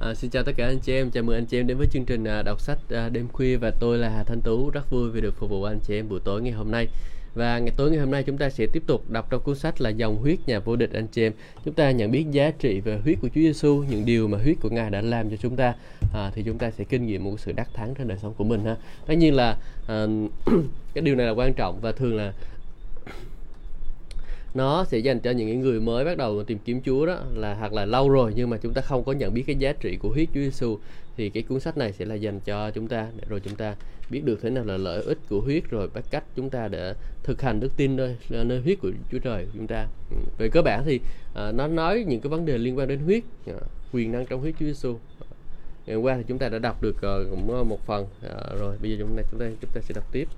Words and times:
À, 0.00 0.14
xin 0.14 0.30
chào 0.30 0.42
tất 0.42 0.52
cả 0.56 0.66
anh 0.66 0.78
chị 0.78 0.92
em, 0.92 1.10
chào 1.10 1.22
mừng 1.22 1.36
anh 1.36 1.46
chị 1.46 1.60
em 1.60 1.66
đến 1.66 1.78
với 1.78 1.86
chương 1.92 2.04
trình 2.04 2.24
à, 2.24 2.42
đọc 2.42 2.60
sách 2.60 2.78
à, 2.90 3.08
đêm 3.08 3.28
khuya 3.28 3.56
và 3.56 3.70
tôi 3.80 3.98
là 3.98 4.08
Hà 4.08 4.22
Thanh 4.22 4.40
Tú, 4.40 4.70
rất 4.70 4.90
vui 4.90 5.10
vì 5.10 5.20
được 5.20 5.34
phục 5.36 5.50
vụ 5.50 5.62
anh 5.62 5.78
chị 5.80 5.94
em 5.94 6.08
buổi 6.08 6.20
tối 6.24 6.42
ngày 6.42 6.52
hôm 6.52 6.70
nay. 6.70 6.88
Và 7.34 7.58
ngày 7.58 7.72
tối 7.76 7.90
ngày 7.90 8.00
hôm 8.00 8.10
nay 8.10 8.22
chúng 8.22 8.38
ta 8.38 8.50
sẽ 8.50 8.66
tiếp 8.72 8.82
tục 8.86 9.10
đọc 9.10 9.26
trong 9.30 9.42
cuốn 9.42 9.56
sách 9.56 9.80
là 9.80 9.90
Dòng 9.90 10.16
huyết 10.16 10.38
nhà 10.46 10.58
vô 10.58 10.76
địch 10.76 10.90
anh 10.92 11.06
chị 11.06 11.22
em. 11.22 11.32
Chúng 11.64 11.74
ta 11.74 11.90
nhận 11.90 12.10
biết 12.10 12.24
giá 12.30 12.50
trị 12.50 12.80
về 12.80 12.98
huyết 13.04 13.18
của 13.22 13.28
Chúa 13.28 13.40
Giêsu, 13.40 13.84
những 13.90 14.04
điều 14.04 14.28
mà 14.28 14.38
huyết 14.38 14.56
của 14.60 14.70
Ngài 14.70 14.90
đã 14.90 15.00
làm 15.00 15.30
cho 15.30 15.36
chúng 15.36 15.56
ta 15.56 15.74
à, 16.14 16.30
thì 16.34 16.42
chúng 16.42 16.58
ta 16.58 16.70
sẽ 16.70 16.84
kinh 16.84 17.06
nghiệm 17.06 17.24
một 17.24 17.40
sự 17.40 17.52
đắc 17.52 17.68
thắng 17.74 17.94
trên 17.94 18.08
đời 18.08 18.18
sống 18.22 18.34
của 18.38 18.44
mình 18.44 18.64
ha. 18.64 18.76
Tất 19.06 19.14
nhiên 19.14 19.34
là 19.34 19.56
à, 19.86 20.06
cái 20.94 21.02
điều 21.02 21.14
này 21.14 21.26
là 21.26 21.32
quan 21.32 21.54
trọng 21.54 21.80
và 21.80 21.92
thường 21.92 22.16
là 22.16 22.32
nó 24.56 24.84
sẽ 24.84 24.98
dành 24.98 25.20
cho 25.20 25.30
những 25.30 25.60
người 25.60 25.80
mới 25.80 26.04
bắt 26.04 26.16
đầu 26.16 26.44
tìm 26.44 26.58
kiếm 26.58 26.80
Chúa 26.84 27.06
đó 27.06 27.18
là 27.34 27.54
hoặc 27.54 27.72
là 27.72 27.84
lâu 27.84 28.08
rồi 28.08 28.32
nhưng 28.36 28.50
mà 28.50 28.56
chúng 28.56 28.74
ta 28.74 28.82
không 28.82 29.04
có 29.04 29.12
nhận 29.12 29.34
biết 29.34 29.44
cái 29.46 29.56
giá 29.56 29.72
trị 29.72 29.96
của 29.96 30.08
huyết 30.08 30.28
Chúa 30.34 30.40
Giêsu 30.40 30.78
thì 31.16 31.30
cái 31.30 31.42
cuốn 31.42 31.60
sách 31.60 31.76
này 31.76 31.92
sẽ 31.92 32.04
là 32.04 32.14
dành 32.14 32.40
cho 32.40 32.70
chúng 32.70 32.88
ta 32.88 33.06
để 33.16 33.24
rồi 33.28 33.40
chúng 33.40 33.54
ta 33.54 33.74
biết 34.10 34.24
được 34.24 34.38
thế 34.42 34.50
nào 34.50 34.64
là 34.64 34.76
lợi 34.76 35.02
ích 35.02 35.18
của 35.28 35.40
huyết 35.40 35.70
rồi 35.70 35.88
bắt 35.94 36.04
cách 36.10 36.24
chúng 36.36 36.50
ta 36.50 36.68
để 36.68 36.94
thực 37.22 37.42
hành 37.42 37.60
đức 37.60 37.76
tin 37.76 37.96
nơi 37.96 38.16
nơi 38.30 38.60
huyết 38.60 38.78
của 38.82 38.90
Chúa 39.12 39.18
Trời 39.18 39.44
của 39.44 39.50
chúng 39.54 39.66
ta. 39.66 39.86
Ừ, 40.10 40.16
về 40.38 40.48
cơ 40.48 40.62
bản 40.62 40.82
thì 40.86 41.00
à, 41.34 41.52
nó 41.52 41.66
nói 41.66 42.04
những 42.08 42.20
cái 42.20 42.30
vấn 42.30 42.46
đề 42.46 42.58
liên 42.58 42.78
quan 42.78 42.88
đến 42.88 42.98
huyết 42.98 43.22
à, 43.46 43.52
ờ, 43.52 43.60
quyền 43.92 44.12
năng 44.12 44.26
trong 44.26 44.40
huyết 44.40 44.54
Chúa 44.60 44.66
Giêsu 44.66 44.98
ngày 45.86 45.96
hôm 45.96 46.04
qua 46.04 46.16
thì 46.16 46.22
chúng 46.28 46.38
ta 46.38 46.48
đã 46.48 46.58
đọc 46.58 46.82
được 46.82 46.96
uh, 46.96 47.30
cũng 47.30 47.68
một 47.68 47.86
phần 47.86 48.02
uh, 48.02 48.60
rồi 48.60 48.76
bây 48.82 48.90
giờ 48.90 48.96
chúng 48.98 49.16
ta 49.16 49.22
chúng 49.30 49.40
ta 49.40 49.46
chúng 49.60 49.70
ta 49.74 49.80
sẽ 49.80 49.94
đọc 49.94 50.04
tiếp 50.12 50.28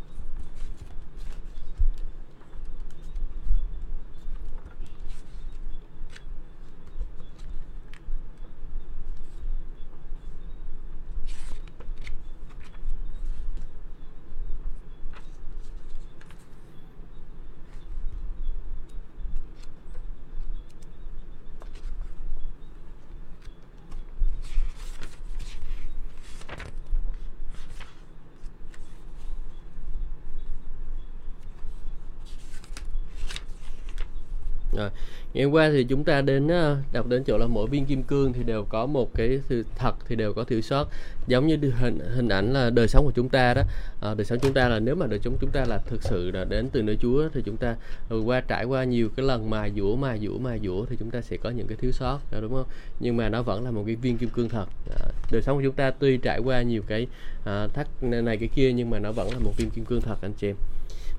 Rồi. 34.79 34.91
Ngày 35.39 35.45
hôm 35.45 35.55
qua 35.55 35.71
thì 35.71 35.85
chúng 35.85 36.05
ta 36.05 36.21
đến 36.21 36.49
ờ, 36.49 36.77
đọc 36.93 37.07
đến 37.07 37.25
chỗ 37.25 37.39
là 37.39 37.47
mỗi 37.47 37.67
viên 37.67 37.87
kim 37.87 38.03
cương 38.03 38.33
thì 38.33 38.43
đều 38.43 38.65
có 38.69 38.87
một 38.87 39.15
cái 39.15 39.41
sự 39.49 39.65
thật 39.79 39.93
thì 40.09 40.17
đều 40.17 40.33
có 40.33 40.45
thiếu 40.45 40.61
sót. 40.61 40.89
Giống 41.27 41.47
như 41.47 41.57
hình 41.79 41.99
hình 42.15 42.29
ảnh 42.29 42.53
là 42.53 42.71
đời 42.71 42.89
sống 42.89 43.05
của 43.05 43.13
chúng 43.15 43.29
ta 43.29 43.55
đó. 43.55 43.63
À, 44.01 44.15
đời 44.15 44.25
sống 44.25 44.39
chúng 44.43 44.53
ta 44.53 44.69
là 44.69 44.79
nếu 44.79 44.95
mà 44.95 45.07
đời 45.07 45.19
sống 45.25 45.37
chúng 45.41 45.51
ta 45.51 45.65
là 45.65 45.79
thực 45.79 46.03
sự 46.03 46.31
là 46.31 46.45
đến 46.45 46.69
từ 46.73 46.83
nơi 46.83 46.97
Chúa 47.01 47.29
thì 47.35 47.43
chúng 47.45 47.57
ta 47.57 47.77
ờ, 48.09 48.17
qua 48.25 48.41
trải 48.41 48.65
qua 48.65 48.85
nhiều 48.85 49.09
cái 49.17 49.27
lần 49.27 49.51
mài 49.51 49.73
dũa 49.77 49.97
mài 49.97 50.19
dũa 50.19 50.39
mài 50.39 50.61
dũa 50.65 50.85
thì 50.85 50.97
chúng 51.01 51.11
ta 51.11 51.21
sẽ 51.21 51.37
có 51.37 51.51
những 51.51 51.67
cái 51.67 51.77
thiếu 51.81 51.93
sót 51.93 52.19
đó, 52.33 52.39
đúng 52.41 52.53
không? 52.53 52.67
Nhưng 53.01 53.17
mà 53.17 53.29
nó 53.29 53.43
vẫn 53.43 53.65
là 53.65 53.71
một 53.71 53.83
cái 53.87 53.95
viên 53.95 54.19
kim 54.19 54.29
cương 54.29 54.49
thật. 54.49 54.67
À, 54.91 55.07
đời 55.33 55.43
sống 55.43 55.57
của 55.57 55.63
chúng 55.63 55.75
ta 55.75 55.91
tuy 55.91 56.17
trải 56.17 56.39
qua 56.39 56.63
nhiều 56.63 56.83
cái 56.87 57.07
à, 57.45 57.67
thắt 57.75 58.03
này 58.03 58.37
cái 58.37 58.49
kia 58.55 58.73
nhưng 58.73 58.91
mà 58.91 58.99
nó 58.99 59.13
vẫn 59.13 59.33
là 59.33 59.39
một 59.39 59.53
viên 59.57 59.71
kim 59.71 59.85
cương 59.85 60.01
thật 60.01 60.17
anh 60.23 60.33
chị 60.33 60.49
em. 60.49 60.57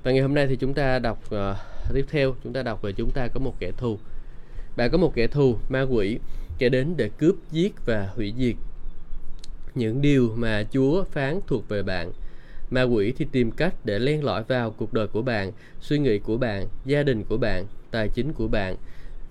Và 0.02 0.12
ngày 0.12 0.22
hôm 0.22 0.34
nay 0.34 0.46
thì 0.46 0.56
chúng 0.56 0.74
ta 0.74 0.98
đọc 0.98 1.18
uh, 1.34 1.56
tiếp 1.94 2.06
theo 2.10 2.34
chúng 2.44 2.52
ta 2.52 2.62
đọc 2.62 2.82
về 2.82 2.92
chúng 2.92 3.10
ta 3.10 3.28
có 3.28 3.40
một 3.40 3.54
kẻ 3.58 3.72
thù 3.76 3.98
bạn 4.76 4.90
có 4.90 4.98
một 4.98 5.12
kẻ 5.14 5.26
thù 5.26 5.56
ma 5.68 5.82
quỷ 5.82 6.18
kẻ 6.58 6.68
đến 6.68 6.94
để 6.96 7.08
cướp 7.18 7.34
giết 7.50 7.74
và 7.86 8.10
hủy 8.16 8.34
diệt 8.38 8.56
những 9.74 10.02
điều 10.02 10.32
mà 10.36 10.64
Chúa 10.72 11.04
phán 11.04 11.40
thuộc 11.46 11.68
về 11.68 11.82
bạn. 11.82 12.12
Ma 12.70 12.82
quỷ 12.82 13.12
thì 13.16 13.26
tìm 13.32 13.50
cách 13.50 13.74
để 13.84 13.98
len 13.98 14.24
lỏi 14.24 14.42
vào 14.42 14.70
cuộc 14.70 14.92
đời 14.92 15.06
của 15.06 15.22
bạn, 15.22 15.52
suy 15.80 15.98
nghĩ 15.98 16.18
của 16.18 16.36
bạn, 16.36 16.68
gia 16.84 17.02
đình 17.02 17.24
của 17.24 17.36
bạn, 17.36 17.66
tài 17.90 18.08
chính 18.08 18.32
của 18.32 18.48
bạn. 18.48 18.76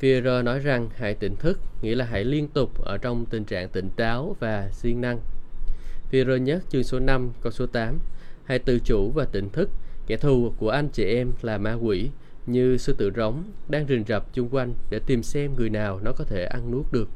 Führer 0.02 0.44
nói 0.44 0.60
rằng 0.60 0.90
hãy 0.96 1.14
tỉnh 1.14 1.36
thức, 1.36 1.60
nghĩa 1.82 1.96
là 1.96 2.06
hãy 2.06 2.24
liên 2.24 2.48
tục 2.48 2.82
ở 2.86 2.98
trong 2.98 3.26
tình 3.26 3.44
trạng 3.44 3.70
tỉnh 3.70 3.90
táo 3.96 4.36
và 4.40 4.70
siêng 4.74 5.02
năng. 5.02 5.20
Führer 6.12 6.38
nhất 6.38 6.64
chương 6.70 6.84
số 6.84 7.00
5 7.00 7.32
câu 7.42 7.52
số 7.52 7.66
8 7.66 8.00
Hãy 8.46 8.60
tự 8.60 8.80
chủ 8.80 9.12
và 9.12 9.26
tỉnh 9.26 9.50
thức, 9.50 9.70
kẻ 10.08 10.18
thù 10.18 10.54
của 10.58 10.70
anh 10.70 10.90
chị 10.90 11.04
em 11.04 11.32
là 11.42 11.58
ma 11.58 11.74
quỷ, 11.74 12.10
như 12.52 12.78
sư 12.78 12.94
tử 12.94 13.12
rống 13.16 13.44
đang 13.70 13.88
rình 13.88 14.04
rập 14.08 14.34
chung 14.34 14.50
quanh 14.52 14.74
để 14.90 15.00
tìm 15.06 15.24
xem 15.24 15.54
người 15.56 15.70
nào 15.70 16.00
nó 16.04 16.12
có 16.12 16.24
thể 16.24 16.46
ăn 16.46 16.72
nuốt 16.72 16.86
được. 16.92 17.10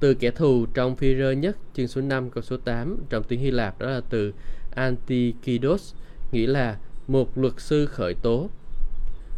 Từ 0.00 0.14
kẻ 0.14 0.30
thù 0.30 0.66
trong 0.74 0.96
phi 0.96 1.16
rơ 1.16 1.32
nhất 1.32 1.56
chương 1.74 1.88
số 1.88 2.00
5 2.00 2.30
câu 2.30 2.42
số 2.42 2.56
8 2.56 2.98
trong 3.10 3.24
tiếng 3.24 3.40
Hy 3.40 3.50
Lạp 3.50 3.78
đó 3.78 3.90
là 3.90 4.00
từ 4.10 4.32
Antikidos 4.74 5.94
nghĩa 6.32 6.46
là 6.46 6.76
một 7.08 7.38
luật 7.38 7.54
sư 7.56 7.86
khởi 7.86 8.14
tố. 8.14 8.50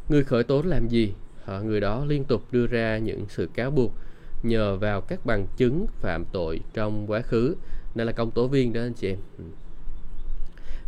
Người 0.09 0.25
khởi 0.25 0.45
tố 0.45 0.63
làm 0.63 0.89
gì? 0.89 1.15
Họ 1.45 1.61
người 1.61 1.81
đó 1.81 2.05
liên 2.05 2.25
tục 2.25 2.43
đưa 2.51 2.67
ra 2.67 2.99
những 2.99 3.25
sự 3.29 3.49
cáo 3.55 3.71
buộc 3.71 3.93
nhờ 4.43 4.77
vào 4.77 5.01
các 5.01 5.27
bằng 5.27 5.47
chứng 5.57 5.87
phạm 6.01 6.25
tội 6.33 6.61
trong 6.75 7.11
quá 7.11 7.23
khứ. 7.23 7.57
Đây 7.95 8.07
là 8.07 8.13
công 8.13 8.31
tố 8.31 8.47
viên 8.47 8.73
đó 8.73 8.81
anh 8.81 8.93
chị 8.93 9.09
em. 9.09 9.19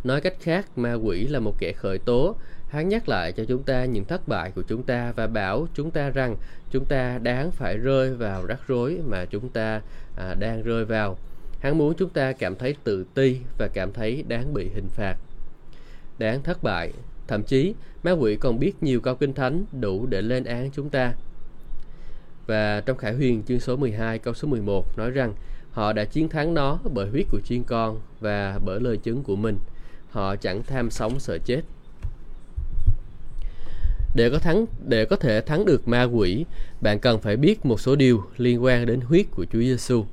Nói 0.03 0.21
cách 0.21 0.35
khác, 0.39 0.77
ma 0.77 0.93
quỷ 0.93 1.27
là 1.27 1.39
một 1.39 1.55
kẻ 1.59 1.73
khởi 1.77 1.97
tố 1.97 2.35
Hắn 2.71 2.89
nhắc 2.89 3.09
lại 3.09 3.31
cho 3.31 3.45
chúng 3.45 3.63
ta 3.63 3.85
những 3.85 4.05
thất 4.05 4.27
bại 4.27 4.51
của 4.55 4.61
chúng 4.67 4.83
ta 4.83 5.13
và 5.15 5.27
bảo 5.27 5.67
chúng 5.73 5.91
ta 5.91 6.09
rằng 6.09 6.35
chúng 6.69 6.85
ta 6.85 7.17
đáng 7.17 7.51
phải 7.51 7.77
rơi 7.77 8.15
vào 8.15 8.45
rắc 8.45 8.59
rối 8.67 8.99
mà 9.05 9.25
chúng 9.25 9.49
ta 9.49 9.81
à, 10.15 10.35
đang 10.39 10.63
rơi 10.63 10.85
vào. 10.85 11.17
Hắn 11.59 11.77
muốn 11.77 11.93
chúng 11.97 12.09
ta 12.09 12.31
cảm 12.31 12.55
thấy 12.55 12.75
tự 12.83 13.05
ti 13.13 13.39
và 13.57 13.67
cảm 13.73 13.93
thấy 13.93 14.23
đáng 14.27 14.53
bị 14.53 14.69
hình 14.75 14.87
phạt. 14.89 15.15
Đáng 16.19 16.43
thất 16.43 16.63
bại. 16.63 16.91
Thậm 17.27 17.43
chí, 17.43 17.73
ma 18.03 18.11
quỷ 18.11 18.35
còn 18.35 18.59
biết 18.59 18.83
nhiều 18.83 19.01
câu 19.01 19.15
kinh 19.15 19.33
thánh 19.33 19.65
đủ 19.79 20.05
để 20.05 20.21
lên 20.21 20.43
án 20.43 20.69
chúng 20.71 20.89
ta. 20.89 21.13
Và 22.47 22.81
trong 22.85 22.97
Khải 22.97 23.13
Huyền 23.13 23.43
chương 23.47 23.59
số 23.59 23.75
12 23.75 24.19
câu 24.19 24.33
số 24.33 24.47
11 24.47 24.97
nói 24.97 25.11
rằng 25.11 25.33
họ 25.71 25.93
đã 25.93 26.05
chiến 26.05 26.29
thắng 26.29 26.53
nó 26.53 26.79
bởi 26.93 27.09
huyết 27.09 27.25
của 27.31 27.39
chiên 27.43 27.63
con 27.63 28.01
và 28.19 28.59
bởi 28.65 28.79
lời 28.79 28.97
chứng 28.97 29.23
của 29.23 29.35
mình. 29.35 29.57
Họ 30.09 30.35
chẳng 30.35 30.63
tham 30.63 30.91
sống 30.91 31.19
sợ 31.19 31.37
chết 31.45 31.61
để 34.15 34.29
có 34.29 34.39
thắng 34.39 34.65
để 34.87 35.05
có 35.05 35.15
thể 35.15 35.41
thắng 35.41 35.65
được 35.65 35.87
ma 35.87 36.03
quỷ, 36.03 36.45
bạn 36.81 36.99
cần 36.99 37.19
phải 37.19 37.37
biết 37.37 37.65
một 37.65 37.79
số 37.79 37.95
điều 37.95 38.23
liên 38.37 38.63
quan 38.63 38.85
đến 38.85 39.01
huyết 39.01 39.25
của 39.31 39.45
Chúa 39.45 39.59
Giêsu. 39.59 40.05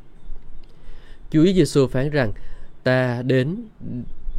Chúa 1.31 1.45
Giêsu 1.45 1.87
phán 1.87 2.11
rằng: 2.11 2.33
"Ta 2.83 3.23
đến 3.23 3.57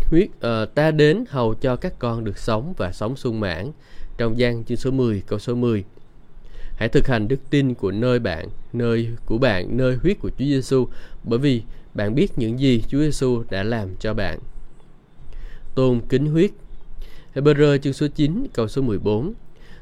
huyết 0.05 0.27
uh, 0.27 0.75
ta 0.75 0.91
đến 0.91 1.23
hầu 1.29 1.53
cho 1.53 1.75
các 1.75 1.99
con 1.99 2.23
được 2.23 2.37
sống 2.37 2.73
và 2.77 2.91
sống 2.91 3.15
sung 3.15 3.39
mãn." 3.39 3.71
Trong 4.17 4.39
gian 4.39 4.63
chương 4.63 4.77
số 4.77 4.91
10 4.91 5.21
câu 5.27 5.39
số 5.39 5.55
10. 5.55 5.83
Hãy 6.75 6.89
thực 6.89 7.07
hành 7.07 7.27
đức 7.27 7.39
tin 7.49 7.73
của 7.73 7.91
nơi 7.91 8.19
bạn, 8.19 8.47
nơi 8.73 9.09
của 9.25 9.37
bạn, 9.37 9.77
nơi 9.77 9.95
huyết 9.95 10.19
của 10.19 10.29
Chúa 10.29 10.45
Giêsu, 10.45 10.87
bởi 11.23 11.39
vì 11.39 11.63
bạn 11.93 12.15
biết 12.15 12.31
những 12.37 12.59
gì 12.59 12.83
Chúa 12.87 12.99
Giêsu 12.99 13.43
đã 13.49 13.63
làm 13.63 13.95
cho 13.99 14.13
bạn. 14.13 14.39
Tôn 15.75 16.01
kính 16.09 16.25
huyết 16.25 16.51
Hebrew 17.35 17.77
chương 17.77 17.93
số 17.93 18.07
9 18.15 18.47
câu 18.53 18.67
số 18.67 18.81
14 18.81 19.33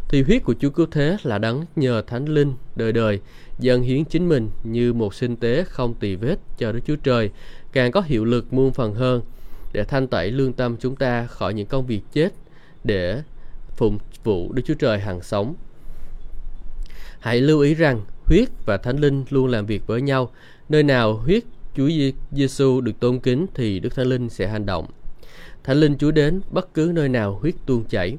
thì 0.10 0.22
huyết 0.22 0.44
của 0.44 0.56
Chúa 0.60 0.70
Cứu 0.70 0.86
Thế 0.92 1.18
là 1.24 1.38
đấng 1.38 1.66
nhờ 1.76 2.02
Thánh 2.08 2.26
Linh 2.26 2.54
đời 2.76 2.92
đời 2.92 3.20
dâng 3.60 3.82
hiến 3.82 4.06
chính 4.06 4.30
mình 4.30 4.50
như 4.64 4.94
một 4.94 5.14
sinh 5.14 5.36
tế 5.36 5.64
không 5.64 5.94
tỳ 5.94 6.16
vết 6.16 6.36
cho 6.58 6.72
Đức 6.72 6.80
Chúa 6.88 6.96
Trời, 6.96 7.30
càng 7.72 7.92
có 7.92 8.02
hiệu 8.02 8.26
lực 8.26 8.54
muôn 8.54 8.74
phần 8.74 8.94
hơn 8.94 9.22
để 9.74 9.84
thanh 9.84 10.08
tẩy 10.08 10.32
lương 10.32 10.54
tâm 10.54 10.76
chúng 10.80 10.96
ta 10.96 11.28
khỏi 11.28 11.54
những 11.54 11.68
công 11.68 11.86
việc 11.86 12.02
chết 12.14 12.30
để 12.84 13.22
phụng 13.76 13.98
vụ 14.24 14.54
Đức 14.54 14.62
Chúa 14.66 14.74
Trời 14.74 15.00
hàng 15.00 15.22
sống. 15.22 15.56
Hãy 17.20 17.42
lưu 17.42 17.60
ý 17.60 17.74
rằng 17.74 18.02
huyết 18.26 18.50
và 18.66 18.78
Thánh 18.78 18.98
Linh 18.98 19.26
luôn 19.30 19.48
làm 19.48 19.66
việc 19.66 19.88
với 19.88 20.02
nhau. 20.02 20.32
Nơi 20.70 20.84
nào 20.84 21.14
huyết 21.14 21.44
Chúa 21.76 21.90
Giêsu 22.32 22.82
được 22.82 23.00
tôn 23.00 23.20
kính 23.20 23.46
thì 23.54 23.80
Đức 23.80 23.96
Thánh 23.96 24.08
Linh 24.08 24.30
sẽ 24.30 24.48
hành 24.48 24.66
động. 24.66 24.86
Thánh 25.64 25.78
Linh 25.78 25.98
Chúa 25.98 26.12
đến 26.12 26.42
bất 26.52 26.74
cứ 26.74 26.92
nơi 26.96 27.10
nào 27.10 27.38
huyết 27.42 27.56
tuôn 27.66 27.84
chảy. 27.84 28.18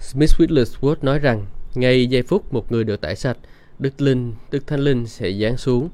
Smith 0.00 0.30
Wigglesworth 0.38 0.96
nói 1.02 1.18
rằng, 1.18 1.46
ngay 1.74 2.06
giây 2.06 2.22
phút 2.22 2.52
một 2.54 2.72
người 2.72 2.84
được 2.84 3.00
tải 3.00 3.16
sạch, 3.16 3.36
Đức 3.78 4.00
Linh, 4.00 4.32
Đức 4.50 4.66
Thánh 4.66 4.80
Linh 4.80 5.06
sẽ 5.06 5.32
giáng 5.32 5.56
xuống. 5.56 5.88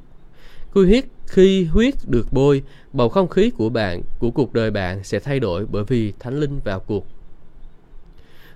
Khi 0.75 0.85
huyết, 0.85 1.05
khi 1.27 1.65
huyết 1.65 1.95
được 2.07 2.27
bôi, 2.33 2.63
bầu 2.93 3.09
không 3.09 3.29
khí 3.29 3.51
của 3.51 3.69
bạn, 3.69 4.03
của 4.19 4.31
cuộc 4.31 4.53
đời 4.53 4.71
bạn 4.71 5.05
sẽ 5.05 5.21
thay 5.21 5.41
đổi 5.41 5.67
bởi 5.67 5.85
vì 5.85 6.13
Thánh 6.19 6.41
Linh 6.41 6.61
vào 6.65 6.81
cuộc. 6.81 7.07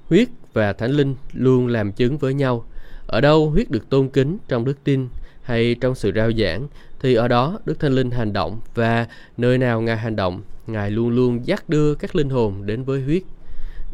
Huyết 0.08 0.28
và 0.52 0.72
Thánh 0.72 0.90
Linh 0.90 1.14
luôn 1.32 1.66
làm 1.66 1.92
chứng 1.92 2.18
với 2.18 2.34
nhau. 2.34 2.64
Ở 3.06 3.20
đâu 3.20 3.50
huyết 3.50 3.70
được 3.70 3.90
tôn 3.90 4.08
kính 4.08 4.38
trong 4.48 4.64
đức 4.64 4.84
tin 4.84 5.08
hay 5.42 5.76
trong 5.80 5.94
sự 5.94 6.12
rao 6.14 6.32
giảng, 6.32 6.68
thì 7.00 7.14
ở 7.14 7.28
đó 7.28 7.58
Đức 7.64 7.80
Thánh 7.80 7.92
Linh 7.92 8.10
hành 8.10 8.32
động 8.32 8.60
và 8.74 9.06
nơi 9.36 9.58
nào 9.58 9.80
Ngài 9.80 9.96
hành 9.96 10.16
động, 10.16 10.42
Ngài 10.66 10.90
luôn 10.90 11.10
luôn 11.10 11.46
dắt 11.46 11.68
đưa 11.68 11.94
các 11.94 12.16
linh 12.16 12.30
hồn 12.30 12.66
đến 12.66 12.84
với 12.84 13.00
huyết. 13.02 13.22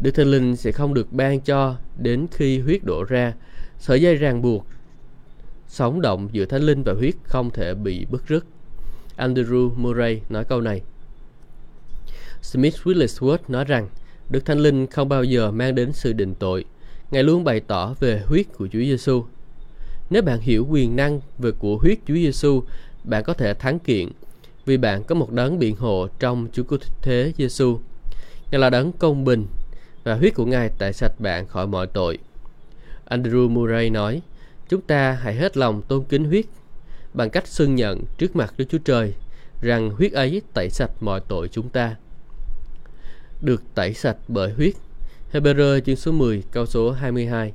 Đức 0.02 0.10
Thánh 0.10 0.30
Linh 0.30 0.56
sẽ 0.56 0.72
không 0.72 0.94
được 0.94 1.12
ban 1.12 1.40
cho 1.40 1.76
đến 1.98 2.26
khi 2.30 2.58
huyết 2.58 2.84
đổ 2.84 3.04
ra. 3.04 3.34
Sợi 3.78 4.00
dây 4.00 4.16
ràng 4.16 4.42
buộc 4.42 4.66
sống 5.68 6.00
động 6.00 6.28
giữa 6.32 6.44
thánh 6.44 6.62
linh 6.62 6.82
và 6.82 6.92
huyết 6.92 7.14
không 7.24 7.50
thể 7.50 7.74
bị 7.74 8.06
bứt 8.10 8.28
rứt. 8.28 8.46
Andrew 9.16 9.70
Murray 9.76 10.20
nói 10.28 10.44
câu 10.44 10.60
này. 10.60 10.82
Smith 12.42 12.74
Wigglesworth 12.84 13.38
nói 13.48 13.64
rằng 13.64 13.88
Đức 14.30 14.44
Thánh 14.44 14.58
Linh 14.58 14.86
không 14.86 15.08
bao 15.08 15.24
giờ 15.24 15.50
mang 15.50 15.74
đến 15.74 15.92
sự 15.92 16.12
định 16.12 16.34
tội. 16.34 16.64
Ngài 17.10 17.22
luôn 17.22 17.44
bày 17.44 17.60
tỏ 17.60 17.94
về 18.00 18.22
huyết 18.26 18.46
của 18.58 18.68
Chúa 18.72 18.78
Giêsu. 18.78 19.24
Nếu 20.10 20.22
bạn 20.22 20.40
hiểu 20.40 20.66
quyền 20.70 20.96
năng 20.96 21.20
về 21.38 21.50
của 21.58 21.76
huyết 21.76 21.98
Chúa 22.06 22.14
Giêsu, 22.14 22.62
bạn 23.04 23.24
có 23.24 23.34
thể 23.34 23.54
thắng 23.54 23.78
kiện 23.78 24.08
vì 24.66 24.76
bạn 24.76 25.04
có 25.04 25.14
một 25.14 25.32
đấng 25.32 25.58
biện 25.58 25.76
hộ 25.76 26.08
trong 26.18 26.48
Chúa 26.52 26.62
Cứu 26.62 26.78
Thế 27.02 27.32
Giêsu. 27.38 27.78
Ngài 28.50 28.58
là 28.60 28.70
đấng 28.70 28.92
công 28.92 29.24
bình 29.24 29.46
và 30.06 30.14
huyết 30.14 30.34
của 30.34 30.44
Ngài 30.44 30.70
tại 30.78 30.92
sạch 30.92 31.12
bạn 31.20 31.46
khỏi 31.46 31.66
mọi 31.66 31.86
tội. 31.86 32.18
Andrew 33.10 33.48
Murray 33.48 33.90
nói, 33.90 34.22
chúng 34.68 34.80
ta 34.80 35.12
hãy 35.12 35.34
hết 35.34 35.56
lòng 35.56 35.82
tôn 35.82 36.04
kính 36.04 36.24
huyết 36.24 36.44
bằng 37.14 37.30
cách 37.30 37.46
xưng 37.46 37.74
nhận 37.74 38.04
trước 38.18 38.36
mặt 38.36 38.54
Đức 38.56 38.64
Chúa 38.68 38.78
Trời 38.78 39.14
rằng 39.60 39.90
huyết 39.90 40.12
ấy 40.12 40.42
tẩy 40.54 40.70
sạch 40.70 40.90
mọi 41.00 41.20
tội 41.28 41.48
chúng 41.48 41.68
ta. 41.68 41.96
Được 43.40 43.62
tẩy 43.74 43.94
sạch 43.94 44.16
bởi 44.28 44.52
huyết. 44.52 44.74
Hebrew 45.32 45.80
chương 45.80 45.96
số 45.96 46.12
10 46.12 46.42
câu 46.52 46.66
số 46.66 46.90
22 46.90 47.52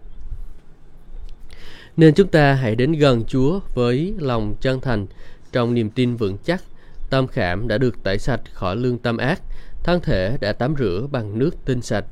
Nên 1.98 2.14
chúng 2.14 2.28
ta 2.28 2.54
hãy 2.54 2.76
đến 2.76 2.92
gần 2.92 3.24
Chúa 3.28 3.60
với 3.74 4.16
lòng 4.20 4.56
chân 4.62 4.82
thành 4.82 5.08
trong 5.52 5.74
niềm 5.74 5.90
tin 5.90 6.16
vững 6.16 6.38
chắc 6.46 6.64
tâm 7.10 7.28
khảm 7.28 7.68
đã 7.68 7.78
được 7.78 8.04
tẩy 8.04 8.18
sạch 8.18 8.42
khỏi 8.54 8.76
lương 8.76 8.98
tâm 8.98 9.18
ác 9.18 9.42
thân 9.84 10.02
thể 10.02 10.38
đã 10.42 10.54
tắm 10.54 10.76
rửa 10.80 11.08
bằng 11.12 11.40
nước 11.40 11.56
tinh 11.66 11.82
sạch 11.82 12.06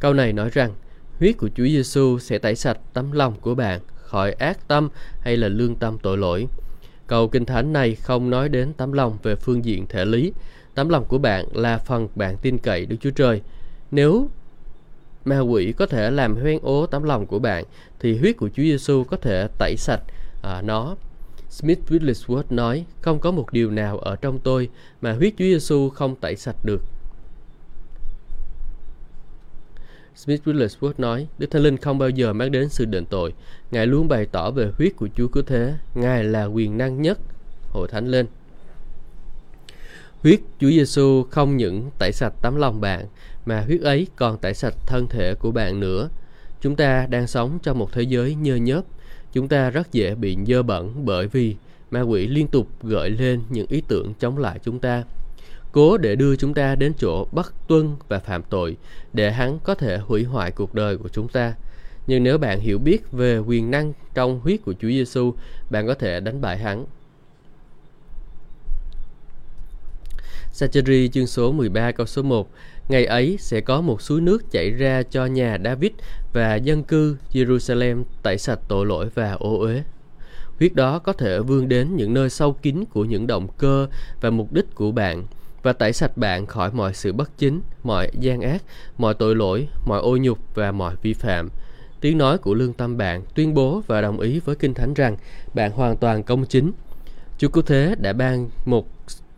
câu 0.00 0.14
này 0.14 0.32
nói 0.32 0.50
rằng 0.52 0.72
huyết 1.18 1.36
của 1.38 1.48
Chúa 1.56 1.64
Giêsu 1.64 2.18
sẽ 2.18 2.38
tẩy 2.38 2.56
sạch 2.56 2.78
tấm 2.92 3.12
lòng 3.12 3.34
của 3.40 3.54
bạn 3.54 3.80
khỏi 3.94 4.32
ác 4.32 4.68
tâm 4.68 4.88
hay 5.20 5.36
là 5.36 5.48
lương 5.48 5.74
tâm 5.74 5.98
tội 6.02 6.18
lỗi 6.18 6.48
Câu 7.10 7.28
Kinh 7.28 7.44
Thánh 7.44 7.72
này 7.72 7.94
không 7.94 8.30
nói 8.30 8.48
đến 8.48 8.72
tấm 8.72 8.92
lòng 8.92 9.18
về 9.22 9.36
phương 9.36 9.64
diện 9.64 9.86
thể 9.88 10.04
lý. 10.04 10.32
Tấm 10.74 10.88
lòng 10.88 11.04
của 11.04 11.18
bạn 11.18 11.46
là 11.52 11.78
phần 11.78 12.08
bạn 12.14 12.36
tin 12.36 12.58
cậy 12.58 12.86
Đức 12.86 12.96
Chúa 13.00 13.10
Trời. 13.10 13.40
Nếu 13.90 14.28
ma 15.24 15.40
quỷ 15.40 15.72
có 15.72 15.86
thể 15.86 16.10
làm 16.10 16.36
hoen 16.36 16.58
ố 16.62 16.86
tấm 16.86 17.02
lòng 17.02 17.26
của 17.26 17.38
bạn, 17.38 17.64
thì 18.00 18.18
huyết 18.18 18.36
của 18.36 18.48
Chúa 18.48 18.62
Giêsu 18.62 19.04
có 19.04 19.16
thể 19.16 19.48
tẩy 19.58 19.76
sạch 19.76 20.00
à, 20.42 20.62
nó. 20.62 20.96
Smith 21.50 21.78
Wigglesworth 21.88 22.42
nói, 22.50 22.84
không 23.00 23.18
có 23.18 23.30
một 23.30 23.52
điều 23.52 23.70
nào 23.70 23.98
ở 23.98 24.16
trong 24.16 24.38
tôi 24.38 24.68
mà 25.00 25.12
huyết 25.12 25.32
Chúa 25.38 25.44
Giêsu 25.44 25.88
không 25.88 26.16
tẩy 26.16 26.36
sạch 26.36 26.56
được. 26.64 26.82
Smith 30.24 30.42
Wigglesworth 30.44 30.92
nói, 30.98 31.26
Đức 31.38 31.50
Thánh 31.50 31.62
Linh 31.62 31.76
không 31.76 31.98
bao 31.98 32.08
giờ 32.08 32.32
mang 32.32 32.52
đến 32.52 32.68
sự 32.68 32.84
định 32.84 33.04
tội. 33.10 33.32
Ngài 33.70 33.86
luôn 33.86 34.08
bày 34.08 34.26
tỏ 34.26 34.50
về 34.50 34.70
huyết 34.78 34.96
của 34.96 35.08
Chúa 35.16 35.28
Cứu 35.28 35.42
Thế. 35.46 35.74
Ngài 35.94 36.24
là 36.24 36.44
quyền 36.44 36.78
năng 36.78 37.02
nhất. 37.02 37.18
Hội 37.70 37.88
Thánh 37.88 38.06
lên. 38.06 38.26
Huyết 40.22 40.40
Chúa 40.58 40.68
Giêsu 40.68 41.22
không 41.30 41.56
những 41.56 41.90
tẩy 41.98 42.12
sạch 42.12 42.32
tấm 42.42 42.56
lòng 42.56 42.80
bạn, 42.80 43.06
mà 43.46 43.60
huyết 43.60 43.80
ấy 43.80 44.06
còn 44.16 44.38
tẩy 44.38 44.54
sạch 44.54 44.74
thân 44.86 45.06
thể 45.06 45.34
của 45.34 45.50
bạn 45.50 45.80
nữa. 45.80 46.08
Chúng 46.60 46.76
ta 46.76 47.06
đang 47.06 47.26
sống 47.26 47.58
trong 47.62 47.78
một 47.78 47.92
thế 47.92 48.02
giới 48.02 48.34
nhơ 48.34 48.56
nhớp. 48.56 48.84
Chúng 49.32 49.48
ta 49.48 49.70
rất 49.70 49.92
dễ 49.92 50.14
bị 50.14 50.36
dơ 50.46 50.62
bẩn 50.62 51.04
bởi 51.04 51.26
vì 51.26 51.56
ma 51.90 52.00
quỷ 52.00 52.26
liên 52.26 52.48
tục 52.48 52.68
gợi 52.82 53.10
lên 53.10 53.42
những 53.48 53.66
ý 53.68 53.82
tưởng 53.88 54.14
chống 54.20 54.38
lại 54.38 54.58
chúng 54.64 54.78
ta 54.78 55.04
cố 55.72 55.98
để 55.98 56.16
đưa 56.16 56.36
chúng 56.36 56.54
ta 56.54 56.74
đến 56.74 56.92
chỗ 56.98 57.26
bất 57.32 57.54
tuân 57.68 57.96
và 58.08 58.18
phạm 58.18 58.42
tội 58.42 58.76
để 59.12 59.32
hắn 59.32 59.58
có 59.64 59.74
thể 59.74 59.98
hủy 59.98 60.24
hoại 60.24 60.50
cuộc 60.50 60.74
đời 60.74 60.96
của 60.96 61.08
chúng 61.08 61.28
ta. 61.28 61.54
Nhưng 62.06 62.22
nếu 62.22 62.38
bạn 62.38 62.60
hiểu 62.60 62.78
biết 62.78 63.12
về 63.12 63.38
quyền 63.38 63.70
năng 63.70 63.92
trong 64.14 64.40
huyết 64.40 64.60
của 64.64 64.72
Chúa 64.72 64.88
Giêsu, 64.88 65.34
bạn 65.70 65.86
có 65.86 65.94
thể 65.94 66.20
đánh 66.20 66.40
bại 66.40 66.58
hắn. 66.58 66.84
Sacheri 70.52 71.08
chương 71.08 71.26
số 71.26 71.52
13 71.52 71.92
câu 71.92 72.06
số 72.06 72.22
1 72.22 72.50
Ngày 72.88 73.04
ấy 73.04 73.36
sẽ 73.40 73.60
có 73.60 73.80
một 73.80 74.02
suối 74.02 74.20
nước 74.20 74.50
chảy 74.50 74.70
ra 74.70 75.02
cho 75.02 75.26
nhà 75.26 75.58
David 75.64 75.92
và 76.32 76.54
dân 76.54 76.82
cư 76.84 77.16
Jerusalem 77.32 78.04
tẩy 78.22 78.38
sạch 78.38 78.60
tội 78.68 78.86
lỗi 78.86 79.08
và 79.14 79.32
ô 79.32 79.58
uế. 79.58 79.82
Huyết 80.58 80.74
đó 80.74 80.98
có 80.98 81.12
thể 81.12 81.40
vươn 81.40 81.68
đến 81.68 81.96
những 81.96 82.14
nơi 82.14 82.30
sâu 82.30 82.52
kín 82.52 82.84
của 82.90 83.04
những 83.04 83.26
động 83.26 83.48
cơ 83.58 83.86
và 84.20 84.30
mục 84.30 84.52
đích 84.52 84.74
của 84.74 84.92
bạn– 84.92 85.26
và 85.62 85.72
tẩy 85.72 85.92
sạch 85.92 86.16
bạn 86.16 86.46
khỏi 86.46 86.70
mọi 86.72 86.94
sự 86.94 87.12
bất 87.12 87.38
chính, 87.38 87.60
mọi 87.82 88.10
gian 88.20 88.40
ác, 88.40 88.62
mọi 88.98 89.14
tội 89.14 89.36
lỗi, 89.36 89.68
mọi 89.86 90.00
ô 90.00 90.16
nhục 90.16 90.38
và 90.54 90.72
mọi 90.72 90.96
vi 91.02 91.14
phạm. 91.14 91.48
Tiếng 92.00 92.18
nói 92.18 92.38
của 92.38 92.54
lương 92.54 92.72
tâm 92.72 92.96
bạn 92.96 93.22
tuyên 93.34 93.54
bố 93.54 93.82
và 93.86 94.00
đồng 94.00 94.20
ý 94.20 94.40
với 94.44 94.56
Kinh 94.56 94.74
Thánh 94.74 94.94
rằng 94.94 95.16
bạn 95.54 95.72
hoàn 95.72 95.96
toàn 95.96 96.22
công 96.22 96.46
chính. 96.46 96.72
Chúa 97.38 97.48
Cứu 97.48 97.62
Thế 97.62 97.94
đã 97.98 98.12
ban 98.12 98.50
một 98.64 98.88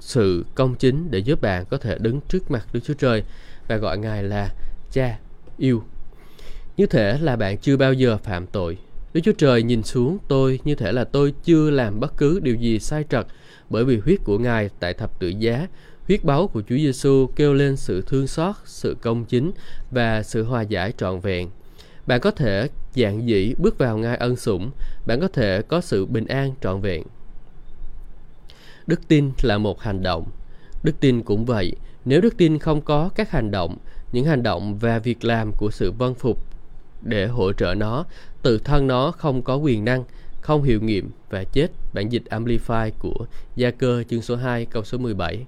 sự 0.00 0.44
công 0.54 0.74
chính 0.74 1.10
để 1.10 1.18
giúp 1.18 1.40
bạn 1.40 1.64
có 1.70 1.76
thể 1.76 1.98
đứng 1.98 2.20
trước 2.28 2.50
mặt 2.50 2.66
Đức 2.72 2.80
Chúa 2.84 2.94
Trời 2.94 3.22
và 3.68 3.76
gọi 3.76 3.98
Ngài 3.98 4.22
là 4.22 4.50
Cha 4.92 5.18
yêu. 5.58 5.82
Như 6.76 6.86
thể 6.86 7.18
là 7.18 7.36
bạn 7.36 7.58
chưa 7.58 7.76
bao 7.76 7.92
giờ 7.92 8.16
phạm 8.16 8.46
tội. 8.46 8.78
Đức 9.14 9.20
Chúa 9.24 9.32
Trời 9.32 9.62
nhìn 9.62 9.82
xuống 9.82 10.18
tôi 10.28 10.60
như 10.64 10.74
thể 10.74 10.92
là 10.92 11.04
tôi 11.04 11.34
chưa 11.44 11.70
làm 11.70 12.00
bất 12.00 12.16
cứ 12.16 12.40
điều 12.40 12.54
gì 12.54 12.78
sai 12.78 13.04
trật 13.10 13.26
bởi 13.70 13.84
vì 13.84 13.98
huyết 13.98 14.18
của 14.24 14.38
Ngài 14.38 14.70
tại 14.80 14.94
thập 14.94 15.20
tự 15.20 15.28
giá 15.28 15.66
Huyết 16.06 16.24
báu 16.24 16.48
của 16.48 16.62
Chúa 16.68 16.76
Giêsu 16.76 17.26
kêu 17.36 17.54
lên 17.54 17.76
sự 17.76 18.02
thương 18.06 18.26
xót, 18.26 18.54
sự 18.64 18.96
công 19.02 19.24
chính 19.24 19.52
và 19.90 20.22
sự 20.22 20.44
hòa 20.44 20.62
giải 20.62 20.92
trọn 20.98 21.20
vẹn. 21.20 21.50
Bạn 22.06 22.20
có 22.20 22.30
thể 22.30 22.68
dạng 22.94 23.28
dĩ 23.28 23.54
bước 23.58 23.78
vào 23.78 23.98
ngai 23.98 24.16
ân 24.16 24.36
sủng, 24.36 24.70
bạn 25.06 25.20
có 25.20 25.28
thể 25.28 25.62
có 25.62 25.80
sự 25.80 26.06
bình 26.06 26.26
an 26.26 26.54
trọn 26.60 26.80
vẹn. 26.80 27.02
Đức 28.86 29.08
tin 29.08 29.32
là 29.42 29.58
một 29.58 29.80
hành 29.80 30.02
động. 30.02 30.26
Đức 30.82 31.00
tin 31.00 31.22
cũng 31.22 31.44
vậy, 31.44 31.72
nếu 32.04 32.20
đức 32.20 32.36
tin 32.36 32.58
không 32.58 32.80
có 32.80 33.10
các 33.14 33.30
hành 33.30 33.50
động, 33.50 33.76
những 34.12 34.24
hành 34.24 34.42
động 34.42 34.78
và 34.78 34.98
việc 34.98 35.24
làm 35.24 35.52
của 35.52 35.70
sự 35.70 35.92
vân 35.92 36.14
phục 36.14 36.38
để 37.02 37.26
hỗ 37.26 37.52
trợ 37.52 37.74
nó, 37.74 38.04
tự 38.42 38.58
thân 38.58 38.86
nó 38.86 39.10
không 39.10 39.42
có 39.42 39.56
quyền 39.56 39.84
năng, 39.84 40.04
không 40.40 40.62
hiệu 40.62 40.80
nghiệm 40.80 41.10
và 41.30 41.44
chết. 41.44 41.68
Bản 41.92 42.08
dịch 42.08 42.22
Amplify 42.30 42.90
của 42.98 43.26
Gia 43.56 43.70
Cơ 43.70 44.04
chương 44.08 44.22
số 44.22 44.36
2 44.36 44.64
câu 44.64 44.84
số 44.84 44.98
17. 44.98 45.46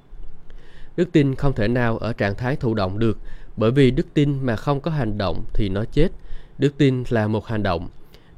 Đức 0.97 1.13
tin 1.13 1.35
không 1.35 1.53
thể 1.53 1.69
nào 1.69 1.99
ở 1.99 2.13
trạng 2.13 2.35
thái 2.35 2.57
thụ 2.57 2.75
động 2.75 2.99
được, 2.99 3.19
bởi 3.57 3.71
vì 3.71 3.91
đức 3.91 4.07
tin 4.15 4.39
mà 4.43 4.57
không 4.57 4.81
có 4.81 4.91
hành 4.91 5.19
động 5.19 5.45
thì 5.53 5.69
nó 5.69 5.85
chết. 5.85 6.09
Đức 6.59 6.79
tin 6.79 7.05
là 7.09 7.29
một 7.29 7.47
hành 7.47 7.63
động. 7.63 7.89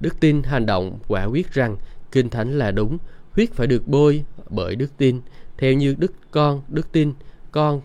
Đức 0.00 0.20
tin 0.20 0.42
hành 0.42 0.66
động 0.66 0.98
quả 1.08 1.24
quyết 1.24 1.52
rằng 1.52 1.76
kinh 2.12 2.30
thánh 2.30 2.58
là 2.58 2.70
đúng, 2.70 2.98
huyết 3.32 3.52
phải 3.52 3.66
được 3.66 3.88
bôi 3.88 4.24
bởi 4.48 4.76
đức 4.76 4.96
tin, 4.96 5.20
theo 5.58 5.72
như 5.72 5.94
đức 5.98 6.12
con, 6.30 6.62
đức 6.68 6.92
tin, 6.92 7.12
con, 7.52 7.80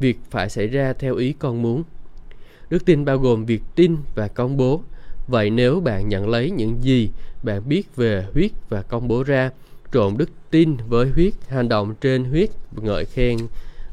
việc 0.00 0.18
phải 0.30 0.48
xảy 0.48 0.66
ra 0.66 0.92
theo 0.92 1.16
ý 1.16 1.32
con 1.32 1.62
muốn. 1.62 1.82
Đức 2.70 2.84
tin 2.84 3.04
bao 3.04 3.18
gồm 3.18 3.44
việc 3.44 3.62
tin 3.74 3.96
và 4.14 4.28
công 4.28 4.56
bố. 4.56 4.82
Vậy 5.28 5.50
nếu 5.50 5.80
bạn 5.80 6.08
nhận 6.08 6.28
lấy 6.28 6.50
những 6.50 6.84
gì 6.84 7.10
bạn 7.42 7.68
biết 7.68 7.96
về 7.96 8.26
huyết 8.34 8.50
và 8.68 8.82
công 8.82 9.08
bố 9.08 9.22
ra, 9.22 9.50
trộn 9.92 10.16
đức 10.16 10.30
tin 10.50 10.76
với 10.88 11.10
huyết, 11.10 11.32
hành 11.48 11.68
động 11.68 11.94
trên 12.00 12.24
huyết, 12.24 12.50
ngợi 12.76 13.04
khen 13.04 13.36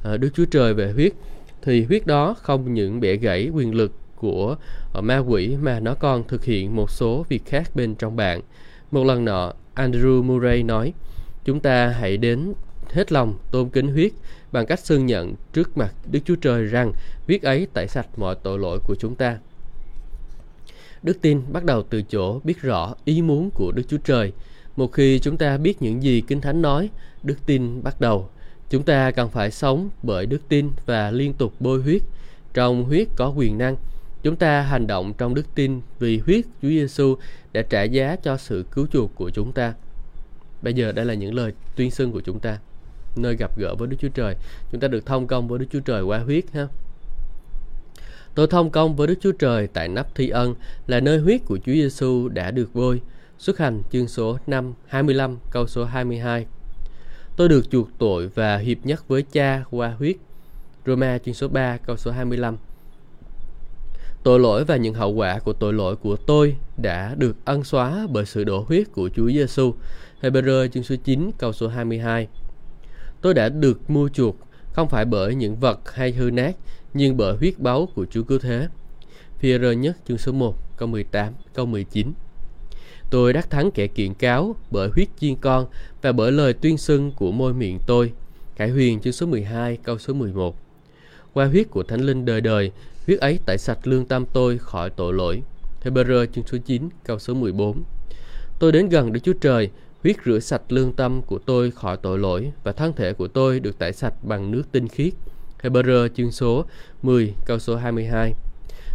Ờ, 0.03 0.17
đức 0.17 0.29
Chúa 0.33 0.45
Trời 0.45 0.73
về 0.73 0.91
huyết 0.91 1.13
thì 1.61 1.83
huyết 1.83 2.07
đó 2.07 2.35
không 2.41 2.73
những 2.73 2.99
bẻ 2.99 3.15
gãy 3.15 3.49
quyền 3.53 3.75
lực 3.75 3.91
của 4.15 4.55
ờ, 4.93 5.01
ma 5.01 5.17
quỷ 5.17 5.55
mà 5.61 5.79
nó 5.79 5.93
còn 5.93 6.27
thực 6.27 6.45
hiện 6.45 6.75
một 6.75 6.91
số 6.91 7.25
việc 7.29 7.45
khác 7.45 7.71
bên 7.75 7.95
trong 7.95 8.15
bạn. 8.15 8.41
Một 8.91 9.03
lần 9.03 9.25
nọ, 9.25 9.53
Andrew 9.75 10.23
Murray 10.23 10.63
nói, 10.63 10.93
chúng 11.45 11.59
ta 11.59 11.87
hãy 11.87 12.17
đến 12.17 12.53
hết 12.89 13.11
lòng 13.11 13.37
tôn 13.51 13.69
kính 13.69 13.87
huyết 13.87 14.11
bằng 14.51 14.65
cách 14.65 14.79
xưng 14.79 15.05
nhận 15.05 15.35
trước 15.53 15.77
mặt 15.77 15.93
Đức 16.11 16.19
Chúa 16.25 16.35
Trời 16.35 16.65
rằng 16.65 16.91
huyết 17.27 17.41
ấy 17.41 17.67
tẩy 17.73 17.87
sạch 17.87 18.07
mọi 18.17 18.35
tội 18.43 18.59
lỗi 18.59 18.79
của 18.87 18.95
chúng 18.95 19.15
ta. 19.15 19.37
Đức 21.03 21.21
tin 21.21 21.41
bắt 21.51 21.63
đầu 21.65 21.83
từ 21.83 22.01
chỗ 22.01 22.39
biết 22.43 22.61
rõ 22.61 22.95
ý 23.05 23.21
muốn 23.21 23.49
của 23.51 23.71
Đức 23.71 23.83
Chúa 23.87 23.97
Trời. 23.97 24.31
Một 24.75 24.91
khi 24.91 25.19
chúng 25.19 25.37
ta 25.37 25.57
biết 25.57 25.81
những 25.81 26.03
gì 26.03 26.21
Kinh 26.27 26.41
Thánh 26.41 26.61
nói, 26.61 26.89
đức 27.23 27.35
tin 27.45 27.83
bắt 27.83 28.01
đầu 28.01 28.29
Chúng 28.69 28.83
ta 28.83 29.11
cần 29.11 29.29
phải 29.29 29.51
sống 29.51 29.89
bởi 30.03 30.25
đức 30.25 30.41
tin 30.49 30.71
và 30.85 31.11
liên 31.11 31.33
tục 31.33 31.53
bôi 31.59 31.81
huyết. 31.81 32.01
Trong 32.53 32.83
huyết 32.83 33.07
có 33.15 33.33
quyền 33.35 33.57
năng. 33.57 33.75
Chúng 34.23 34.35
ta 34.35 34.61
hành 34.61 34.87
động 34.87 35.13
trong 35.17 35.33
đức 35.33 35.55
tin 35.55 35.81
vì 35.99 36.17
huyết 36.17 36.45
Chúa 36.61 36.69
Giêsu 36.69 37.15
đã 37.53 37.61
trả 37.61 37.83
giá 37.83 38.15
cho 38.23 38.37
sự 38.37 38.65
cứu 38.71 38.87
chuộc 38.91 39.15
của 39.15 39.29
chúng 39.29 39.51
ta. 39.51 39.73
Bây 40.61 40.73
giờ 40.73 40.91
đây 40.91 41.05
là 41.05 41.13
những 41.13 41.33
lời 41.33 41.53
tuyên 41.75 41.91
xưng 41.91 42.11
của 42.11 42.21
chúng 42.21 42.39
ta. 42.39 42.57
Nơi 43.15 43.35
gặp 43.35 43.57
gỡ 43.57 43.75
với 43.75 43.87
Đức 43.87 43.97
Chúa 43.99 44.09
Trời. 44.09 44.35
Chúng 44.71 44.81
ta 44.81 44.87
được 44.87 45.05
thông 45.05 45.27
công 45.27 45.47
với 45.47 45.59
Đức 45.59 45.65
Chúa 45.71 45.79
Trời 45.79 46.03
qua 46.03 46.19
huyết 46.19 46.43
ha. 46.53 46.67
Tôi 48.35 48.47
thông 48.47 48.69
công 48.69 48.95
với 48.95 49.07
Đức 49.07 49.15
Chúa 49.21 49.31
Trời 49.31 49.67
tại 49.67 49.87
nắp 49.87 50.15
thi 50.15 50.29
ân 50.29 50.55
là 50.87 50.99
nơi 50.99 51.17
huyết 51.17 51.41
của 51.45 51.57
Chúa 51.57 51.73
Giêsu 51.73 52.27
đã 52.27 52.51
được 52.51 52.69
bôi. 52.73 53.01
Xuất 53.37 53.57
hành 53.57 53.81
chương 53.91 54.07
số 54.07 54.37
5, 54.47 54.73
25, 54.87 55.37
câu 55.51 55.67
số 55.67 55.85
22. 55.85 56.45
Tôi 57.39 57.49
được 57.49 57.69
chuộc 57.71 57.89
tội 57.97 58.27
và 58.27 58.57
hiệp 58.57 58.77
nhất 58.83 59.07
với 59.07 59.21
cha 59.31 59.63
qua 59.71 59.95
huyết. 59.99 60.15
Roma 60.85 61.17
chương 61.17 61.33
số 61.33 61.47
3 61.47 61.77
câu 61.77 61.97
số 61.97 62.11
25 62.11 62.57
Tội 64.23 64.39
lỗi 64.39 64.65
và 64.65 64.75
những 64.75 64.93
hậu 64.93 65.13
quả 65.13 65.39
của 65.39 65.53
tội 65.53 65.73
lỗi 65.73 65.95
của 65.95 66.15
tôi 66.15 66.55
đã 66.77 67.15
được 67.15 67.35
ân 67.45 67.63
xóa 67.63 68.07
bởi 68.09 68.25
sự 68.25 68.43
đổ 68.43 68.65
huyết 68.67 68.91
của 68.91 69.09
Chúa 69.15 69.29
Giêsu. 69.29 69.73
Hebrew 70.21 70.67
chương 70.67 70.83
số 70.83 70.95
9 71.03 71.31
câu 71.37 71.53
số 71.53 71.67
22. 71.67 72.27
Tôi 73.21 73.33
đã 73.33 73.49
được 73.49 73.89
mua 73.89 74.09
chuộc 74.09 74.35
không 74.73 74.89
phải 74.89 75.05
bởi 75.05 75.35
những 75.35 75.55
vật 75.55 75.79
hay 75.93 76.11
hư 76.11 76.31
nát, 76.31 76.55
nhưng 76.93 77.17
bởi 77.17 77.37
huyết 77.37 77.59
báu 77.59 77.85
của 77.95 78.05
Chúa 78.05 78.23
Cứu 78.23 78.39
Thế. 78.39 78.67
Phi-rơ 79.39 79.71
nhất 79.71 79.97
chương 80.07 80.17
số 80.17 80.31
1 80.31 80.55
câu 80.77 80.87
18 80.87 81.33
câu 81.53 81.65
19. 81.65 82.13
Tôi 83.09 83.33
đắc 83.33 83.49
thắng 83.49 83.71
kẻ 83.71 83.87
kiện 83.87 84.13
cáo 84.13 84.55
bởi 84.71 84.89
huyết 84.89 85.07
chiên 85.19 85.35
con 85.35 85.65
và 86.01 86.11
bởi 86.11 86.31
lời 86.31 86.53
tuyên 86.53 86.77
xưng 86.77 87.11
của 87.11 87.31
môi 87.31 87.53
miệng 87.53 87.79
tôi. 87.87 88.11
Cải 88.55 88.69
huyền 88.69 88.99
chương 88.99 89.13
số 89.13 89.25
12 89.25 89.77
câu 89.77 89.97
số 89.97 90.13
11. 90.13 90.55
Qua 91.33 91.45
huyết 91.45 91.69
của 91.69 91.83
Thánh 91.83 92.01
Linh 92.01 92.25
đời 92.25 92.41
đời, 92.41 92.71
huyết 93.07 93.19
ấy 93.19 93.39
tẩy 93.45 93.57
sạch 93.57 93.87
lương 93.87 94.05
tâm 94.05 94.25
tôi 94.33 94.57
khỏi 94.57 94.89
tội 94.89 95.13
lỗi. 95.13 95.41
Hebrew 95.83 96.25
chương 96.25 96.47
số 96.47 96.57
9 96.65 96.89
câu 97.05 97.19
số 97.19 97.33
14. 97.33 97.83
Tôi 98.59 98.71
đến 98.71 98.89
gần 98.89 99.13
Đức 99.13 99.19
Chúa 99.23 99.33
Trời, 99.41 99.69
huyết 100.03 100.15
rửa 100.25 100.39
sạch 100.39 100.61
lương 100.69 100.93
tâm 100.93 101.21
của 101.21 101.39
tôi 101.45 101.71
khỏi 101.71 101.97
tội 101.97 102.19
lỗi 102.19 102.51
và 102.63 102.71
thân 102.71 102.93
thể 102.93 103.13
của 103.13 103.27
tôi 103.27 103.59
được 103.59 103.79
tẩy 103.79 103.93
sạch 103.93 104.13
bằng 104.23 104.51
nước 104.51 104.63
tinh 104.71 104.87
khiết. 104.87 105.13
Hebrew 105.61 106.07
chương 106.07 106.31
số 106.31 106.65
10 107.01 107.33
câu 107.45 107.59
số 107.59 107.75
22. 107.75 108.33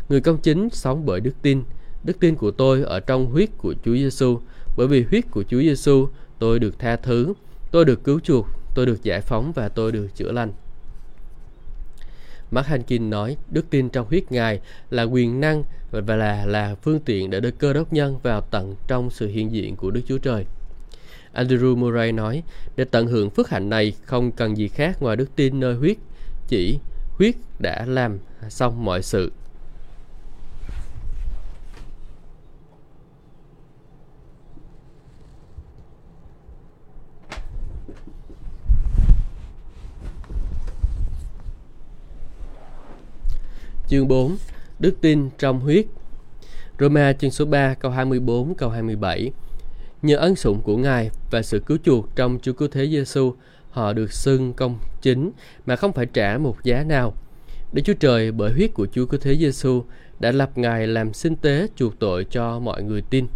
Người 0.08 0.20
công 0.20 0.38
chính 0.38 0.68
sống 0.70 1.06
bởi 1.06 1.20
đức 1.20 1.34
tin. 1.42 1.62
Đức 2.04 2.20
tin 2.20 2.34
của 2.34 2.50
tôi 2.50 2.82
ở 2.82 3.00
trong 3.00 3.26
huyết 3.26 3.48
của 3.58 3.74
Chúa 3.84 3.94
Giêsu. 3.94 4.40
Bởi 4.76 4.86
vì 4.86 5.02
huyết 5.02 5.24
của 5.30 5.42
Chúa 5.42 5.60
Giêsu, 5.60 6.08
tôi 6.38 6.58
được 6.58 6.78
tha 6.78 6.96
thứ, 6.96 7.32
tôi 7.70 7.84
được 7.84 8.04
cứu 8.04 8.20
chuộc, 8.20 8.46
tôi 8.74 8.86
được 8.86 9.02
giải 9.02 9.20
phóng 9.20 9.52
và 9.52 9.68
tôi 9.68 9.92
được 9.92 10.08
chữa 10.14 10.32
lành. 10.32 10.52
Mark 12.50 12.66
Hankin 12.66 13.10
nói 13.10 13.36
đức 13.50 13.70
tin 13.70 13.88
trong 13.88 14.06
huyết 14.08 14.32
Ngài 14.32 14.60
là 14.90 15.02
quyền 15.02 15.40
năng 15.40 15.62
và 15.90 16.16
là 16.16 16.46
là 16.46 16.74
phương 16.82 17.00
tiện 17.00 17.30
để 17.30 17.40
đưa 17.40 17.50
cơ 17.50 17.72
đốc 17.72 17.92
nhân 17.92 18.18
vào 18.22 18.40
tận 18.40 18.74
trong 18.88 19.10
sự 19.10 19.28
hiện 19.28 19.52
diện 19.52 19.76
của 19.76 19.90
Đức 19.90 20.00
Chúa 20.08 20.18
Trời. 20.18 20.44
Andrew 21.34 21.76
Murray 21.76 22.12
nói, 22.12 22.42
để 22.76 22.84
tận 22.84 23.06
hưởng 23.06 23.30
phước 23.30 23.48
hạnh 23.48 23.68
này 23.68 23.92
không 24.04 24.32
cần 24.32 24.56
gì 24.56 24.68
khác 24.68 25.02
ngoài 25.02 25.16
đức 25.16 25.36
tin 25.36 25.60
nơi 25.60 25.74
huyết, 25.74 25.96
chỉ 26.48 26.78
huyết 27.18 27.34
đã 27.58 27.84
làm 27.86 28.18
xong 28.48 28.84
mọi 28.84 29.02
sự. 29.02 29.32
Chương 43.94 44.08
4 44.08 44.36
Đức 44.78 45.00
tin 45.00 45.30
trong 45.38 45.60
huyết 45.60 45.86
Roma 46.80 47.12
chương 47.12 47.30
số 47.30 47.44
3 47.44 47.74
câu 47.74 47.90
24 47.90 48.54
câu 48.54 48.70
27 48.70 49.30
Nhờ 50.02 50.16
ân 50.16 50.36
sủng 50.36 50.60
của 50.60 50.76
Ngài 50.76 51.10
và 51.30 51.42
sự 51.42 51.60
cứu 51.66 51.78
chuộc 51.84 52.16
trong 52.16 52.38
Chúa 52.42 52.52
Cứu 52.52 52.68
Thế 52.68 52.86
Giêsu, 52.86 53.34
họ 53.70 53.92
được 53.92 54.12
xưng 54.12 54.52
công 54.52 54.78
chính 55.02 55.30
mà 55.66 55.76
không 55.76 55.92
phải 55.92 56.06
trả 56.06 56.38
một 56.38 56.56
giá 56.64 56.84
nào. 56.84 57.14
Đức 57.72 57.82
Chúa 57.84 57.94
Trời 58.00 58.32
bởi 58.32 58.52
huyết 58.52 58.74
của 58.74 58.86
Chúa 58.92 59.06
Cứu 59.06 59.20
Thế 59.20 59.36
Giêsu 59.36 59.84
đã 60.20 60.32
lập 60.32 60.50
Ngài 60.58 60.86
làm 60.86 61.12
sinh 61.12 61.36
tế 61.36 61.66
chuộc 61.76 61.98
tội 61.98 62.24
cho 62.30 62.58
mọi 62.58 62.82
người 62.82 63.02
tin. 63.10 63.26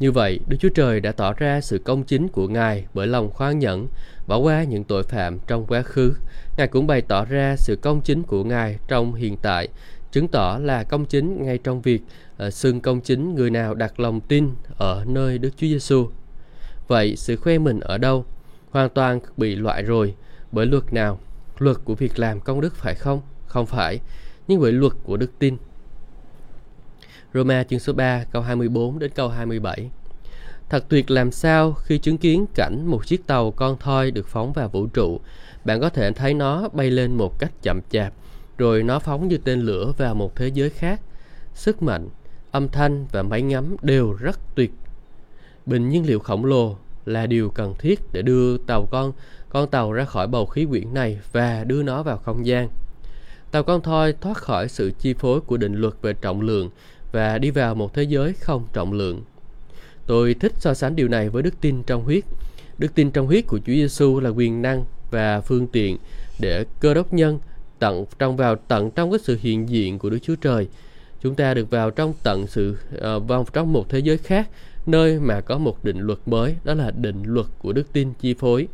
Như 0.00 0.12
vậy, 0.12 0.40
Đức 0.46 0.56
Chúa 0.60 0.68
Trời 0.68 1.00
đã 1.00 1.12
tỏ 1.12 1.32
ra 1.32 1.60
sự 1.60 1.78
công 1.78 2.04
chính 2.04 2.28
của 2.28 2.48
Ngài 2.48 2.86
bởi 2.94 3.06
lòng 3.06 3.30
khoan 3.30 3.58
nhẫn, 3.58 3.88
bỏ 4.26 4.36
qua 4.36 4.64
những 4.64 4.84
tội 4.84 5.02
phạm 5.02 5.38
trong 5.46 5.66
quá 5.66 5.82
khứ. 5.82 6.14
Ngài 6.56 6.68
cũng 6.68 6.86
bày 6.86 7.02
tỏ 7.02 7.24
ra 7.24 7.56
sự 7.56 7.76
công 7.82 8.00
chính 8.00 8.22
của 8.22 8.44
Ngài 8.44 8.78
trong 8.88 9.14
hiện 9.14 9.36
tại, 9.42 9.68
chứng 10.12 10.28
tỏ 10.28 10.58
là 10.62 10.82
công 10.82 11.04
chính 11.04 11.42
ngay 11.46 11.58
trong 11.58 11.82
việc 11.82 12.02
uh, 12.46 12.52
xưng 12.52 12.80
công 12.80 13.00
chính 13.00 13.34
người 13.34 13.50
nào 13.50 13.74
đặt 13.74 14.00
lòng 14.00 14.20
tin 14.20 14.50
ở 14.78 15.04
nơi 15.06 15.38
Đức 15.38 15.50
Chúa 15.56 15.66
Giêsu. 15.66 16.10
Vậy 16.88 17.16
sự 17.16 17.36
khoe 17.36 17.58
mình 17.58 17.80
ở 17.80 17.98
đâu? 17.98 18.24
Hoàn 18.70 18.88
toàn 18.88 19.20
bị 19.36 19.56
loại 19.56 19.82
rồi 19.82 20.14
bởi 20.52 20.66
luật 20.66 20.92
nào? 20.92 21.18
Luật 21.58 21.76
của 21.84 21.94
việc 21.94 22.18
làm 22.18 22.40
công 22.40 22.60
đức 22.60 22.76
phải 22.76 22.94
không? 22.94 23.20
Không 23.46 23.66
phải, 23.66 24.00
nhưng 24.48 24.60
bởi 24.60 24.72
luật 24.72 24.92
của 25.02 25.16
đức 25.16 25.38
tin. 25.38 25.56
Roma 27.34 27.62
chương 27.62 27.80
số 27.80 27.92
3 27.92 28.24
câu 28.32 28.42
24 28.42 28.98
đến 28.98 29.10
câu 29.14 29.28
27. 29.28 29.90
Thật 30.68 30.84
tuyệt 30.88 31.10
làm 31.10 31.32
sao 31.32 31.72
khi 31.72 31.98
chứng 31.98 32.18
kiến 32.18 32.46
cảnh 32.54 32.86
một 32.86 33.06
chiếc 33.06 33.26
tàu 33.26 33.50
con 33.50 33.76
thoi 33.80 34.10
được 34.10 34.28
phóng 34.28 34.52
vào 34.52 34.68
vũ 34.68 34.86
trụ, 34.86 35.20
bạn 35.64 35.80
có 35.80 35.88
thể 35.88 36.12
thấy 36.12 36.34
nó 36.34 36.68
bay 36.72 36.90
lên 36.90 37.14
một 37.14 37.38
cách 37.38 37.52
chậm 37.62 37.80
chạp, 37.90 38.12
rồi 38.58 38.82
nó 38.82 38.98
phóng 38.98 39.28
như 39.28 39.38
tên 39.38 39.60
lửa 39.60 39.92
vào 39.98 40.14
một 40.14 40.36
thế 40.36 40.48
giới 40.48 40.70
khác. 40.70 41.00
Sức 41.54 41.82
mạnh, 41.82 42.08
âm 42.50 42.68
thanh 42.68 43.06
và 43.12 43.22
máy 43.22 43.42
ngắm 43.42 43.76
đều 43.82 44.12
rất 44.12 44.40
tuyệt. 44.54 44.72
Bình 45.66 45.88
nhiên 45.88 46.06
liệu 46.06 46.18
khổng 46.18 46.44
lồ 46.44 46.76
là 47.06 47.26
điều 47.26 47.50
cần 47.50 47.74
thiết 47.78 48.00
để 48.12 48.22
đưa 48.22 48.58
tàu 48.58 48.86
con 48.90 49.12
con 49.48 49.70
tàu 49.70 49.92
ra 49.92 50.04
khỏi 50.04 50.26
bầu 50.26 50.46
khí 50.46 50.66
quyển 50.70 50.94
này 50.94 51.18
và 51.32 51.64
đưa 51.64 51.82
nó 51.82 52.02
vào 52.02 52.16
không 52.16 52.46
gian. 52.46 52.68
Tàu 53.50 53.62
con 53.62 53.82
thoi 53.82 54.12
thoát 54.12 54.36
khỏi 54.36 54.68
sự 54.68 54.92
chi 54.98 55.14
phối 55.14 55.40
của 55.40 55.56
định 55.56 55.74
luật 55.74 55.94
về 56.02 56.12
trọng 56.12 56.40
lượng 56.40 56.70
và 57.12 57.38
đi 57.38 57.50
vào 57.50 57.74
một 57.74 57.94
thế 57.94 58.02
giới 58.02 58.32
không 58.32 58.66
trọng 58.72 58.92
lượng. 58.92 59.22
Tôi 60.06 60.34
thích 60.34 60.52
so 60.56 60.74
sánh 60.74 60.96
điều 60.96 61.08
này 61.08 61.28
với 61.28 61.42
đức 61.42 61.54
tin 61.60 61.82
trong 61.82 62.04
huyết. 62.04 62.24
Đức 62.78 62.94
tin 62.94 63.10
trong 63.10 63.26
huyết 63.26 63.46
của 63.46 63.58
Chúa 63.58 63.72
Giêsu 63.72 64.20
là 64.20 64.30
quyền 64.30 64.62
năng 64.62 64.84
và 65.10 65.40
phương 65.40 65.66
tiện 65.66 65.96
để 66.40 66.64
cơ 66.80 66.94
đốc 66.94 67.12
nhân 67.12 67.38
tận 67.78 68.04
trong 68.18 68.36
vào 68.36 68.56
tận 68.56 68.90
trong 68.90 69.10
cái 69.10 69.18
sự 69.22 69.38
hiện 69.40 69.68
diện 69.68 69.98
của 69.98 70.10
Đức 70.10 70.18
Chúa 70.22 70.36
Trời. 70.36 70.68
Chúng 71.20 71.34
ta 71.34 71.54
được 71.54 71.70
vào 71.70 71.90
trong 71.90 72.14
tận 72.22 72.46
sự 72.46 72.76
ờ, 72.98 73.20
vào 73.20 73.46
trong 73.52 73.72
một 73.72 73.88
thế 73.88 73.98
giới 73.98 74.18
khác, 74.18 74.48
nơi 74.86 75.20
mà 75.20 75.40
có 75.40 75.58
một 75.58 75.84
định 75.84 75.98
luật 75.98 76.18
mới, 76.26 76.56
đó 76.64 76.74
là 76.74 76.90
định 76.90 77.22
luật 77.24 77.46
của 77.58 77.72
đức 77.72 77.92
tin 77.92 78.12
chi 78.20 78.34
phối. 78.34 78.68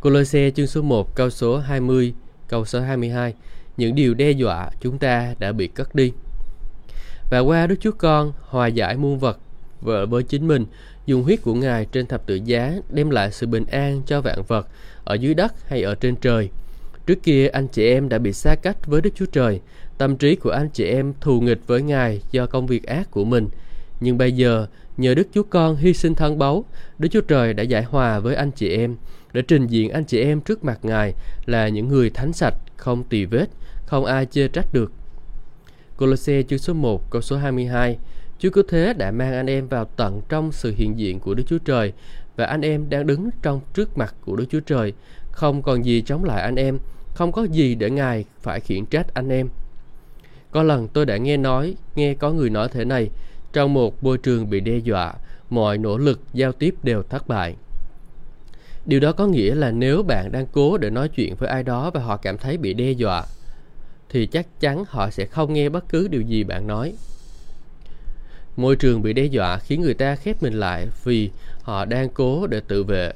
Cô 0.00 0.10
Lợi 0.10 0.24
Xe 0.24 0.50
chương 0.50 0.66
số 0.66 0.82
1 0.82 1.14
câu 1.14 1.30
số 1.30 1.58
20, 1.58 2.14
câu 2.48 2.64
số 2.64 2.80
22 2.80 3.34
những 3.78 3.94
điều 3.94 4.14
đe 4.14 4.30
dọa 4.30 4.70
chúng 4.80 4.98
ta 4.98 5.34
đã 5.38 5.52
bị 5.52 5.66
cất 5.66 5.94
đi. 5.94 6.12
Và 7.30 7.38
qua 7.38 7.66
Đức 7.66 7.76
Chúa 7.80 7.92
Con 7.92 8.32
hòa 8.40 8.66
giải 8.66 8.96
muôn 8.96 9.18
vật 9.18 9.38
vợ 9.80 10.06
với 10.06 10.22
chính 10.22 10.48
mình, 10.48 10.64
dùng 11.06 11.22
huyết 11.22 11.42
của 11.42 11.54
Ngài 11.54 11.86
trên 11.92 12.06
thập 12.06 12.26
tự 12.26 12.34
giá 12.44 12.74
đem 12.90 13.10
lại 13.10 13.32
sự 13.32 13.46
bình 13.46 13.64
an 13.66 14.02
cho 14.06 14.20
vạn 14.20 14.42
vật 14.48 14.68
ở 15.04 15.14
dưới 15.14 15.34
đất 15.34 15.68
hay 15.68 15.82
ở 15.82 15.94
trên 15.94 16.16
trời. 16.16 16.48
Trước 17.06 17.22
kia 17.22 17.48
anh 17.48 17.68
chị 17.68 17.88
em 17.88 18.08
đã 18.08 18.18
bị 18.18 18.32
xa 18.32 18.54
cách 18.62 18.86
với 18.86 19.00
Đức 19.00 19.10
Chúa 19.14 19.26
Trời, 19.26 19.60
tâm 19.98 20.16
trí 20.16 20.36
của 20.36 20.50
anh 20.50 20.68
chị 20.68 20.84
em 20.84 21.12
thù 21.20 21.40
nghịch 21.40 21.66
với 21.66 21.82
Ngài 21.82 22.20
do 22.30 22.46
công 22.46 22.66
việc 22.66 22.86
ác 22.86 23.10
của 23.10 23.24
mình. 23.24 23.48
Nhưng 24.00 24.18
bây 24.18 24.32
giờ, 24.32 24.66
nhờ 24.96 25.14
Đức 25.14 25.28
Chúa 25.34 25.42
Con 25.42 25.76
hy 25.76 25.94
sinh 25.94 26.14
thân 26.14 26.38
báu, 26.38 26.64
Đức 26.98 27.08
Chúa 27.10 27.20
Trời 27.20 27.54
đã 27.54 27.62
giải 27.62 27.82
hòa 27.82 28.18
với 28.18 28.34
anh 28.34 28.50
chị 28.50 28.76
em, 28.76 28.96
để 29.32 29.42
trình 29.42 29.66
diện 29.66 29.90
anh 29.90 30.04
chị 30.04 30.20
em 30.20 30.40
trước 30.40 30.64
mặt 30.64 30.78
Ngài 30.82 31.14
là 31.46 31.68
những 31.68 31.88
người 31.88 32.10
thánh 32.10 32.32
sạch, 32.32 32.54
không 32.76 33.04
tỳ 33.04 33.24
vết, 33.24 33.46
không 33.88 34.04
ai 34.04 34.26
chê 34.26 34.48
trách 34.48 34.72
được. 34.72 34.92
Colosse 35.96 36.42
chương 36.42 36.58
số 36.58 36.72
1 36.72 37.10
câu 37.10 37.22
số 37.22 37.36
22 37.36 37.98
Chúa 38.38 38.50
cứu 38.50 38.64
thế 38.68 38.92
đã 38.92 39.10
mang 39.10 39.32
anh 39.32 39.50
em 39.50 39.68
vào 39.68 39.84
tận 39.96 40.20
trong 40.28 40.52
sự 40.52 40.74
hiện 40.76 40.98
diện 40.98 41.20
của 41.20 41.34
Đức 41.34 41.42
Chúa 41.46 41.58
Trời 41.58 41.92
và 42.36 42.44
anh 42.44 42.60
em 42.60 42.90
đang 42.90 43.06
đứng 43.06 43.30
trong 43.42 43.60
trước 43.74 43.98
mặt 43.98 44.14
của 44.24 44.36
Đức 44.36 44.44
Chúa 44.50 44.60
Trời. 44.60 44.92
Không 45.30 45.62
còn 45.62 45.84
gì 45.84 46.02
chống 46.06 46.24
lại 46.24 46.42
anh 46.42 46.56
em, 46.56 46.78
không 47.14 47.32
có 47.32 47.42
gì 47.42 47.74
để 47.74 47.90
Ngài 47.90 48.24
phải 48.40 48.60
khiển 48.60 48.86
trách 48.86 49.14
anh 49.14 49.28
em. 49.28 49.48
Có 50.50 50.62
lần 50.62 50.88
tôi 50.88 51.06
đã 51.06 51.16
nghe 51.16 51.36
nói, 51.36 51.76
nghe 51.94 52.14
có 52.14 52.30
người 52.30 52.50
nói 52.50 52.68
thế 52.72 52.84
này, 52.84 53.10
trong 53.52 53.74
một 53.74 54.04
môi 54.04 54.18
trường 54.18 54.50
bị 54.50 54.60
đe 54.60 54.78
dọa, 54.78 55.14
mọi 55.50 55.78
nỗ 55.78 55.98
lực 55.98 56.20
giao 56.32 56.52
tiếp 56.52 56.74
đều 56.82 57.02
thất 57.02 57.28
bại. 57.28 57.54
Điều 58.86 59.00
đó 59.00 59.12
có 59.12 59.26
nghĩa 59.26 59.54
là 59.54 59.70
nếu 59.70 60.02
bạn 60.02 60.32
đang 60.32 60.46
cố 60.52 60.78
để 60.78 60.90
nói 60.90 61.08
chuyện 61.08 61.34
với 61.34 61.48
ai 61.48 61.62
đó 61.62 61.90
và 61.94 62.00
họ 62.00 62.16
cảm 62.16 62.38
thấy 62.38 62.56
bị 62.56 62.74
đe 62.74 62.90
dọa, 62.90 63.24
thì 64.10 64.26
chắc 64.26 64.60
chắn 64.60 64.84
họ 64.88 65.10
sẽ 65.10 65.26
không 65.26 65.52
nghe 65.52 65.68
bất 65.68 65.88
cứ 65.88 66.08
điều 66.08 66.22
gì 66.22 66.44
bạn 66.44 66.66
nói. 66.66 66.94
Môi 68.56 68.76
trường 68.76 69.02
bị 69.02 69.12
đe 69.12 69.24
dọa 69.24 69.58
khiến 69.58 69.80
người 69.80 69.94
ta 69.94 70.16
khép 70.16 70.42
mình 70.42 70.54
lại 70.54 70.86
vì 71.04 71.30
họ 71.62 71.84
đang 71.84 72.08
cố 72.08 72.46
để 72.46 72.60
tự 72.68 72.84
vệ. 72.84 73.12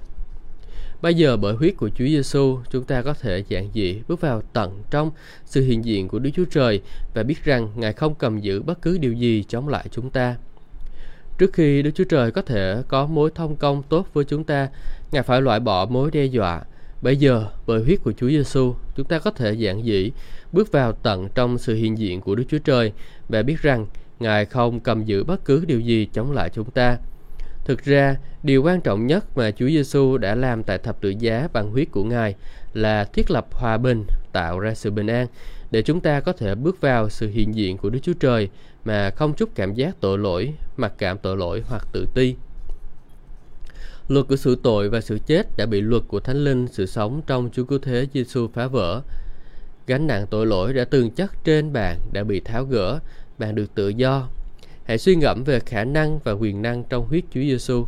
Bây 1.03 1.15
giờ 1.15 1.37
bởi 1.37 1.55
huyết 1.55 1.77
của 1.77 1.89
Chúa 1.89 2.07
Giêsu, 2.07 2.59
chúng 2.71 2.85
ta 2.85 3.03
có 3.03 3.15
thể 3.15 3.45
giản 3.49 3.69
dị 3.75 4.03
bước 4.09 4.21
vào 4.21 4.43
tận 4.53 4.83
trong 4.91 5.11
sự 5.45 5.65
hiện 5.65 5.85
diện 5.85 6.09
của 6.09 6.19
Đức 6.19 6.31
Chúa 6.35 6.45
Trời 6.45 6.81
và 7.15 7.23
biết 7.23 7.45
rằng 7.45 7.69
Ngài 7.77 7.93
không 7.93 8.15
cầm 8.15 8.41
giữ 8.41 8.63
bất 8.63 8.83
cứ 8.83 8.99
điều 8.99 9.13
gì 9.13 9.45
chống 9.49 9.69
lại 9.69 9.87
chúng 9.91 10.11
ta. 10.11 10.37
Trước 11.39 11.53
khi 11.53 11.83
Đức 11.83 11.91
Chúa 11.95 12.05
Trời 12.05 12.31
có 12.31 12.43
thể 12.43 12.83
có 12.89 13.07
mối 13.07 13.31
thông 13.35 13.57
công 13.57 13.83
tốt 13.83 14.07
với 14.13 14.25
chúng 14.25 14.45
ta, 14.45 14.69
Ngài 15.13 15.23
phải 15.23 15.41
loại 15.41 15.61
bỏ 15.61 15.87
mối 15.87 16.11
đe 16.11 16.25
dọa. 16.25 16.63
Bây 17.03 17.17
giờ, 17.17 17.47
bởi 17.67 17.83
huyết 17.83 18.03
của 18.03 18.13
Chúa 18.13 18.29
Giêsu, 18.29 18.75
chúng 18.97 19.07
ta 19.07 19.19
có 19.19 19.31
thể 19.31 19.53
giản 19.53 19.83
dị 19.83 20.13
bước 20.53 20.73
vào 20.73 20.93
tận 20.93 21.29
trong 21.35 21.59
sự 21.59 21.75
hiện 21.75 21.99
diện 21.99 22.21
của 22.21 22.35
Đức 22.35 22.45
Chúa 22.49 22.59
Trời 22.59 22.93
và 23.29 23.43
biết 23.43 23.63
rằng 23.63 23.87
Ngài 24.21 24.45
không 24.45 24.81
cầm 24.81 25.05
giữ 25.05 25.25
bất 25.25 25.45
cứ 25.45 25.65
điều 25.65 25.81
gì 25.81 26.09
chống 26.13 26.33
lại 26.33 26.51
chúng 26.55 26.71
ta. 26.71 26.97
Thực 27.65 27.85
ra, 27.85 28.17
điều 28.43 28.63
quan 28.63 28.81
trọng 28.81 29.07
nhất 29.07 29.37
mà 29.37 29.51
Chúa 29.51 29.69
Giêsu 29.69 30.19
đã 30.19 30.35
làm 30.35 30.63
tại 30.63 30.79
thập 30.79 31.01
tự 31.01 31.15
giá 31.19 31.49
bằng 31.53 31.71
huyết 31.71 31.91
của 31.91 32.05
Ngài 32.05 32.35
là 32.73 33.05
thiết 33.05 33.31
lập 33.31 33.47
hòa 33.53 33.79
bình, 33.79 34.05
tạo 34.33 34.59
ra 34.59 34.75
sự 34.75 34.91
bình 34.91 35.07
an. 35.07 35.27
để 35.71 35.83
chúng 35.83 36.01
ta 36.01 36.21
có 36.21 36.33
thể 36.33 36.55
bước 36.55 36.81
vào 36.81 37.09
sự 37.09 37.29
hiện 37.29 37.55
diện 37.55 37.77
của 37.77 37.91
Đức 37.91 37.99
Chúa 38.03 38.13
Trời 38.21 38.49
mà 38.85 39.11
không 39.11 39.35
chút 39.35 39.51
cảm 39.55 39.75
giác 39.75 39.97
tội 40.01 40.19
lỗi, 40.19 40.53
mặc 40.77 40.93
cảm 40.99 41.19
tội 41.19 41.37
lỗi 41.37 41.63
hoặc 41.67 41.87
tự 41.93 42.07
ti. 42.15 42.35
Luật 44.09 44.27
của 44.29 44.37
sự 44.37 44.57
tội 44.63 44.89
và 44.89 45.01
sự 45.01 45.19
chết 45.27 45.57
đã 45.57 45.67
bị 45.67 45.81
luật 45.81 46.03
của 46.09 46.21
Thánh 46.21 46.45
Linh 46.45 46.67
sự 46.69 46.87
sống 46.87 47.23
trong 47.27 47.51
Chúa 47.53 47.65
Cứu 47.65 47.79
Thế 47.79 48.07
Giêsu 48.15 48.49
phá 48.49 48.67
vỡ. 48.67 49.03
Gánh 49.87 50.07
nặng 50.07 50.27
tội 50.31 50.47
lỗi 50.47 50.73
đã 50.73 50.85
từng 50.85 51.11
chất 51.11 51.45
trên 51.45 51.73
bạn 51.73 51.99
đã 52.13 52.25
bị 52.25 52.41
tháo 52.41 52.65
gỡ, 52.65 52.99
bạn 53.39 53.55
được 53.55 53.75
tự 53.75 53.89
do. 53.89 54.29
Hãy 54.85 54.99
suy 54.99 55.15
ngẫm 55.15 55.45
về 55.45 55.61
khả 55.61 55.85
năng 55.85 56.19
và 56.19 56.33
quyền 56.33 56.63
năng 56.63 56.85
trong 56.85 57.09
huyết 57.09 57.25
Chúa 57.31 57.41
Giêsu. 57.41 57.87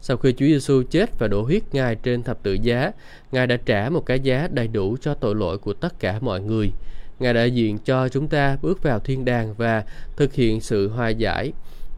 Sau 0.00 0.16
khi 0.16 0.32
Chúa 0.32 0.46
Giêsu 0.46 0.82
chết 0.90 1.18
và 1.18 1.28
đổ 1.28 1.42
huyết 1.42 1.62
Ngài 1.72 1.94
trên 1.94 2.22
thập 2.22 2.42
tự 2.42 2.52
giá, 2.52 2.92
Ngài 3.32 3.46
đã 3.46 3.56
trả 3.56 3.90
một 3.90 4.06
cái 4.06 4.20
giá 4.20 4.48
đầy 4.52 4.68
đủ 4.68 4.96
cho 5.00 5.14
tội 5.14 5.34
lỗi 5.34 5.58
của 5.58 5.72
tất 5.72 6.00
cả 6.00 6.18
mọi 6.20 6.40
người. 6.40 6.72
Ngài 7.18 7.34
đại 7.34 7.50
diện 7.50 7.78
cho 7.78 8.08
chúng 8.08 8.28
ta 8.28 8.56
bước 8.62 8.82
vào 8.82 9.00
thiên 9.00 9.24
đàng 9.24 9.54
và 9.54 9.84
thực 10.16 10.34
hiện 10.34 10.60
sự 10.60 10.88
hòa 10.88 11.08
giải 11.08 11.52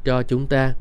cho 0.05 0.23
chúng 0.23 0.47
ta. 0.47 0.73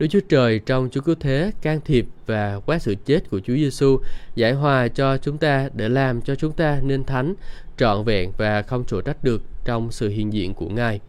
Đức 0.00 0.06
Chúa 0.10 0.20
Trời 0.28 0.58
trong 0.58 0.88
Chúa 0.92 1.00
Cứu 1.00 1.14
Thế 1.20 1.52
can 1.62 1.80
thiệp 1.84 2.06
và 2.26 2.60
qua 2.66 2.78
sự 2.78 2.94
chết 3.04 3.30
của 3.30 3.40
Chúa 3.40 3.54
Giêsu 3.54 4.00
giải 4.34 4.52
hòa 4.52 4.88
cho 4.88 5.16
chúng 5.16 5.38
ta 5.38 5.68
để 5.74 5.88
làm 5.88 6.22
cho 6.22 6.34
chúng 6.34 6.52
ta 6.52 6.80
nên 6.82 7.04
thánh, 7.04 7.34
trọn 7.76 8.04
vẹn 8.04 8.32
và 8.38 8.62
không 8.62 8.84
trổ 8.84 9.00
trách 9.00 9.24
được 9.24 9.42
trong 9.64 9.92
sự 9.92 10.08
hiện 10.08 10.32
diện 10.32 10.54
của 10.54 10.68
Ngài. 10.68 11.00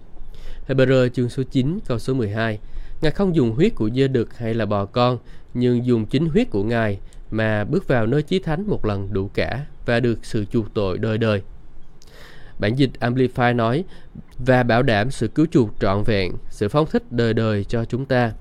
Hebrew 0.67 1.09
chương 1.09 1.29
số 1.29 1.43
9 1.51 1.79
câu 1.87 1.99
số 1.99 2.13
12 2.13 2.59
Ngài 3.01 3.11
không 3.11 3.35
dùng 3.35 3.55
huyết 3.55 3.75
của 3.75 3.89
dê 3.89 4.07
đực 4.07 4.37
hay 4.37 4.53
là 4.53 4.65
bò 4.65 4.85
con, 4.85 5.17
nhưng 5.53 5.85
dùng 5.85 6.05
chính 6.05 6.29
huyết 6.29 6.49
của 6.49 6.63
Ngài 6.63 6.99
mà 7.31 7.63
bước 7.63 7.87
vào 7.87 8.05
nơi 8.05 8.21
chí 8.21 8.39
thánh 8.39 8.67
một 8.67 8.85
lần 8.85 9.13
đủ 9.13 9.29
cả 9.33 9.65
và 9.85 9.99
được 9.99 10.25
sự 10.25 10.45
chuộc 10.45 10.73
tội 10.73 10.97
đời 10.97 11.17
đời. 11.17 11.41
Bản 12.59 12.75
dịch 12.75 12.91
Amplify 12.99 13.55
nói, 13.55 13.83
và 14.45 14.63
bảo 14.63 14.83
đảm 14.83 15.11
sự 15.11 15.27
cứu 15.27 15.45
chuộc 15.51 15.69
trọn 15.79 16.03
vẹn, 16.03 16.33
sự 16.49 16.69
phóng 16.69 16.85
thích 16.91 17.11
đời 17.11 17.33
đời 17.33 17.63
cho 17.63 17.85
chúng 17.85 18.05
ta. 18.05 18.31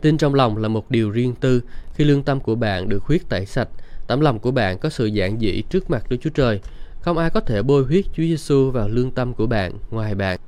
Tin 0.00 0.18
trong 0.18 0.34
lòng 0.34 0.56
là 0.56 0.68
một 0.68 0.90
điều 0.90 1.10
riêng 1.10 1.34
tư, 1.40 1.62
khi 1.94 2.04
lương 2.04 2.22
tâm 2.22 2.40
của 2.40 2.54
bạn 2.54 2.88
được 2.88 3.04
huyết 3.04 3.28
tẩy 3.28 3.46
sạch, 3.46 3.68
tấm 4.06 4.20
lòng 4.20 4.38
của 4.38 4.50
bạn 4.50 4.78
có 4.78 4.88
sự 4.88 5.06
giản 5.06 5.40
dị 5.40 5.62
trước 5.62 5.90
mặt 5.90 6.04
Đức 6.08 6.16
Chúa 6.20 6.30
Trời. 6.30 6.60
Không 7.00 7.18
ai 7.18 7.30
có 7.30 7.40
thể 7.40 7.62
bôi 7.62 7.84
huyết 7.84 8.04
Chúa 8.04 8.22
Giêsu 8.22 8.70
vào 8.70 8.88
lương 8.88 9.10
tâm 9.10 9.34
của 9.34 9.46
bạn 9.46 9.72
ngoài 9.90 10.14
bạn. 10.14 10.38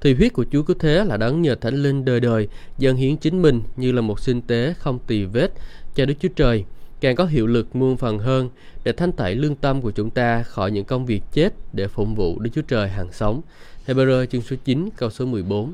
Thì 0.00 0.14
huyết 0.14 0.32
của 0.32 0.44
Chúa 0.52 0.62
cứ 0.62 0.74
thế 0.78 1.04
là 1.04 1.16
đấng 1.16 1.42
nhờ 1.42 1.54
Thánh 1.54 1.82
Linh 1.82 2.04
đời 2.04 2.20
đời 2.20 2.48
dâng 2.78 2.96
hiến 2.96 3.16
chính 3.16 3.42
mình 3.42 3.62
như 3.76 3.92
là 3.92 4.00
một 4.00 4.20
sinh 4.20 4.42
tế 4.42 4.74
không 4.78 4.98
tỳ 5.06 5.24
vết 5.24 5.52
cho 5.94 6.04
Đức 6.06 6.14
Chúa 6.20 6.28
Trời 6.28 6.64
càng 7.00 7.16
có 7.16 7.24
hiệu 7.24 7.46
lực 7.46 7.76
muôn 7.76 7.96
phần 7.96 8.18
hơn 8.18 8.50
để 8.84 8.92
thanh 8.92 9.12
tẩy 9.12 9.34
lương 9.34 9.56
tâm 9.56 9.82
của 9.82 9.90
chúng 9.90 10.10
ta 10.10 10.42
khỏi 10.42 10.70
những 10.70 10.84
công 10.84 11.06
việc 11.06 11.22
chết 11.32 11.54
để 11.72 11.88
phụng 11.88 12.14
vụ 12.14 12.38
Đức 12.38 12.50
Chúa 12.54 12.62
Trời 12.62 12.88
hàng 12.88 13.12
sống. 13.12 13.40
Hebrew 13.86 14.26
chương 14.26 14.42
số 14.42 14.56
9 14.64 14.88
câu 14.96 15.10
số 15.10 15.26
14 15.26 15.72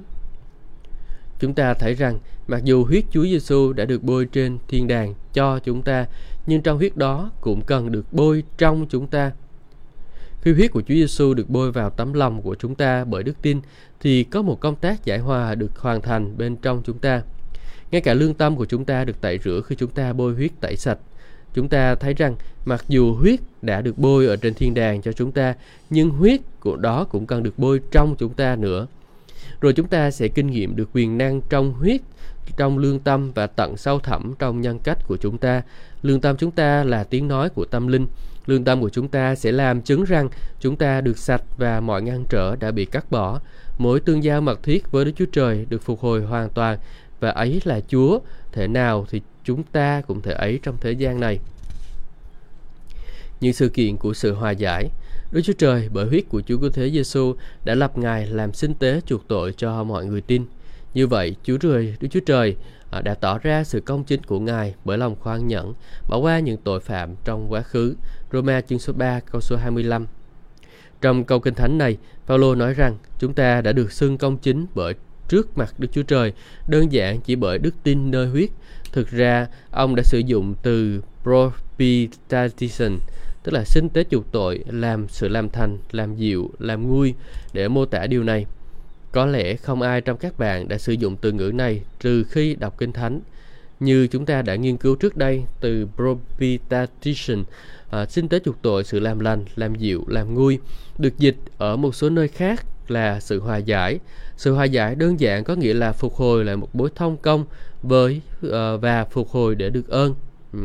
Chúng 1.38 1.54
ta 1.54 1.75
thấy 1.75 1.95
rằng 1.95 2.18
mặc 2.49 2.64
dù 2.64 2.85
huyết 2.85 3.04
Chúa 3.11 3.25
Giêsu 3.25 3.73
đã 3.73 3.85
được 3.85 4.02
bôi 4.02 4.26
trên 4.26 4.59
thiên 4.68 4.88
đàng 4.88 5.14
cho 5.33 5.59
chúng 5.59 5.83
ta, 5.83 6.07
nhưng 6.47 6.62
trong 6.62 6.78
huyết 6.78 6.97
đó 6.97 7.30
cũng 7.40 7.62
cần 7.62 7.92
được 7.92 8.12
bôi 8.12 8.42
trong 8.59 8.87
chúng 8.90 9.07
ta. 9.07 9.33
Khi 10.40 10.52
huyết 10.52 10.73
của 10.73 10.83
Chúa 10.83 10.95
Giêsu 10.95 11.35
được 11.35 11.50
bôi 11.50 11.73
vào 11.73 11.90
tấm 11.90 12.12
lòng 12.12 12.42
của 12.42 12.54
chúng 12.54 12.75
ta 12.75 13.04
bởi 13.04 13.23
đức 13.23 13.42
tin, 13.42 13.61
thì 14.00 14.25
có 14.25 14.42
một 14.42 14.61
công 14.61 14.76
tác 14.76 15.04
giải 15.04 15.18
hòa 15.18 15.54
được 15.54 15.78
hoàn 15.78 16.02
thành 16.02 16.38
bên 16.38 16.57
trong 16.57 16.83
chúng 16.85 16.99
ta. 16.99 17.23
Ngay 17.90 18.00
cả 18.00 18.14
lương 18.14 18.35
tâm 18.35 18.57
của 18.57 18.66
chúng 18.66 18.85
ta 18.85 19.04
được 19.04 19.21
tẩy 19.21 19.38
rửa 19.45 19.61
khi 19.66 19.76
chúng 19.76 19.90
ta 19.90 20.12
bôi 20.12 20.35
huyết 20.35 20.50
tẩy 20.61 20.76
sạch. 20.76 20.99
Chúng 21.54 21.68
ta 21.68 21.95
thấy 21.95 22.14
rằng 22.14 22.35
mặc 22.64 22.85
dù 22.88 23.14
huyết 23.14 23.40
đã 23.62 23.80
được 23.80 23.99
bôi 23.99 24.26
ở 24.26 24.37
trên 24.37 24.54
thiên 24.54 24.75
đàng 24.75 25.02
cho 25.02 25.12
chúng 25.12 25.33
ta, 25.33 25.54
nhưng 25.90 26.11
huyết 26.11 26.40
của 26.61 26.76
đó 26.76 27.04
cũng 27.04 27.26
cần 27.26 27.42
được 27.42 27.59
bôi 27.59 27.80
trong 27.90 28.14
chúng 28.18 28.35
ta 28.35 28.57
nữa. 28.57 28.87
Rồi 29.61 29.73
chúng 29.73 29.88
ta 29.88 30.11
sẽ 30.11 30.28
kinh 30.28 30.47
nghiệm 30.47 30.76
được 30.76 30.88
quyền 30.92 31.18
năng 31.18 31.40
trong 31.40 31.73
huyết, 31.73 32.00
trong 32.57 32.78
lương 32.78 32.99
tâm 32.99 33.32
và 33.32 33.47
tận 33.47 33.76
sâu 33.76 33.99
thẳm 33.99 34.34
trong 34.39 34.60
nhân 34.60 34.78
cách 34.78 34.99
của 35.06 35.17
chúng 35.17 35.39
ta. 35.39 35.62
Lương 36.02 36.21
tâm 36.21 36.36
chúng 36.36 36.50
ta 36.50 36.84
là 36.84 37.04
tiếng 37.04 37.28
nói 37.28 37.49
của 37.49 37.65
tâm 37.65 37.89
linh. 37.89 38.06
Lương 38.47 38.65
tâm 38.65 38.80
của 38.80 38.89
chúng 38.91 39.08
ta 39.08 39.34
sẽ 39.34 39.52
làm 39.52 39.82
chứng 39.82 40.04
rằng 40.04 40.28
chúng 40.60 40.76
ta 40.76 41.00
được 41.00 41.19
sạch 41.19 41.43
và 41.56 41.80
mọi 41.80 42.02
ngăn 42.02 42.25
trở 42.28 42.56
đã 42.56 42.71
bị 42.71 42.84
cắt 42.84 43.10
bỏ. 43.10 43.41
Mỗi 43.78 44.00
tương 44.00 44.25
giao 44.25 44.41
mật 44.41 44.62
thiết 44.62 44.91
với 44.91 45.04
Đức 45.04 45.12
Chúa 45.17 45.26
Trời 45.32 45.67
được 45.69 45.82
phục 45.82 46.00
hồi 46.00 46.23
hoàn 46.23 46.49
toàn 46.49 46.78
và 47.21 47.30
ấy 47.30 47.60
là 47.65 47.80
Chúa. 47.89 48.19
Thể 48.52 48.69
nào 48.69 49.06
thì 49.10 49.21
chúng 49.45 49.62
ta 49.62 50.02
cũng 50.06 50.23
thể 50.23 50.32
ấy 50.32 50.60
trong 50.62 50.76
thế 50.80 50.93
gian 50.93 51.21
này. 51.21 51.39
Những 53.41 53.52
sự 53.52 53.69
kiện 53.69 53.97
của 53.97 54.15
sự 54.15 54.34
hòa 54.34 54.50
giải 54.50 54.89
Đức 55.32 55.41
Chúa 55.43 55.52
Trời 55.52 55.88
bởi 55.93 56.06
huyết 56.06 56.28
của 56.28 56.43
Chúa 56.47 56.58
Cứu 56.58 56.71
Thế 56.71 56.91
Giêsu 56.91 57.34
đã 57.64 57.75
lập 57.75 57.99
Ngài 57.99 58.26
làm 58.26 58.52
sinh 58.52 58.75
tế 58.75 59.00
chuộc 59.06 59.28
tội 59.28 59.54
cho 59.56 59.84
mọi 59.84 60.06
người 60.06 60.21
tin. 60.21 60.45
Như 60.95 61.06
vậy, 61.06 61.36
Chúa 61.43 61.56
Trời, 61.56 61.97
Đức 62.00 62.08
Chúa 62.10 62.21
Trời 62.26 62.56
à, 62.91 63.00
đã 63.00 63.14
tỏ 63.14 63.38
ra 63.38 63.64
sự 63.64 63.80
công 63.80 64.04
chính 64.04 64.25
của 64.25 64.41
Ngài 64.41 64.75
bởi 64.84 64.99
lòng 64.99 65.17
khoan 65.21 65.49
nhẫn, 65.49 65.75
bỏ 66.08 66.19
qua 66.19 66.38
những 66.38 66.56
tội 66.64 66.80
phạm 66.80 67.14
trong 67.25 67.52
quá 67.52 67.62
khứ. 67.62 67.95
Roma 68.32 68.60
chương 68.60 68.78
số 68.78 68.93
3 68.93 69.21
câu 69.21 69.41
số 69.41 69.56
25 69.56 70.06
Trong 71.00 71.25
câu 71.25 71.41
kinh 71.41 71.54
thánh 71.54 71.78
này, 71.78 71.97
Phaolô 72.26 72.54
nói 72.54 72.75
rằng 72.75 72.97
chúng 73.19 73.34
ta 73.34 73.60
đã 73.60 73.73
được 73.73 73.93
xưng 73.93 74.19
công 74.19 74.36
chính 74.36 74.67
bởi 74.75 74.95
trước 75.28 75.58
mặt 75.58 75.75
Đức 75.78 75.88
Chúa 75.93 76.02
Trời, 76.02 76.32
đơn 76.69 76.93
giản 76.93 77.21
chỉ 77.21 77.36
bởi 77.36 77.58
đức 77.58 77.75
tin 77.82 78.10
nơi 78.10 78.26
huyết. 78.26 78.50
Thực 78.93 79.08
ra, 79.10 79.47
ông 79.71 79.95
đã 79.95 80.02
sử 80.02 80.19
dụng 80.19 80.54
từ 80.62 81.02
propitiation, 81.23 82.99
tức 83.49 83.54
là 83.54 83.65
sinh 83.65 83.89
tế 83.89 84.04
chuộc 84.11 84.32
tội, 84.32 84.65
làm 84.67 85.08
sự 85.08 85.28
làm 85.28 85.49
thành, 85.49 85.78
làm 85.91 86.17
dịu, 86.17 86.50
làm 86.58 86.89
nguôi 86.89 87.15
để 87.52 87.69
mô 87.69 87.87
tả 87.87 88.06
điều 88.06 88.23
này. 88.23 88.47
Có 89.13 89.26
lẽ 89.26 89.56
không 89.56 89.82
ai 89.82 90.00
trong 90.00 90.17
các 90.17 90.39
bạn 90.39 90.69
đã 90.69 90.78
sử 90.78 90.93
dụng 90.93 91.17
từ 91.17 91.32
ngữ 91.32 91.50
này 91.54 91.82
trừ 92.00 92.25
khi 92.25 92.54
đọc 92.54 92.78
Kinh 92.78 92.93
Thánh. 92.93 93.21
Như 93.80 94.06
chúng 94.06 94.26
ta 94.26 94.43
đã 94.43 94.54
nghiên 94.54 94.76
cứu 94.76 94.97
trước 94.97 95.17
đây 95.17 95.45
từ 95.61 95.89
propitiation, 95.97 97.45
à, 97.91 98.06
sinh 98.06 98.28
tế 98.28 98.39
chuộc 98.45 98.63
tội, 98.63 98.84
sự 98.84 99.00
làm 99.00 99.21
lành, 99.21 99.45
làm 99.56 99.75
dịu, 99.75 100.04
làm 100.08 100.34
nguôi, 100.34 100.58
được 100.99 101.19
dịch 101.19 101.37
ở 101.58 101.76
một 101.76 101.95
số 101.95 102.11
nơi 102.11 102.28
khác 102.28 102.67
là 102.89 103.21
sự 103.21 103.41
hòa 103.41 103.56
giải. 103.56 103.99
Sự 104.37 104.54
hòa 104.54 104.65
giải 104.65 104.95
đơn 104.95 105.21
giản 105.21 105.45
có 105.45 105.54
nghĩa 105.54 105.75
là 105.75 105.93
phục 105.93 106.15
hồi 106.15 106.45
lại 106.45 106.56
một 106.56 106.76
mối 106.76 106.91
thông 106.95 107.17
công 107.17 107.45
với 107.82 108.21
uh, 108.47 108.52
và 108.80 109.04
phục 109.11 109.28
hồi 109.28 109.54
để 109.54 109.71
được 109.71 109.89
ơn. 109.89 110.15
Ừ. 110.52 110.58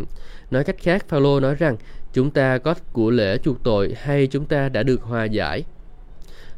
Nói 0.51 0.63
cách 0.63 0.75
khác, 0.79 1.05
Phaolô 1.07 1.39
nói 1.39 1.55
rằng 1.55 1.77
chúng 2.13 2.31
ta 2.31 2.57
có 2.57 2.75
của 2.93 3.09
lễ 3.09 3.37
chuộc 3.37 3.63
tội 3.63 3.95
hay 3.97 4.27
chúng 4.27 4.45
ta 4.45 4.69
đã 4.69 4.83
được 4.83 5.01
hòa 5.01 5.25
giải 5.25 5.63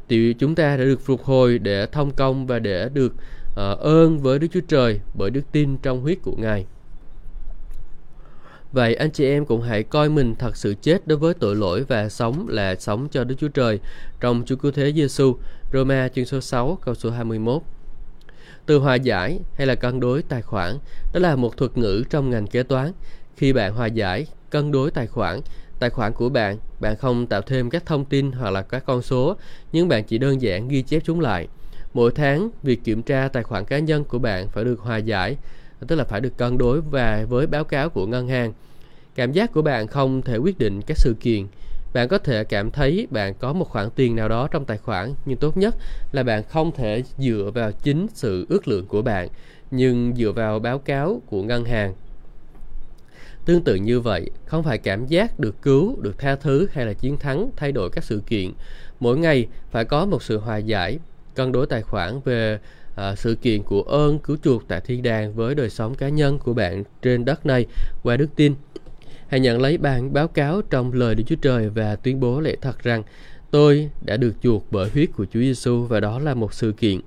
thì 0.10 0.34
chúng 0.34 0.56
ta 0.56 0.78
đã 0.78 0.84
được 0.84 1.02
phục 1.02 1.24
hồi 1.24 1.60
để 1.60 1.86
thông 1.86 2.12
công 2.12 2.48
và 2.48 2.60
để 2.60 2.89
được 2.94 3.13
uh, 3.52 3.80
ơn 3.80 4.20
với 4.20 4.39
Đức 4.39 4.48
Chúa 4.52 4.62
Trời 4.68 5.00
bởi 5.13 5.30
đức 5.30 5.41
tin 5.52 5.78
trong 5.78 6.02
huyết 6.02 6.18
của 6.22 6.36
Ngài. 6.38 6.65
Vậy 8.72 8.96
anh 8.96 9.12
chị 9.12 9.26
em 9.26 9.46
cũng 9.46 9.62
hãy 9.62 9.84
coi 9.84 10.10
mình 10.10 10.36
thật 10.36 10.58
sự 10.58 10.76
chết 10.82 11.08
đối 11.08 11.18
với 11.18 11.34
tội 11.34 11.56
lỗi 11.56 11.84
và 11.88 12.10
sống 12.10 12.48
là 12.50 12.76
sống 12.76 13.08
cho 13.12 13.24
Đức 13.24 13.36
Chúa 13.38 13.48
Trời 13.48 13.80
trong 14.20 14.44
Chúa 14.46 14.56
Cứu 14.56 14.72
Thế 14.72 14.94
Giêsu. 14.94 15.38
Roma 15.74 16.08
chương 16.08 16.26
số 16.26 16.41
6 16.41 16.78
câu 16.82 16.96
số 16.96 17.10
21. 17.10 17.62
Từ 18.65 18.78
hòa 18.78 18.96
giải 18.96 19.39
hay 19.56 19.68
là 19.68 19.76
cân 19.76 20.00
đối 20.00 20.22
tài 20.22 20.41
khoản, 20.41 20.78
đó 21.13 21.20
là 21.20 21.36
một 21.36 21.58
thuật 21.58 21.78
ngữ 21.78 22.04
trong 22.10 22.30
ngành 22.30 22.48
kế 22.48 22.63
toán. 22.63 22.91
Khi 23.38 23.54
bạn 23.54 23.74
hòa 23.74 23.88
giải, 23.88 24.26
cân 24.56 24.72
đối 24.72 24.91
tài 24.91 25.08
khoản, 25.08 25.41
tài 25.80 25.89
khoản 25.89 26.13
của 26.13 26.30
bạn, 26.30 26.58
bạn 26.80 26.96
không 26.96 27.28
tạo 27.28 27.41
thêm 27.41 27.70
các 27.70 27.86
thông 27.86 28.06
tin 28.06 28.32
hoặc 28.32 28.50
là 28.50 28.62
các 28.62 28.84
con 28.86 29.02
số, 29.02 29.36
nhưng 29.74 29.88
bạn 29.88 30.04
chỉ 30.04 30.18
đơn 30.18 30.41
giản 30.41 30.68
ghi 30.68 30.82
chép 30.82 31.02
chúng 31.06 31.20
lại. 31.20 31.48
Mỗi 31.94 32.12
tháng, 32.12 32.50
việc 32.63 32.84
kiểm 32.84 33.02
tra 33.02 33.28
tài 33.28 33.44
khoản 33.44 33.65
cá 33.65 33.80
nhân 33.80 34.04
của 34.04 34.20
bạn 34.20 34.48
phải 34.48 34.63
được 34.63 34.80
hòa 34.80 34.98
giải, 34.98 35.38
tức 35.88 35.96
là 35.96 36.04
phải 36.04 36.22
được 36.22 36.38
cân 36.38 36.58
đối 36.58 36.82
và 36.82 37.26
với 37.30 37.48
báo 37.48 37.63
cáo 37.63 37.89
của 37.89 38.06
ngân 38.08 38.28
hàng. 38.28 38.54
Cảm 39.15 39.32
giác 39.32 39.54
của 39.54 39.62
bạn 39.62 39.88
không 39.88 40.22
thể 40.22 40.38
quyết 40.38 40.58
định 40.58 40.82
các 40.82 40.98
sự 40.98 41.15
kiện. 41.20 41.46
Bạn 41.94 42.08
có 42.08 42.18
thể 42.18 42.44
cảm 42.44 42.72
thấy 42.72 43.08
bạn 43.12 43.34
có 43.34 43.54
một 43.54 43.70
khoản 43.70 43.89
tiền 43.96 44.15
nào 44.15 44.30
đó 44.30 44.48
trong 44.48 44.65
tài 44.65 44.78
khoản, 44.78 45.13
nhưng 45.26 45.38
tốt 45.38 45.58
nhất 45.58 45.76
là 46.12 46.24
bạn 46.24 46.44
không 46.50 46.72
thể 46.72 47.04
dựa 47.18 47.52
vào 47.54 47.72
chính 47.72 48.08
sự 48.13 48.46
ước 48.50 48.68
lượng 48.68 48.86
của 48.86 49.02
bạn, 49.02 49.28
nhưng 49.72 50.13
dựa 50.18 50.32
vào 50.32 50.60
báo 50.60 50.80
cáo 50.80 51.22
của 51.26 51.44
ngân 51.44 51.65
hàng 51.65 51.94
Tương 53.46 53.64
tự 53.64 53.76
như 53.76 54.00
vậy, 54.00 54.30
không 54.46 54.64
phải 54.64 54.78
cảm 54.78 55.08
giác 55.08 55.40
được 55.40 55.62
cứu, 55.62 55.98
được 56.02 56.20
tha 56.20 56.36
thứ 56.36 56.68
hay 56.72 56.86
là 56.86 56.94
chiến 56.94 57.18
thắng 57.18 57.50
thay 57.56 57.72
đổi 57.72 57.90
các 57.90 58.04
sự 58.04 58.22
kiện. 58.28 58.52
Mỗi 59.00 59.18
ngày 59.18 59.48
phải 59.72 59.86
có 59.86 60.06
một 60.06 60.24
sự 60.24 60.38
hòa 60.38 60.58
giải, 60.58 61.00
cân 61.36 61.52
đối 61.52 61.68
tài 61.68 61.82
khoản 61.82 62.20
về 62.26 62.60
à, 62.96 63.16
sự 63.16 63.36
kiện 63.36 63.64
của 63.64 63.82
ơn 63.82 64.20
cứu 64.20 64.38
chuộc 64.44 64.68
tại 64.68 64.82
thiên 64.82 65.04
đàng 65.04 65.34
với 65.34 65.56
đời 65.56 65.70
sống 65.70 65.96
cá 65.96 66.10
nhân 66.10 66.40
của 66.40 66.54
bạn 66.54 66.84
trên 67.02 67.26
đất 67.26 67.46
này 67.46 67.66
qua 68.04 68.18
đức 68.18 68.28
tin. 68.36 68.56
Hãy 69.28 69.40
nhận 69.40 69.62
lấy 69.62 69.78
bản 69.78 70.14
báo 70.14 70.28
cáo 70.28 70.62
trong 70.62 70.94
lời 70.94 71.16
Đức 71.16 71.24
Chúa 71.28 71.36
Trời 71.36 71.70
và 71.70 71.96
tuyên 71.96 72.20
bố 72.20 72.40
lẽ 72.40 72.56
thật 72.62 72.84
rằng 72.84 73.04
tôi 73.52 73.90
đã 74.02 74.18
được 74.18 74.34
chuộc 74.42 74.66
bởi 74.72 74.90
huyết 74.90 75.10
của 75.16 75.26
Chúa 75.26 75.40
Giêsu 75.40 75.84
và 75.84 76.00
đó 76.00 76.20
là 76.20 76.34
một 76.34 76.54
sự 76.54 76.72
kiện. 76.72 77.02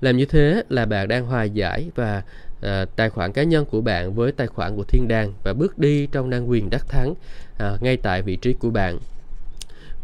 Làm 0.00 0.16
như 0.16 0.24
thế 0.24 0.62
là 0.68 0.86
bạn 0.86 1.08
đang 1.08 1.26
hòa 1.26 1.44
giải 1.44 1.90
và 1.94 2.22
à, 2.62 2.84
tài 2.96 3.10
khoản 3.10 3.32
cá 3.32 3.42
nhân 3.42 3.64
của 3.64 3.80
bạn 3.80 4.14
với 4.14 4.32
tài 4.32 4.46
khoản 4.46 4.76
của 4.76 4.84
thiên 4.84 5.08
đàng 5.08 5.32
và 5.42 5.52
bước 5.52 5.78
đi 5.78 6.06
trong 6.06 6.30
năng 6.30 6.50
quyền 6.50 6.70
đắc 6.70 6.88
thắng 6.88 7.14
à, 7.58 7.76
ngay 7.80 7.96
tại 7.96 8.22
vị 8.22 8.36
trí 8.36 8.52
của 8.52 8.70
bạn 8.70 8.98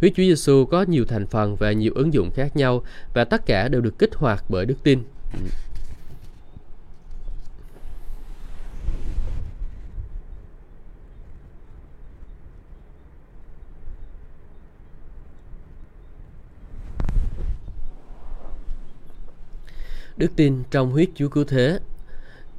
Huyết 0.00 0.12
Chúa 0.16 0.22
Giêsu 0.22 0.64
có 0.64 0.84
nhiều 0.88 1.04
thành 1.04 1.26
phần 1.26 1.56
và 1.56 1.72
nhiều 1.72 1.92
ứng 1.94 2.14
dụng 2.14 2.30
khác 2.30 2.56
nhau 2.56 2.82
và 3.14 3.24
tất 3.24 3.46
cả 3.46 3.68
đều 3.68 3.80
được 3.80 3.98
kích 3.98 4.14
hoạt 4.14 4.44
bởi 4.48 4.66
đức 4.66 4.76
tin. 4.82 5.02
Đức 20.16 20.32
tin 20.36 20.62
trong 20.70 20.90
huyết 20.90 21.08
Chúa 21.14 21.28
Cứu 21.28 21.44
Thế 21.44 21.78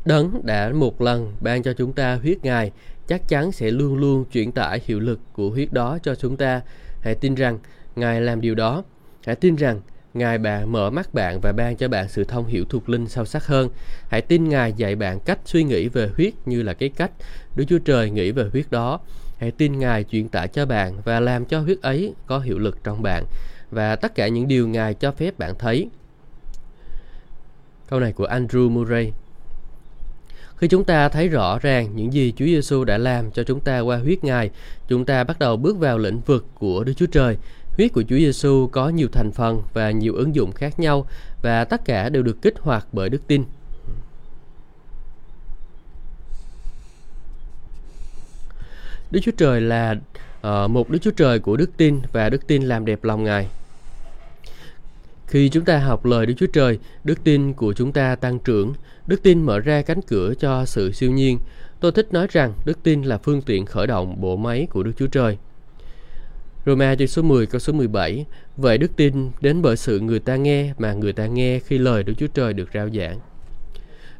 Đấng 0.10 0.45
đã 0.45 0.72
một 0.74 1.02
lần 1.02 1.34
ban 1.41 1.63
cho 1.63 1.74
chúng 1.74 1.93
ta 1.93 2.15
huyết 2.15 2.38
Ngài, 2.43 2.72
chắc 3.08 3.28
chắn 3.28 3.52
sẽ 3.52 3.72
luôn 3.72 3.98
luôn 3.98 4.26
chuyển 4.26 4.52
tải 4.52 4.82
hiệu 4.86 5.00
lực 5.00 5.19
của 5.34 5.50
huyết 5.50 5.74
đó 5.74 5.98
cho 6.04 6.15
chúng 6.15 6.38
ta. 6.38 6.62
Hãy 7.02 7.15
tin 7.15 7.36
rằng 7.36 7.60
Ngài 7.95 8.22
làm 8.22 8.41
điều 8.41 8.56
đó. 8.56 8.84
Hãy 9.26 9.36
tin 9.36 9.56
rằng 9.56 9.82
Ngài 10.13 10.38
bạn 10.38 10.72
mở 10.72 10.89
mắt 10.89 11.13
bạn 11.13 11.39
và 11.41 11.52
ban 11.52 11.76
cho 11.76 11.88
bạn 11.88 12.10
sự 12.10 12.24
thông 12.24 12.45
hiểu 12.45 12.65
thuộc 12.69 12.89
linh 12.89 13.08
sâu 13.08 13.26
sắc 13.26 13.45
hơn. 13.45 13.69
Hãy 14.10 14.22
tin 14.22 14.50
Ngài 14.50 14.74
dạy 14.74 14.95
bạn 14.95 15.19
cách 15.19 15.39
suy 15.45 15.63
nghĩ 15.63 15.88
về 15.88 16.10
huyết 16.15 16.34
như 16.45 16.63
là 16.63 16.74
cái 16.74 16.89
cách 16.89 17.12
Đức 17.56 17.65
Chúa 17.67 17.80
Trời 17.80 18.10
nghĩ 18.10 18.32
về 18.32 18.43
huyết 18.52 18.72
đó. 18.72 19.00
Hãy 19.38 19.52
tin 19.52 19.80
Ngài 19.80 20.04
truyền 20.04 20.30
tải 20.30 20.48
cho 20.48 20.65
bạn 20.65 21.02
và 21.06 21.19
làm 21.19 21.45
cho 21.45 21.60
huyết 21.60 21.82
ấy 21.82 22.13
có 22.26 22.39
hiệu 22.39 22.60
lực 22.60 22.84
trong 22.84 23.02
bạn 23.02 23.26
và 23.72 23.95
tất 23.95 24.15
cả 24.15 24.28
những 24.28 24.48
điều 24.48 24.67
Ngài 24.67 24.93
cho 24.93 25.12
phép 25.12 25.39
bạn 25.39 25.56
thấy. 25.60 25.89
Câu 27.89 28.00
này 28.00 28.12
của 28.13 28.28
Andrew 28.28 28.69
Murray 28.69 29.12
khi 30.60 30.67
chúng 30.67 30.84
ta 30.84 31.10
thấy 31.10 31.28
rõ 31.28 31.60
ràng 31.60 31.95
những 31.95 32.13
gì 32.13 32.34
Chúa 32.36 32.45
Giêsu 32.45 32.84
đã 32.84 32.98
làm 32.98 33.32
cho 33.32 33.43
chúng 33.43 33.60
ta 33.60 33.80
qua 33.80 33.98
huyết 33.98 34.24
Ngài, 34.24 34.50
chúng 34.88 35.06
ta 35.06 35.24
bắt 35.24 35.39
đầu 35.39 35.58
bước 35.58 35.78
vào 35.78 35.98
lĩnh 35.98 36.19
vực 36.19 36.45
của 36.54 36.84
Đức 36.84 36.93
Chúa 36.98 37.06
Trời. 37.06 37.38
Huyết 37.78 37.93
của 37.93 38.04
Chúa 38.10 38.17
Giêsu 38.17 38.69
có 38.72 38.89
nhiều 38.89 39.08
thành 39.12 39.32
phần 39.32 39.62
và 39.74 39.91
nhiều 39.91 40.15
ứng 40.15 40.36
dụng 40.36 40.52
khác 40.52 40.80
nhau 40.80 41.06
và 41.41 41.65
tất 41.65 41.86
cả 41.86 42.10
đều 42.10 42.24
được 42.24 42.41
kích 42.41 42.60
hoạt 42.60 42.88
bởi 42.91 43.10
đức 43.10 43.28
tin. 43.28 43.43
Đức 49.12 49.19
Chúa 49.24 49.32
Trời 49.38 49.62
là 49.62 49.95
uh, 50.48 50.69
một 50.69 50.89
Đức 50.89 51.00
Chúa 51.02 51.12
Trời 51.12 51.39
của 51.39 51.58
đức 51.58 51.69
tin 51.78 52.02
và 52.12 52.30
đức 52.30 52.48
tin 52.48 52.63
làm 52.63 52.86
đẹp 52.86 53.04
lòng 53.04 53.24
Ngài. 53.24 53.48
Khi 55.28 55.50
chúng 55.50 55.65
ta 55.65 55.80
học 55.80 56.06
lời 56.06 56.26
Đức 56.26 56.34
Chúa 56.38 56.48
Trời, 56.54 56.80
đức 57.04 57.24
tin 57.24 57.54
của 57.54 57.74
chúng 57.74 57.91
ta 57.91 58.15
tăng 58.15 58.39
trưởng, 58.39 58.74
đức 59.10 59.24
tin 59.24 59.41
mở 59.41 59.60
ra 59.60 59.82
cánh 59.82 60.02
cửa 60.02 60.34
cho 60.39 60.65
sự 60.65 60.91
siêu 60.91 61.12
nhiên. 61.12 61.39
Tôi 61.80 61.91
thích 61.91 62.13
nói 62.13 62.28
rằng 62.32 62.54
đức 62.65 62.84
tin 62.84 63.02
là 63.02 63.17
phương 63.17 63.41
tiện 63.41 63.65
khởi 63.65 63.88
động 63.88 64.22
bộ 64.22 64.36
máy 64.36 64.67
của 64.69 64.84
Đức 64.84 64.91
Chúa 64.98 65.08
Trời. 65.08 65.38
Roma 66.65 66.95
chương 66.95 67.08
số 67.08 67.22
10 67.22 67.45
câu 67.45 67.60
số 67.60 67.74
17 67.74 68.26
Vậy 68.58 68.78
đức 68.78 68.95
tin 68.95 69.32
đến 69.41 69.62
bởi 69.62 69.78
sự 69.78 70.00
người 70.00 70.19
ta 70.19 70.36
nghe 70.36 70.74
mà 70.78 70.93
người 70.93 71.13
ta 71.13 71.28
nghe 71.28 71.60
khi 71.60 71.78
lời 71.78 72.04
Đức 72.04 72.13
Chúa 72.17 72.28
Trời 72.28 72.54
được 72.54 72.69
rao 72.74 72.89
giảng. 72.89 73.19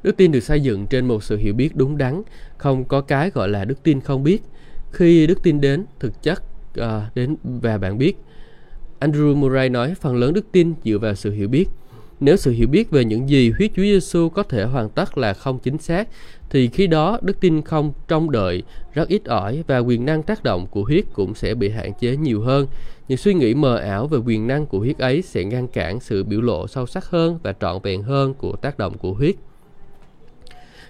Đức 0.04 0.18
tin 0.18 0.32
được 0.32 0.40
xây 0.40 0.62
dựng 0.62 0.88
trên 0.88 1.06
một 1.06 1.24
sự 1.24 1.38
hiểu 1.38 1.54
biết 1.54 1.76
đúng 1.76 1.98
đắn, 1.98 2.22
không 2.58 2.86
có 2.86 3.02
cái 3.02 3.30
gọi 3.30 3.50
là 3.50 3.66
đức 3.66 3.84
tin 3.84 4.02
không 4.02 4.24
biết. 4.24 4.42
Khi 4.92 5.28
đức 5.28 5.44
tin 5.44 5.62
đến, 5.62 5.86
thực 6.00 6.24
chất 6.24 6.44
uh, 6.80 6.86
đến 7.16 7.36
và 7.44 7.78
bạn 7.78 7.98
biết, 7.98 8.18
Andrew 9.00 9.36
Murray 9.36 9.70
nói 9.70 9.96
phần 10.02 10.16
lớn 10.16 10.34
đức 10.34 10.46
tin 10.52 10.74
dựa 10.84 10.98
vào 10.98 11.16
sự 11.16 11.32
hiểu 11.32 11.48
biết. 11.48 11.70
Nếu 12.20 12.38
sự 12.38 12.52
hiểu 12.52 12.68
biết 12.68 12.92
về 12.92 13.06
những 13.06 13.30
gì 13.30 13.52
huyết 13.52 13.72
Chúa 13.76 13.82
Giêsu 13.82 14.30
có 14.30 14.44
thể 14.44 14.64
hoàn 14.64 14.90
tất 14.90 15.18
là 15.18 15.34
không 15.34 15.60
chính 15.60 15.78
xác, 15.78 16.08
thì 16.50 16.68
khi 16.68 16.88
đó 16.88 17.20
đức 17.22 17.40
tin 17.40 17.62
không 17.62 17.94
trông 18.08 18.32
đợi 18.32 18.64
rất 18.94 19.08
ít 19.08 19.26
ỏi 19.26 19.64
và 19.68 19.78
quyền 19.78 20.06
năng 20.06 20.24
tác 20.24 20.44
động 20.44 20.68
của 20.68 20.84
huyết 20.84 21.06
cũng 21.14 21.36
sẽ 21.36 21.54
bị 21.54 21.70
hạn 21.70 21.92
chế 22.00 22.18
nhiều 22.18 22.42
hơn. 22.42 22.68
Những 23.08 23.18
suy 23.18 23.34
nghĩ 23.34 23.54
mờ 23.54 23.76
ảo 23.76 24.08
về 24.08 24.18
quyền 24.26 24.48
năng 24.48 24.66
của 24.66 24.80
huyết 24.80 24.98
ấy 24.98 25.22
sẽ 25.22 25.44
ngăn 25.44 25.68
cản 25.68 26.00
sự 26.00 26.24
biểu 26.24 26.42
lộ 26.42 26.68
sâu 26.68 26.86
sắc 26.86 27.06
hơn 27.06 27.40
và 27.44 27.54
trọn 27.62 27.82
vẹn 27.84 28.04
hơn 28.04 28.34
của 28.34 28.56
tác 28.56 28.78
động 28.78 28.98
của 28.98 29.14
huyết. 29.14 29.36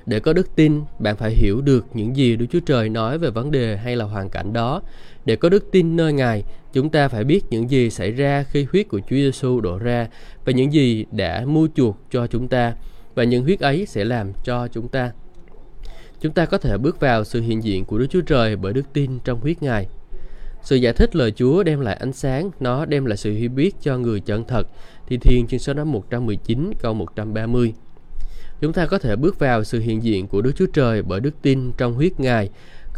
Để 0.05 0.19
có 0.19 0.33
đức 0.33 0.55
tin, 0.55 0.81
bạn 0.99 1.15
phải 1.15 1.31
hiểu 1.31 1.61
được 1.61 1.85
những 1.93 2.15
gì 2.15 2.35
Đức 2.35 2.45
Chúa 2.51 2.59
Trời 2.59 2.89
nói 2.89 3.17
về 3.17 3.29
vấn 3.29 3.51
đề 3.51 3.77
hay 3.77 3.95
là 3.95 4.05
hoàn 4.05 4.29
cảnh 4.29 4.53
đó. 4.53 4.81
Để 5.25 5.35
có 5.35 5.49
đức 5.49 5.71
tin 5.71 5.95
nơi 5.95 6.13
Ngài, 6.13 6.43
chúng 6.73 6.89
ta 6.89 7.07
phải 7.07 7.23
biết 7.23 7.41
những 7.49 7.69
gì 7.69 7.89
xảy 7.89 8.11
ra 8.11 8.43
khi 8.43 8.67
huyết 8.71 8.87
của 8.87 8.99
Chúa 8.99 9.15
Giêsu 9.15 9.61
đổ 9.61 9.77
ra 9.77 10.07
và 10.45 10.51
những 10.51 10.73
gì 10.73 11.05
đã 11.11 11.43
mua 11.45 11.67
chuộc 11.75 11.97
cho 12.11 12.27
chúng 12.27 12.47
ta 12.47 12.73
và 13.15 13.23
những 13.23 13.43
huyết 13.43 13.59
ấy 13.59 13.85
sẽ 13.85 14.05
làm 14.05 14.31
cho 14.43 14.67
chúng 14.67 14.87
ta. 14.87 15.11
Chúng 16.21 16.33
ta 16.33 16.45
có 16.45 16.57
thể 16.57 16.77
bước 16.77 16.99
vào 16.99 17.23
sự 17.23 17.41
hiện 17.41 17.63
diện 17.63 17.85
của 17.85 17.97
Đức 17.97 18.07
Chúa 18.09 18.21
Trời 18.21 18.55
bởi 18.55 18.73
đức 18.73 18.85
tin 18.93 19.19
trong 19.23 19.39
huyết 19.39 19.63
Ngài. 19.63 19.87
Sự 20.61 20.75
giải 20.75 20.93
thích 20.93 21.15
lời 21.15 21.31
Chúa 21.31 21.63
đem 21.63 21.79
lại 21.79 21.95
ánh 21.95 22.13
sáng, 22.13 22.51
nó 22.59 22.85
đem 22.85 23.05
lại 23.05 23.17
sự 23.17 23.33
hiểu 23.33 23.49
biết 23.49 23.75
cho 23.81 23.97
người 23.97 24.19
chân 24.19 24.43
thật. 24.47 24.67
Thi 25.07 25.17
Thiên 25.17 25.47
chương 25.47 25.59
số 25.59 25.73
năm 25.73 25.91
119 25.91 26.71
câu 26.79 26.93
130 26.93 27.73
Chúng 28.61 28.73
ta 28.73 28.85
có 28.85 28.99
thể 28.99 29.15
bước 29.15 29.39
vào 29.39 29.63
sự 29.63 29.79
hiện 29.79 30.03
diện 30.03 30.27
của 30.27 30.41
Đức 30.41 30.51
Chúa 30.55 30.65
Trời 30.73 31.01
bởi 31.01 31.19
đức 31.19 31.41
tin 31.41 31.71
trong 31.77 31.93
huyết 31.93 32.19
Ngài. 32.19 32.49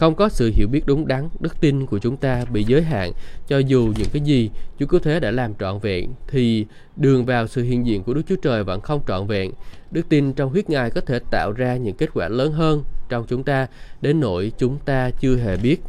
Không 0.02 0.16
có 0.16 0.30
sự 0.30 0.52
hiểu 0.56 0.68
biết 0.68 0.86
đúng 0.86 1.08
đắn, 1.08 1.30
đức 1.40 1.60
tin 1.60 1.86
của 1.86 2.00
chúng 2.00 2.18
ta 2.18 2.46
bị 2.52 2.64
giới 2.64 2.82
hạn. 2.82 3.12
Cho 3.48 3.58
dù 3.58 3.94
những 3.98 4.08
cái 4.14 4.22
gì 4.22 4.50
Chúa 4.80 4.86
Cứu 4.86 5.00
Thế 5.00 5.20
đã 5.20 5.32
làm 5.32 5.54
trọn 5.60 5.80
vẹn, 5.80 6.10
thì 6.28 6.66
đường 6.96 7.26
vào 7.26 7.48
sự 7.48 7.64
hiện 7.64 7.86
diện 7.86 8.04
của 8.04 8.14
Đức 8.14 8.22
Chúa 8.30 8.36
Trời 8.36 8.64
vẫn 8.64 8.82
không 8.82 9.02
trọn 9.08 9.28
vẹn. 9.28 9.52
Đức 9.92 10.10
tin 10.10 10.34
trong 10.34 10.50
huyết 10.50 10.70
Ngài 10.70 10.90
có 10.90 11.02
thể 11.02 11.20
tạo 11.32 11.52
ra 11.52 11.76
những 11.76 11.96
kết 11.96 12.10
quả 12.14 12.28
lớn 12.28 12.52
hơn 12.54 12.84
trong 13.10 13.26
chúng 13.28 13.44
ta, 13.44 13.68
đến 14.02 14.20
nỗi 14.20 14.52
chúng 14.58 14.78
ta 14.86 15.10
chưa 15.20 15.36
hề 15.36 15.58
biết. 15.58 15.82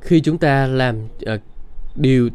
Khi 0.00 0.20
chúng 0.20 0.38
ta 0.38 0.66
làm 0.66 0.96
uh, 1.34 1.40
điều 1.96 2.30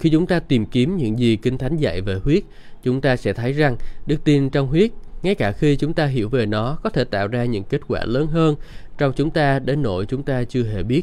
khi 0.00 0.10
chúng 0.10 0.26
ta 0.26 0.40
tìm 0.40 0.66
kiếm 0.66 0.96
những 0.96 1.18
gì 1.18 1.36
kinh 1.36 1.58
thánh 1.58 1.76
dạy 1.76 2.00
về 2.00 2.14
huyết 2.24 2.42
chúng 2.82 3.00
ta 3.00 3.16
sẽ 3.16 3.32
thấy 3.32 3.52
rằng 3.52 3.76
đức 4.06 4.24
tin 4.24 4.50
trong 4.50 4.66
huyết 4.66 4.90
ngay 5.22 5.34
cả 5.34 5.52
khi 5.52 5.76
chúng 5.76 5.94
ta 5.94 6.06
hiểu 6.06 6.28
về 6.28 6.46
nó 6.46 6.78
có 6.82 6.90
thể 6.90 7.04
tạo 7.04 7.28
ra 7.28 7.44
những 7.44 7.64
kết 7.64 7.80
quả 7.88 8.04
lớn 8.04 8.26
hơn 8.26 8.56
trong 8.98 9.12
chúng 9.16 9.30
ta 9.30 9.58
đến 9.58 9.82
nỗi 9.82 10.06
chúng 10.06 10.22
ta 10.22 10.44
chưa 10.44 10.62
hề 10.62 10.82
biết 10.82 11.02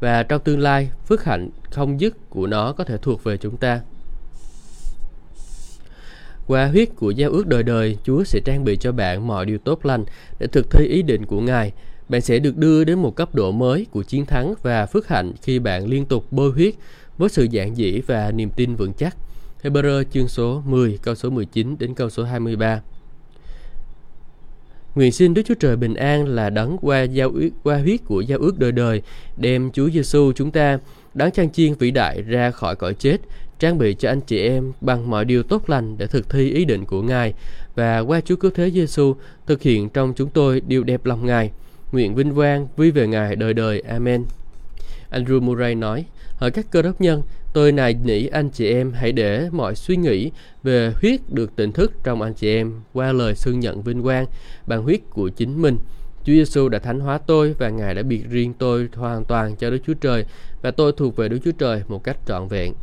và 0.00 0.22
trong 0.22 0.42
tương 0.42 0.60
lai 0.60 0.90
phước 1.06 1.24
hạnh 1.24 1.48
không 1.70 2.00
dứt 2.00 2.30
của 2.30 2.46
nó 2.46 2.72
có 2.72 2.84
thể 2.84 2.96
thuộc 2.96 3.24
về 3.24 3.36
chúng 3.36 3.56
ta 3.56 3.80
qua 6.48 6.66
huyết 6.66 6.88
của 6.96 7.10
giao 7.10 7.30
ước 7.30 7.46
đời 7.46 7.62
đời, 7.62 7.96
Chúa 8.04 8.24
sẽ 8.24 8.40
trang 8.44 8.64
bị 8.64 8.76
cho 8.76 8.92
bạn 8.92 9.26
mọi 9.26 9.46
điều 9.46 9.58
tốt 9.58 9.86
lành 9.86 10.04
để 10.38 10.46
thực 10.46 10.70
thi 10.70 10.86
ý 10.86 11.02
định 11.02 11.26
của 11.26 11.40
Ngài. 11.40 11.72
Bạn 12.08 12.20
sẽ 12.20 12.38
được 12.38 12.56
đưa 12.56 12.84
đến 12.84 12.98
một 12.98 13.16
cấp 13.16 13.34
độ 13.34 13.52
mới 13.52 13.86
của 13.90 14.02
chiến 14.02 14.26
thắng 14.26 14.54
và 14.62 14.86
phước 14.86 15.08
hạnh 15.08 15.32
khi 15.42 15.58
bạn 15.58 15.86
liên 15.86 16.06
tục 16.06 16.24
bôi 16.30 16.50
huyết 16.50 16.74
với 17.18 17.28
sự 17.28 17.44
giản 17.50 17.76
dĩ 17.76 18.00
và 18.06 18.30
niềm 18.30 18.50
tin 18.56 18.74
vững 18.74 18.92
chắc. 18.92 19.16
Hebrew 19.62 20.04
chương 20.12 20.28
số 20.28 20.62
10 20.66 20.98
câu 21.02 21.14
số 21.14 21.30
19 21.30 21.76
đến 21.78 21.94
câu 21.94 22.10
số 22.10 22.24
23. 22.24 22.80
Nguyện 24.98 25.12
xin 25.12 25.34
Đức 25.34 25.42
Chúa 25.46 25.54
Trời 25.54 25.76
bình 25.76 25.94
an 25.94 26.26
là 26.26 26.50
đấng 26.50 26.78
qua 26.80 27.02
giao 27.02 27.30
ước 27.30 27.50
qua 27.62 27.78
huyết 27.78 28.00
của 28.04 28.20
giao 28.20 28.38
ước 28.38 28.58
đời 28.58 28.72
đời 28.72 29.02
đem 29.36 29.70
Chúa 29.72 29.90
Giêsu 29.90 30.32
chúng 30.32 30.50
ta 30.50 30.78
đáng 31.14 31.30
trang 31.30 31.50
chiên 31.50 31.74
vĩ 31.74 31.90
đại 31.90 32.22
ra 32.22 32.50
khỏi 32.50 32.76
cõi 32.76 32.94
chết 32.94 33.16
trang 33.58 33.78
bị 33.78 33.94
cho 33.94 34.08
anh 34.08 34.20
chị 34.20 34.40
em 34.48 34.72
bằng 34.80 35.10
mọi 35.10 35.24
điều 35.24 35.42
tốt 35.42 35.70
lành 35.70 35.98
để 35.98 36.06
thực 36.06 36.30
thi 36.30 36.50
ý 36.50 36.64
định 36.64 36.84
của 36.84 37.02
Ngài 37.02 37.34
và 37.74 37.98
qua 37.98 38.20
Chúa 38.20 38.36
Cứu 38.36 38.50
Thế 38.54 38.70
Giêsu 38.70 39.14
thực 39.46 39.62
hiện 39.62 39.88
trong 39.88 40.12
chúng 40.16 40.30
tôi 40.30 40.62
điều 40.66 40.84
đẹp 40.84 41.06
lòng 41.06 41.26
Ngài. 41.26 41.50
Nguyện 41.92 42.14
vinh 42.14 42.34
quang 42.34 42.68
vui 42.76 42.90
về 42.90 43.06
Ngài 43.06 43.36
đời 43.36 43.54
đời. 43.54 43.82
Amen. 43.88 44.24
Andrew 45.10 45.40
Murray 45.40 45.74
nói, 45.74 46.04
ở 46.38 46.50
các 46.50 46.66
cơ 46.70 46.82
đốc 46.82 47.00
nhân, 47.00 47.22
tôi 47.52 47.72
nài 47.72 47.94
nỉ 48.04 48.26
anh 48.26 48.50
chị 48.50 48.72
em 48.72 48.92
hãy 48.92 49.12
để 49.12 49.48
mọi 49.52 49.74
suy 49.74 49.96
nghĩ 49.96 50.30
về 50.62 50.92
huyết 51.00 51.20
được 51.28 51.56
tỉnh 51.56 51.72
thức 51.72 51.92
trong 52.04 52.22
anh 52.22 52.34
chị 52.34 52.48
em 52.48 52.72
qua 52.92 53.12
lời 53.12 53.34
xưng 53.34 53.60
nhận 53.60 53.82
vinh 53.82 54.02
quang 54.02 54.26
bằng 54.66 54.82
huyết 54.82 55.00
của 55.10 55.28
chính 55.28 55.62
mình. 55.62 55.78
Chúa 56.24 56.32
Giêsu 56.32 56.68
đã 56.68 56.78
thánh 56.78 57.00
hóa 57.00 57.18
tôi 57.18 57.54
và 57.58 57.68
Ngài 57.68 57.94
đã 57.94 58.02
biệt 58.02 58.22
riêng 58.30 58.54
tôi 58.58 58.88
hoàn 58.94 59.24
toàn 59.24 59.56
cho 59.56 59.70
Đức 59.70 59.78
Chúa 59.86 59.94
Trời 59.94 60.24
và 60.62 60.70
tôi 60.70 60.92
thuộc 60.96 61.16
về 61.16 61.28
Đức 61.28 61.38
Chúa 61.44 61.52
Trời 61.52 61.82
một 61.88 62.04
cách 62.04 62.16
trọn 62.26 62.48
vẹn. 62.48 62.74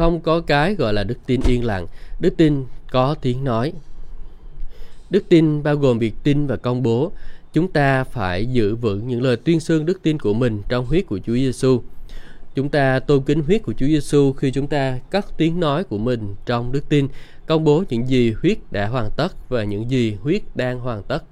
Không 0.00 0.20
có 0.20 0.40
cái 0.40 0.74
gọi 0.74 0.92
là 0.92 1.04
đức 1.04 1.18
tin 1.26 1.40
yên 1.46 1.64
lặng 1.64 1.86
đức 2.20 2.36
tin 2.36 2.64
có 2.90 3.14
tiếng 3.22 3.44
nói 3.44 3.72
đức 5.10 5.24
tin 5.28 5.62
bao 5.62 5.76
gồm 5.76 5.98
việc 5.98 6.14
tin 6.22 6.46
và 6.46 6.56
công 6.56 6.82
bố 6.82 7.12
chúng 7.52 7.68
ta 7.68 8.04
phải 8.04 8.46
giữ 8.46 8.74
vững 8.74 9.08
những 9.08 9.22
lời 9.22 9.36
tuyên 9.36 9.60
xưng 9.60 9.86
đức 9.86 10.02
tin 10.02 10.18
của 10.18 10.34
mình 10.34 10.62
trong 10.68 10.86
huyết 10.86 11.06
của 11.06 11.18
Chúa 11.26 11.34
Giêsu. 11.34 11.82
Chúng 12.54 12.68
ta 12.68 13.00
tôn 13.00 13.22
kính 13.22 13.42
huyết 13.42 13.62
của 13.62 13.72
Chúa 13.72 13.86
Giêsu 13.86 14.32
khi 14.32 14.50
chúng 14.50 14.66
ta 14.66 14.98
cất 15.10 15.26
tiếng 15.36 15.60
nói 15.60 15.84
của 15.84 15.98
mình 15.98 16.34
trong 16.46 16.72
đức 16.72 16.88
tin, 16.88 17.08
công 17.46 17.64
bố 17.64 17.84
những 17.88 18.08
gì 18.08 18.32
huyết 18.42 18.58
đã 18.70 18.86
hoàn 18.86 19.10
tất 19.16 19.48
và 19.48 19.64
những 19.64 19.90
gì 19.90 20.16
huyết 20.22 20.42
đang 20.54 20.80
hoàn 20.80 21.02
tất. 21.02 21.24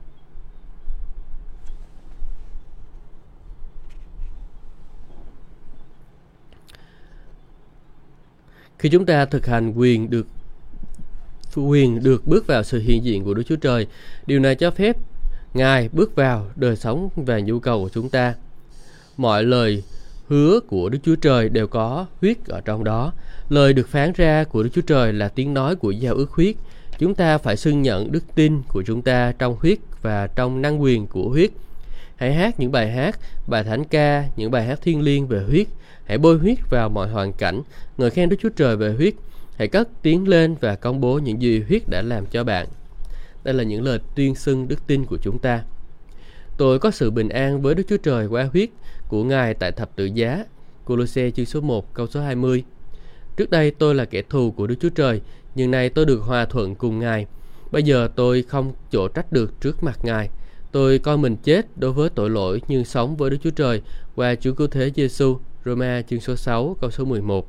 Khi 8.79 8.89
chúng 8.89 9.07
ta 9.07 9.25
thực 9.25 9.47
hành 9.47 9.73
quyền 9.73 10.11
được 10.11 10.27
quyền 11.57 12.03
được 12.03 12.27
bước 12.27 12.47
vào 12.47 12.63
sự 12.63 12.81
hiện 12.81 13.05
diện 13.05 13.25
của 13.25 13.35
Đức 13.35 13.43
Chúa 13.49 13.57
Trời, 13.57 13.87
điều 14.27 14.41
này 14.41 14.55
cho 14.55 14.71
phép 14.71 14.97
Ngài 15.55 15.89
bước 15.93 16.15
vào 16.15 16.47
đời 16.57 16.77
sống 16.77 17.09
và 17.17 17.39
nhu 17.39 17.61
cầu 17.61 17.83
của 17.83 17.89
chúng 17.89 18.09
ta. 18.09 18.35
Mọi 19.17 19.43
lời 19.43 19.83
hứa 20.29 20.61
của 20.61 20.89
Đức 20.89 20.99
Chúa 21.03 21.17
Trời 21.17 21.49
đều 21.49 21.67
có 21.67 22.07
huyết 22.21 22.47
ở 22.47 22.61
trong 22.61 22.85
đó. 22.85 23.13
Lời 23.49 23.73
được 23.73 23.89
phán 23.89 24.13
ra 24.13 24.45
của 24.45 24.63
Đức 24.63 24.69
Chúa 24.75 24.83
Trời 24.83 25.13
là 25.13 25.29
tiếng 25.29 25.55
nói 25.55 25.77
của 25.77 25.91
giao 25.91 26.15
ước 26.15 26.31
huyết. 26.31 26.57
Chúng 26.99 27.15
ta 27.15 27.39
phải 27.39 27.57
xưng 27.57 27.83
nhận 27.83 28.13
đức 28.13 28.25
tin 28.35 28.63
của 28.69 28.83
chúng 28.83 29.03
ta 29.03 29.33
trong 29.39 29.57
huyết 29.61 29.79
và 30.03 30.27
trong 30.27 30.63
năng 30.63 30.83
quyền 30.83 31.07
của 31.07 31.29
huyết. 31.29 31.51
Hãy 32.17 32.35
hát 32.35 32.61
những 32.61 32.73
bài 32.73 32.91
hát, 32.93 33.19
bài 33.47 33.65
thánh 33.65 33.85
ca, 33.85 34.25
những 34.37 34.51
bài 34.51 34.65
hát 34.65 34.79
thiên 34.83 35.01
liêng 35.01 35.27
về 35.27 35.43
huyết. 35.43 35.67
Hãy 36.09 36.19
bôi 36.19 36.39
huyết 36.39 36.59
vào 36.71 36.89
mọi 36.89 37.09
hoàn 37.09 37.33
cảnh, 37.33 37.63
ngợi 37.99 38.11
khen 38.11 38.29
Đức 38.29 38.37
Chúa 38.41 38.49
Trời 38.49 38.77
về 38.77 38.93
huyết. 38.93 39.15
Hãy 39.57 39.69
cất 39.69 39.89
tiếng 40.03 40.29
lên 40.29 40.55
và 40.61 40.75
công 40.75 41.01
bố 41.01 41.19
những 41.19 41.43
gì 41.43 41.63
huyết 41.69 41.89
đã 41.89 42.03
làm 42.03 42.27
cho 42.27 42.45
bạn. 42.45 42.67
Đây 43.45 43.55
là 43.55 43.63
những 43.63 43.83
lời 43.83 43.99
tuyên 44.15 44.35
xưng 44.35 44.69
đức 44.69 44.87
tin 44.87 45.05
của 45.05 45.17
chúng 45.23 45.39
ta. 45.39 45.63
Tôi 46.57 46.79
có 46.79 46.91
sự 46.91 47.11
bình 47.11 47.29
an 47.29 47.63
với 47.63 47.75
Đức 47.75 47.83
Chúa 47.89 47.97
Trời 47.97 48.27
qua 48.27 48.49
huyết 48.53 48.69
của 49.09 49.25
Ngài 49.25 49.55
tại 49.55 49.73
thập 49.73 49.97
tự 49.97 50.05
giá. 50.05 50.45
Colosse 50.85 51.31
chương 51.31 51.47
số 51.47 51.61
1 51.61 51.95
câu 51.95 52.07
số 52.07 52.21
20 52.21 52.65
Trước 53.37 53.51
đây 53.51 53.71
tôi 53.71 53.95
là 53.95 54.05
kẻ 54.05 54.23
thù 54.23 54.51
của 54.51 54.67
Đức 54.67 54.75
Chúa 54.81 54.89
Trời, 54.89 55.21
nhưng 55.55 55.71
nay 55.71 55.89
tôi 55.89 56.07
được 56.07 56.21
hòa 56.23 56.45
thuận 56.45 56.75
cùng 56.75 56.99
Ngài. 56.99 57.27
Bây 57.73 57.83
giờ 57.83 58.09
tôi 58.17 58.43
không 58.43 58.73
chỗ 58.91 59.09
trách 59.09 59.33
được 59.33 59.61
trước 59.61 59.83
mặt 59.83 59.99
Ngài. 60.03 60.29
Tôi 60.73 60.99
coi 60.99 61.19
mình 61.19 61.37
chết 61.37 61.67
đối 61.77 61.93
với 61.93 62.09
tội 62.09 62.31
lỗi 62.31 62.63
nhưng 62.69 62.85
sống 62.85 63.17
với 63.17 63.31
Đức 63.31 63.37
Chúa 63.43 63.51
Trời 63.51 63.83
qua 64.17 64.35
Chúa 64.35 64.53
Cứu 64.53 64.67
Thế 64.67 64.91
Giêsu. 64.97 65.39
Roma 65.65 66.03
chương 66.03 66.21
số 66.21 66.37
6 66.37 66.77
câu 66.81 66.91
số 66.91 67.05
11. 67.05 67.47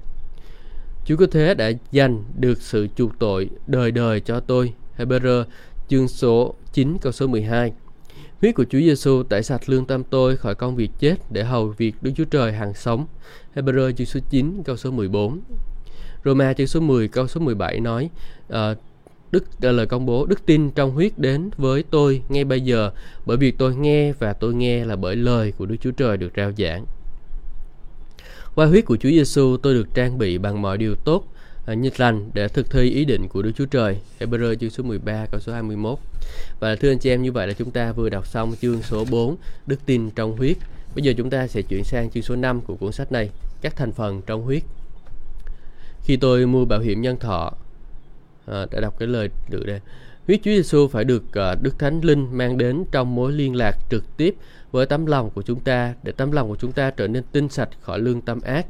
Chúa 1.06 1.18
Cứu 1.18 1.28
Thế 1.28 1.54
đã 1.54 1.72
dành 1.92 2.24
được 2.40 2.62
sự 2.62 2.88
chuộc 2.96 3.20
tội 3.20 3.50
đời 3.68 3.92
đời 3.92 4.20
cho 4.20 4.40
tôi. 4.40 4.74
Hebrew 4.98 5.44
chương 5.88 6.08
số 6.08 6.54
9 6.74 6.98
câu 7.02 7.12
số 7.12 7.28
12. 7.28 7.72
Huyết 8.42 8.56
của 8.56 8.66
Chúa 8.70 8.80
Giêsu 8.80 9.24
tẩy 9.24 9.44
sạch 9.44 9.70
lương 9.70 9.86
tâm 9.86 10.04
tôi 10.04 10.38
khỏi 10.38 10.56
công 10.56 10.76
việc 10.76 10.92
chết 11.00 11.16
để 11.30 11.44
hầu 11.44 11.68
việc 11.68 11.96
Đức 12.02 12.12
Chúa 12.16 12.26
Trời 12.26 12.54
hàng 12.54 12.74
sống. 12.74 13.06
Hebrew 13.56 13.92
chương 13.92 14.08
số 14.08 14.20
9 14.30 14.64
câu 14.66 14.78
số 14.78 14.92
14. 14.92 15.40
Roma 16.26 16.54
chương 16.54 16.68
số 16.68 16.80
10 16.80 17.08
câu 17.08 17.28
số 17.28 17.40
17 17.40 17.80
nói 17.80 18.10
uh, 18.54 18.58
Đức 19.32 19.44
uh, 19.58 19.64
lời 19.64 19.86
công 19.86 20.06
bố 20.06 20.26
đức 20.26 20.46
tin 20.46 20.72
trong 20.72 20.92
huyết 20.92 21.20
đến 21.20 21.50
với 21.58 21.84
tôi 21.90 22.22
ngay 22.30 22.44
bây 22.44 22.62
giờ 22.62 22.92
bởi 23.26 23.38
vì 23.38 23.52
tôi 23.52 23.76
nghe 23.76 24.14
và 24.14 24.34
tôi 24.34 24.54
nghe 24.54 24.86
là 24.86 24.96
bởi 24.96 25.16
lời 25.16 25.54
của 25.58 25.66
Đức 25.66 25.76
Chúa 25.82 25.92
Trời 25.92 26.18
được 26.18 26.32
rao 26.38 26.52
giảng. 26.58 26.86
Qua 28.56 28.66
huyết 28.66 28.86
của 28.86 28.98
Chúa 28.98 29.10
Giêsu 29.10 29.58
tôi 29.58 29.74
được 29.74 29.94
trang 29.94 30.18
bị 30.18 30.38
bằng 30.38 30.62
mọi 30.62 30.78
điều 30.78 30.96
tốt 30.96 31.24
à, 31.66 31.72
uh, 31.72 31.78
như 31.78 31.90
lành 31.98 32.30
để 32.34 32.48
thực 32.48 32.72
thi 32.72 32.90
ý 32.90 33.06
định 33.06 33.28
của 33.28 33.42
Đức 33.42 33.52
Chúa 33.56 33.66
Trời. 33.66 33.98
Hebrew 34.20 34.56
chương 34.56 34.70
số 34.70 34.84
13 34.84 35.26
câu 35.32 35.40
số 35.40 35.54
21. 35.54 36.00
Và 36.60 36.76
thưa 36.76 36.92
anh 36.92 37.00
chị 37.00 37.10
em 37.10 37.22
như 37.22 37.32
vậy 37.32 37.48
là 37.48 37.54
chúng 37.54 37.72
ta 37.72 37.92
vừa 37.92 38.10
đọc 38.10 38.28
xong 38.28 38.56
chương 38.62 38.82
số 38.82 39.06
4 39.12 39.36
đức 39.68 39.86
tin 39.86 40.10
trong 40.12 40.38
huyết. 40.38 40.58
Bây 40.96 41.04
giờ 41.04 41.14
chúng 41.18 41.30
ta 41.30 41.48
sẽ 41.48 41.62
chuyển 41.62 41.84
sang 41.84 42.10
chương 42.10 42.24
số 42.24 42.36
5 42.36 42.62
của 42.62 42.76
cuốn 42.76 42.92
sách 42.92 43.12
này, 43.12 43.30
các 43.62 43.76
thành 43.76 43.92
phần 43.92 44.22
trong 44.26 44.44
huyết. 44.44 44.64
Khi 46.04 46.18
tôi 46.18 46.46
mua 46.46 46.66
bảo 46.66 46.80
hiểm 46.80 47.02
nhân 47.02 47.18
thọ, 47.18 47.54
à, 48.46 48.66
đã 48.72 48.80
đọc 48.80 49.00
cái 49.00 49.08
lời 49.08 49.30
được 49.50 49.66
đề 49.66 49.80
Huyết 50.30 50.40
Chúa 50.44 50.52
Giêsu 50.52 50.88
phải 50.88 51.04
được 51.04 51.24
ờ, 51.34 51.56
Đức 51.62 51.80
Thánh 51.80 52.02
Linh 52.04 52.28
mang 52.32 52.58
đến 52.58 52.84
trong 52.92 53.16
mối 53.16 53.32
liên 53.32 53.56
lạc 53.56 53.78
trực 53.90 54.18
tiếp 54.18 54.36
với 54.72 54.86
tấm 54.86 55.06
lòng 55.06 55.30
của 55.30 55.42
chúng 55.42 55.60
ta 55.60 55.94
để 56.04 56.12
tấm 56.12 56.32
lòng 56.32 56.50
của 56.50 56.56
chúng 56.56 56.72
ta 56.72 56.92
trở 56.92 57.08
nên 57.08 57.24
tinh 57.32 57.50
sạch 57.50 57.70
khỏi 57.82 58.00
lương 58.00 58.22
tâm 58.22 58.42
ác. 58.42 58.66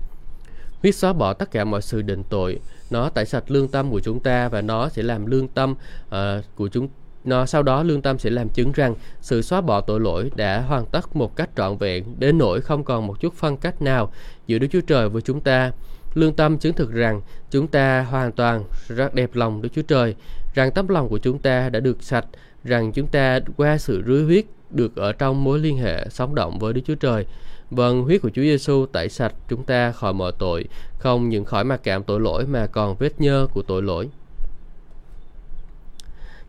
Huyết 0.81 0.95
xóa 0.95 1.13
bỏ 1.13 1.33
tất 1.33 1.51
cả 1.51 1.63
mọi 1.63 1.81
sự 1.81 2.01
định 2.01 2.23
tội, 2.29 2.59
nó 2.89 3.09
tẩy 3.09 3.25
sạch 3.25 3.51
lương 3.51 3.67
tâm 3.67 3.91
của 3.91 3.99
chúng 3.99 4.19
ta 4.19 4.49
và 4.49 4.61
nó 4.61 4.89
sẽ 4.89 5.03
làm 5.03 5.25
lương 5.25 5.47
tâm 5.47 5.75
uh, 6.07 6.15
của 6.55 6.67
chúng 6.67 6.87
nó 7.23 7.45
sau 7.45 7.63
đó 7.63 7.83
lương 7.83 8.01
tâm 8.01 8.19
sẽ 8.19 8.29
làm 8.29 8.49
chứng 8.49 8.71
rằng 8.71 8.95
sự 9.21 9.41
xóa 9.41 9.61
bỏ 9.61 9.81
tội 9.81 9.99
lỗi 9.99 10.31
đã 10.35 10.61
hoàn 10.61 10.85
tất 10.85 11.15
một 11.15 11.35
cách 11.35 11.49
trọn 11.57 11.77
vẹn 11.77 12.03
đến 12.19 12.37
nỗi 12.37 12.61
không 12.61 12.83
còn 12.83 13.07
một 13.07 13.19
chút 13.19 13.33
phân 13.33 13.57
cách 13.57 13.81
nào 13.81 14.11
giữa 14.47 14.57
Đức 14.57 14.67
Chúa 14.71 14.81
Trời 14.81 15.09
với 15.09 15.21
chúng 15.21 15.41
ta. 15.41 15.71
Lương 16.13 16.33
tâm 16.33 16.57
chứng 16.57 16.73
thực 16.73 16.91
rằng 16.91 17.21
chúng 17.51 17.67
ta 17.67 18.01
hoàn 18.01 18.31
toàn 18.31 18.63
rất 18.87 19.15
đẹp 19.15 19.29
lòng 19.33 19.61
Đức 19.61 19.69
Chúa 19.75 19.81
Trời, 19.81 20.15
rằng 20.53 20.71
tấm 20.71 20.87
lòng 20.87 21.09
của 21.09 21.17
chúng 21.17 21.39
ta 21.39 21.69
đã 21.69 21.79
được 21.79 22.03
sạch, 22.03 22.25
rằng 22.63 22.91
chúng 22.91 23.07
ta 23.07 23.39
qua 23.57 23.77
sự 23.77 24.03
rưới 24.07 24.23
huyết 24.23 24.45
được 24.69 24.95
ở 24.95 25.11
trong 25.11 25.43
mối 25.43 25.59
liên 25.59 25.77
hệ 25.77 26.05
sống 26.09 26.35
động 26.35 26.59
với 26.59 26.73
Đức 26.73 26.81
Chúa 26.85 26.95
Trời. 26.95 27.25
Vâng, 27.71 28.03
huyết 28.03 28.21
của 28.21 28.29
Chúa 28.29 28.41
Giêsu 28.41 28.85
tẩy 28.85 29.09
sạch 29.09 29.33
chúng 29.49 29.63
ta 29.63 29.91
khỏi 29.91 30.13
mọi 30.13 30.31
tội, 30.39 30.65
không 30.99 31.29
những 31.29 31.45
khỏi 31.45 31.63
mặc 31.63 31.81
cảm 31.83 32.03
tội 32.03 32.19
lỗi 32.19 32.45
mà 32.45 32.67
còn 32.67 32.95
vết 32.99 33.21
nhơ 33.21 33.47
của 33.53 33.61
tội 33.61 33.81
lỗi. 33.81 34.09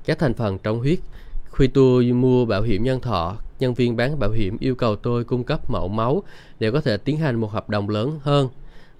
Các 0.05 0.19
thành 0.19 0.35
phần 0.35 0.59
trong 0.59 0.79
huyết 0.79 0.99
Khi 1.53 1.67
tôi 1.67 2.13
mua 2.13 2.45
bảo 2.45 2.63
hiểm 2.63 2.85
nhân 2.85 3.01
thọ, 3.01 3.37
nhân 3.59 3.75
viên 3.75 3.97
bán 3.97 4.19
bảo 4.19 4.31
hiểm 4.31 4.57
yêu 4.61 4.75
cầu 4.75 4.97
tôi 4.97 5.25
cung 5.25 5.45
cấp 5.45 5.71
mẫu 5.71 5.89
máu 5.89 6.23
để 6.59 6.71
có 6.71 6.81
thể 6.81 6.97
tiến 6.97 7.17
hành 7.17 7.37
một 7.37 7.53
hợp 7.53 7.71
đồng 7.71 7.89
lớn 7.89 8.21
hơn. 8.23 8.49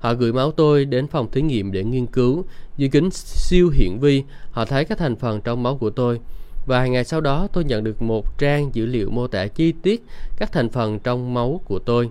Họ 0.01 0.15
gửi 0.15 0.33
máu 0.33 0.53
tôi 0.53 0.85
đến 0.85 1.07
phòng 1.07 1.31
thí 1.31 1.43
nghiệm 1.43 1.73
để 1.73 1.85
nghiên 1.85 2.07
cứu. 2.07 2.45
Dưới 2.77 2.89
kính 2.89 3.11
siêu 3.11 3.71
hiển 3.71 3.99
vi, 3.99 4.23
họ 4.51 4.65
thấy 4.65 4.85
các 4.85 4.99
thành 4.99 5.17
phần 5.17 5.41
trong 5.41 5.63
máu 5.63 5.77
của 5.77 5.91
tôi. 5.91 6.21
Vài 6.67 6.91
ngày 6.91 7.05
sau 7.05 7.21
đó, 7.21 7.49
tôi 7.53 7.65
nhận 7.65 7.85
được 7.85 8.03
một 8.03 8.39
trang 8.39 8.71
dữ 8.73 8.87
liệu 8.87 9.11
mô 9.11 9.27
tả 9.27 9.47
chi 9.47 9.73
tiết 9.83 10.05
các 10.37 10.53
thành 10.53 10.69
phần 10.69 10.99
trong 10.99 11.35
máu 11.35 11.61
của 11.65 11.79
tôi. 11.79 12.11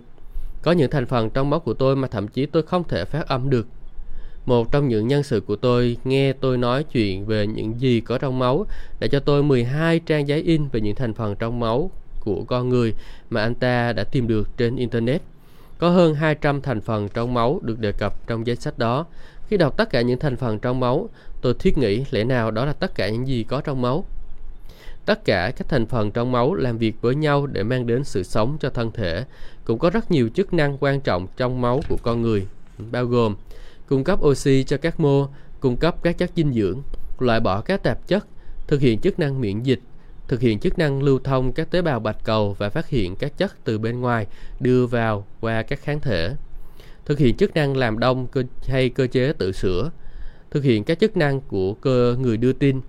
Có 0.62 0.72
những 0.72 0.92
thành 0.92 1.06
phần 1.06 1.30
trong 1.30 1.50
máu 1.50 1.60
của 1.60 1.74
tôi 1.74 1.96
mà 1.96 2.08
thậm 2.08 2.28
chí 2.28 2.46
tôi 2.46 2.64
không 2.64 2.84
thể 2.84 3.06
phát 3.06 3.28
âm 3.28 3.50
được. 3.50 3.68
Một 4.46 4.72
trong 4.72 4.88
những 4.88 5.08
nhân 5.08 5.24
sự 5.24 5.42
của 5.42 5.56
tôi 5.56 5.98
nghe 6.04 6.34
tôi 6.34 6.58
nói 6.58 6.84
chuyện 6.84 7.26
về 7.26 7.48
những 7.48 7.80
gì 7.80 8.02
có 8.02 8.18
trong 8.18 8.40
máu 8.40 8.66
đã 9.00 9.08
cho 9.08 9.20
tôi 9.20 9.44
12 9.44 10.00
trang 10.00 10.28
giấy 10.28 10.42
in 10.42 10.68
về 10.72 10.82
những 10.82 10.96
thành 10.96 11.14
phần 11.14 11.36
trong 11.40 11.60
máu 11.60 11.92
của 12.20 12.44
con 12.48 12.70
người 12.70 12.94
mà 13.30 13.42
anh 13.42 13.56
ta 13.56 13.94
đã 13.94 14.04
tìm 14.04 14.28
được 14.28 14.58
trên 14.58 14.76
Internet. 14.76 15.22
Có 15.80 15.90
hơn 15.90 16.16
200 16.16 16.62
thành 16.62 16.82
phần 16.82 17.10
trong 17.10 17.34
máu 17.34 17.60
được 17.64 17.80
đề 17.80 17.92
cập 17.92 18.28
trong 18.28 18.48
danh 18.48 18.60
sách 18.60 18.78
đó. 18.78 19.06
Khi 19.48 19.58
đọc 19.58 19.78
tất 19.78 19.90
cả 19.90 20.02
những 20.02 20.20
thành 20.20 20.36
phần 20.36 20.60
trong 20.60 20.80
máu, 20.80 21.10
tôi 21.42 21.54
thiết 21.60 21.78
nghĩ 21.78 22.06
lẽ 22.12 22.24
nào 22.24 22.52
đó 22.52 22.66
là 22.66 22.74
tất 22.74 22.96
cả 22.96 23.10
những 23.10 23.28
gì 23.28 23.44
có 23.44 23.62
trong 23.62 23.82
máu. 23.82 24.06
Tất 25.06 25.26
cả 25.26 25.52
các 25.58 25.70
thành 25.70 25.86
phần 25.86 26.12
trong 26.12 26.32
máu 26.32 26.54
làm 26.54 26.78
việc 26.78 26.96
với 27.02 27.16
nhau 27.16 27.46
để 27.46 27.64
mang 27.64 27.88
đến 27.88 28.04
sự 28.04 28.24
sống 28.24 28.58
cho 28.60 28.70
thân 28.70 28.92
thể. 28.92 29.26
Cũng 29.64 29.80
có 29.80 29.90
rất 29.90 30.12
nhiều 30.12 30.30
chức 30.36 30.54
năng 30.54 30.78
quan 30.80 31.02
trọng 31.02 31.28
trong 31.38 31.62
máu 31.62 31.82
của 31.90 31.98
con 32.04 32.22
người, 32.22 32.48
bao 32.92 33.06
gồm 33.06 33.36
cung 33.88 34.04
cấp 34.04 34.20
oxy 34.26 34.64
cho 34.64 34.78
các 34.78 35.00
mô, 35.00 35.28
cung 35.60 35.78
cấp 35.78 35.96
các 36.04 36.18
chất 36.18 36.32
dinh 36.36 36.54
dưỡng, 36.54 36.82
loại 37.20 37.40
bỏ 37.40 37.62
các 37.62 37.84
tạp 37.84 38.08
chất, 38.08 38.28
thực 38.68 38.82
hiện 38.82 39.00
chức 39.00 39.20
năng 39.20 39.42
miễn 39.42 39.64
dịch, 39.64 39.80
thực 40.30 40.42
hiện 40.42 40.60
chức 40.60 40.80
năng 40.80 41.04
lưu 41.04 41.20
thông 41.24 41.52
các 41.52 41.72
tế 41.72 41.82
bào 41.82 42.00
bạch 42.00 42.24
cầu 42.24 42.56
và 42.58 42.70
phát 42.70 42.90
hiện 42.90 43.16
các 43.16 43.38
chất 43.38 43.64
từ 43.64 43.78
bên 43.78 44.02
ngoài 44.02 44.28
đưa 44.60 44.86
vào 44.86 45.26
qua 45.40 45.62
các 45.64 45.80
kháng 45.82 46.00
thể, 46.00 46.36
thực 47.06 47.20
hiện 47.20 47.38
chức 47.38 47.56
năng 47.56 47.78
làm 47.78 48.00
đông 48.00 48.28
cơ 48.28 48.44
hay 48.68 48.90
cơ 48.90 49.08
chế 49.08 49.34
tự 49.34 49.52
sửa, 49.52 49.92
thực 50.52 50.64
hiện 50.64 50.84
các 50.84 51.00
chức 51.00 51.18
năng 51.18 51.42
của 51.42 51.74
cơ 51.74 52.18
người 52.20 52.38
đưa 52.38 52.54
tin, 52.54 52.82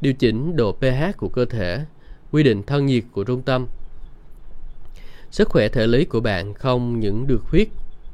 điều 0.00 0.12
chỉnh 0.12 0.56
độ 0.56 0.72
pH 0.72 1.16
của 1.16 1.28
cơ 1.28 1.44
thể, 1.44 1.84
quy 2.32 2.42
định 2.42 2.62
thân 2.62 2.86
nhiệt 2.86 3.04
của 3.12 3.24
trung 3.24 3.42
tâm. 3.42 3.66
Sức 5.30 5.48
khỏe 5.48 5.68
thể 5.68 5.86
lý 5.86 6.04
của 6.04 6.20
bạn 6.20 6.54
không 6.54 7.00
những 7.00 7.26
được 7.26 7.42
huyết 7.50 7.68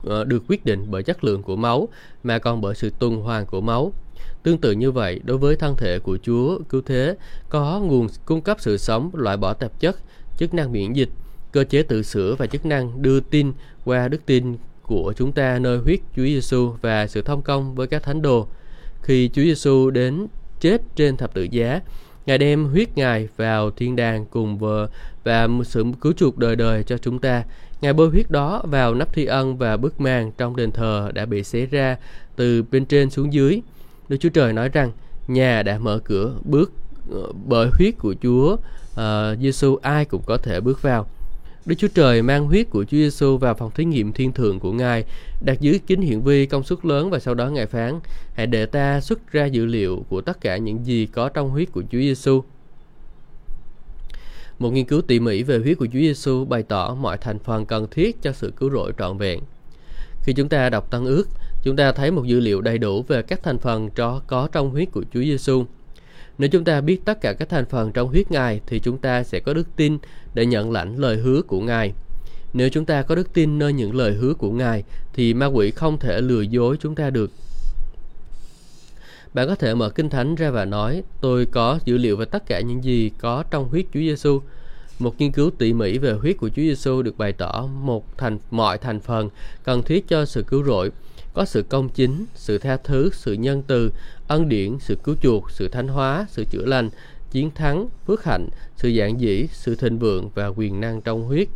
ờ, 0.04 0.24
được 0.24 0.42
quyết 0.48 0.64
định 0.64 0.86
bởi 0.90 1.02
chất 1.02 1.24
lượng 1.24 1.42
của 1.42 1.56
máu 1.56 1.88
mà 2.22 2.38
còn 2.38 2.60
bởi 2.60 2.74
sự 2.74 2.90
tuần 2.98 3.16
hoàn 3.16 3.46
của 3.46 3.60
máu. 3.60 3.92
Tương 4.42 4.58
tự 4.58 4.72
như 4.72 4.90
vậy, 4.90 5.20
đối 5.24 5.38
với 5.38 5.56
thân 5.56 5.76
thể 5.76 5.98
của 5.98 6.18
Chúa 6.22 6.58
cứu 6.68 6.82
thế 6.86 7.16
có 7.48 7.80
nguồn 7.80 8.06
cung 8.24 8.40
cấp 8.40 8.56
sự 8.60 8.76
sống, 8.76 9.10
loại 9.14 9.36
bỏ 9.36 9.54
tạp 9.54 9.80
chất, 9.80 9.96
chức 10.38 10.54
năng 10.54 10.72
miễn 10.72 10.92
dịch, 10.92 11.08
cơ 11.52 11.64
chế 11.64 11.82
tự 11.82 12.02
sửa 12.02 12.34
và 12.34 12.46
chức 12.46 12.66
năng 12.66 13.02
đưa 13.02 13.20
tin 13.20 13.52
qua 13.84 14.08
đức 14.08 14.26
tin 14.26 14.56
của 14.82 15.12
chúng 15.16 15.32
ta 15.32 15.58
nơi 15.58 15.78
huyết 15.78 16.00
Chúa 16.16 16.24
Giêsu 16.24 16.72
và 16.80 17.06
sự 17.06 17.22
thông 17.22 17.42
công 17.42 17.74
với 17.74 17.86
các 17.86 18.02
thánh 18.02 18.22
đồ. 18.22 18.46
Khi 19.02 19.30
Chúa 19.34 19.42
Giêsu 19.42 19.90
đến 19.90 20.26
chết 20.60 20.82
trên 20.96 21.16
thập 21.16 21.34
tự 21.34 21.42
giá, 21.42 21.80
Ngài 22.26 22.38
đem 22.38 22.64
huyết 22.64 22.96
Ngài 22.96 23.28
vào 23.36 23.70
thiên 23.70 23.96
đàng 23.96 24.26
cùng 24.26 24.58
vợ 24.58 24.88
và 25.24 25.48
sự 25.64 25.84
cứu 26.00 26.12
chuộc 26.12 26.38
đời 26.38 26.56
đời 26.56 26.82
cho 26.82 26.98
chúng 26.98 27.18
ta. 27.18 27.44
Ngài 27.80 27.92
bôi 27.92 28.08
huyết 28.08 28.30
đó 28.30 28.62
vào 28.64 28.94
nắp 28.94 29.14
thi 29.14 29.24
ân 29.24 29.56
và 29.56 29.76
bức 29.76 30.00
màn 30.00 30.32
trong 30.38 30.56
đền 30.56 30.72
thờ 30.72 31.10
đã 31.14 31.26
bị 31.26 31.42
xé 31.42 31.66
ra 31.66 31.96
từ 32.36 32.62
bên 32.70 32.84
trên 32.84 33.10
xuống 33.10 33.32
dưới. 33.32 33.60
Đức 34.12 34.18
Chúa 34.20 34.28
Trời 34.28 34.52
nói 34.52 34.68
rằng 34.68 34.90
nhà 35.26 35.62
đã 35.62 35.78
mở 35.78 35.98
cửa 36.04 36.34
bước 36.44 36.72
ờ, 37.10 37.32
bởi 37.48 37.70
huyết 37.78 37.98
của 37.98 38.14
Chúa 38.22 38.56
ờ, 38.94 39.32
uh, 39.32 39.38
Giêsu 39.42 39.76
ai 39.76 40.04
cũng 40.04 40.22
có 40.26 40.36
thể 40.36 40.60
bước 40.60 40.82
vào. 40.82 41.06
Đức 41.66 41.74
Chúa 41.78 41.88
Trời 41.94 42.22
mang 42.22 42.46
huyết 42.46 42.70
của 42.70 42.84
Chúa 42.84 42.96
Giêsu 42.96 43.38
vào 43.38 43.54
phòng 43.54 43.70
thí 43.70 43.84
nghiệm 43.84 44.12
thiên 44.12 44.32
thượng 44.32 44.60
của 44.60 44.72
Ngài, 44.72 45.04
đặt 45.40 45.60
dưới 45.60 45.80
kính 45.86 46.00
hiển 46.00 46.20
vi 46.20 46.46
công 46.46 46.62
suất 46.62 46.84
lớn 46.84 47.10
và 47.10 47.18
sau 47.18 47.34
đó 47.34 47.48
Ngài 47.48 47.66
phán: 47.66 48.00
Hãy 48.34 48.46
để 48.46 48.66
ta 48.66 49.00
xuất 49.00 49.32
ra 49.32 49.46
dữ 49.46 49.66
liệu 49.66 50.04
của 50.08 50.20
tất 50.20 50.40
cả 50.40 50.56
những 50.56 50.86
gì 50.86 51.06
có 51.06 51.28
trong 51.28 51.50
huyết 51.50 51.72
của 51.72 51.82
Chúa 51.82 51.98
Giêsu. 51.98 52.42
Một 54.58 54.70
nghiên 54.70 54.86
cứu 54.86 55.02
tỉ 55.02 55.20
mỉ 55.20 55.42
về 55.42 55.58
huyết 55.58 55.78
của 55.78 55.86
Chúa 55.86 55.98
Giêsu 55.98 56.44
bày 56.44 56.62
tỏ 56.62 56.94
mọi 56.94 57.18
thành 57.18 57.38
phần 57.38 57.66
cần 57.66 57.86
thiết 57.90 58.22
cho 58.22 58.32
sự 58.32 58.52
cứu 58.56 58.70
rỗi 58.70 58.92
trọn 58.98 59.18
vẹn. 59.18 59.40
Khi 60.22 60.32
chúng 60.32 60.48
ta 60.48 60.70
đọc 60.70 60.90
Tân 60.90 61.04
ước, 61.04 61.28
chúng 61.62 61.76
ta 61.76 61.92
thấy 61.92 62.10
một 62.10 62.24
dữ 62.24 62.40
liệu 62.40 62.60
đầy 62.60 62.78
đủ 62.78 63.02
về 63.02 63.22
các 63.22 63.42
thành 63.42 63.58
phần 63.58 63.90
cho 63.90 64.20
có 64.26 64.48
trong 64.52 64.70
huyết 64.70 64.92
của 64.92 65.04
Chúa 65.14 65.20
Giêsu. 65.20 65.64
Nếu 66.38 66.48
chúng 66.48 66.64
ta 66.64 66.80
biết 66.80 67.04
tất 67.04 67.20
cả 67.20 67.32
các 67.32 67.48
thành 67.48 67.64
phần 67.64 67.92
trong 67.92 68.08
huyết 68.08 68.30
Ngài 68.30 68.60
thì 68.66 68.80
chúng 68.80 68.98
ta 68.98 69.22
sẽ 69.22 69.40
có 69.40 69.54
đức 69.54 69.68
tin 69.76 69.98
để 70.34 70.46
nhận 70.46 70.72
lãnh 70.72 70.98
lời 70.98 71.16
hứa 71.16 71.42
của 71.42 71.60
Ngài. 71.60 71.92
Nếu 72.52 72.68
chúng 72.68 72.84
ta 72.84 73.02
có 73.02 73.14
đức 73.14 73.32
tin 73.32 73.58
nơi 73.58 73.72
những 73.72 73.94
lời 73.94 74.12
hứa 74.12 74.34
của 74.34 74.50
Ngài 74.50 74.84
thì 75.14 75.34
ma 75.34 75.46
quỷ 75.46 75.70
không 75.70 75.98
thể 75.98 76.20
lừa 76.20 76.40
dối 76.40 76.76
chúng 76.80 76.94
ta 76.94 77.10
được. 77.10 77.30
Bạn 79.34 79.48
có 79.48 79.54
thể 79.54 79.74
mở 79.74 79.90
Kinh 79.90 80.10
Thánh 80.10 80.34
ra 80.34 80.50
và 80.50 80.64
nói, 80.64 81.02
tôi 81.20 81.46
có 81.46 81.78
dữ 81.84 81.98
liệu 81.98 82.16
về 82.16 82.24
tất 82.24 82.46
cả 82.46 82.60
những 82.60 82.84
gì 82.84 83.10
có 83.18 83.44
trong 83.50 83.68
huyết 83.68 83.84
Chúa 83.94 84.00
Giêsu. 84.00 84.40
Một 84.98 85.14
nghiên 85.18 85.32
cứu 85.32 85.50
tỉ 85.58 85.72
mỉ 85.72 85.98
về 85.98 86.12
huyết 86.12 86.36
của 86.36 86.48
Chúa 86.48 86.62
Giêsu 86.62 87.02
được 87.02 87.18
bày 87.18 87.32
tỏ 87.32 87.68
một 87.82 88.18
thành 88.18 88.38
mọi 88.50 88.78
thành 88.78 89.00
phần 89.00 89.28
cần 89.64 89.82
thiết 89.82 90.08
cho 90.08 90.24
sự 90.24 90.42
cứu 90.42 90.64
rỗi, 90.64 90.90
có 91.34 91.44
sự 91.44 91.62
công 91.62 91.88
chính, 91.88 92.24
sự 92.34 92.58
tha 92.58 92.76
thứ, 92.76 93.10
sự 93.12 93.32
nhân 93.32 93.62
từ, 93.66 93.92
ân 94.28 94.48
điển, 94.48 94.78
sự 94.78 94.96
cứu 95.04 95.14
chuộc, 95.22 95.50
sự 95.50 95.68
thánh 95.68 95.88
hóa, 95.88 96.26
sự 96.30 96.44
chữa 96.50 96.64
lành, 96.64 96.90
chiến 97.30 97.50
thắng, 97.50 97.88
phước 98.06 98.24
hạnh, 98.24 98.48
sự 98.76 98.88
giản 98.88 99.20
dĩ, 99.20 99.46
sự 99.52 99.74
thịnh 99.74 99.98
vượng 99.98 100.30
và 100.34 100.46
quyền 100.46 100.80
năng 100.80 101.00
trong 101.00 101.24
huyết 101.24 101.48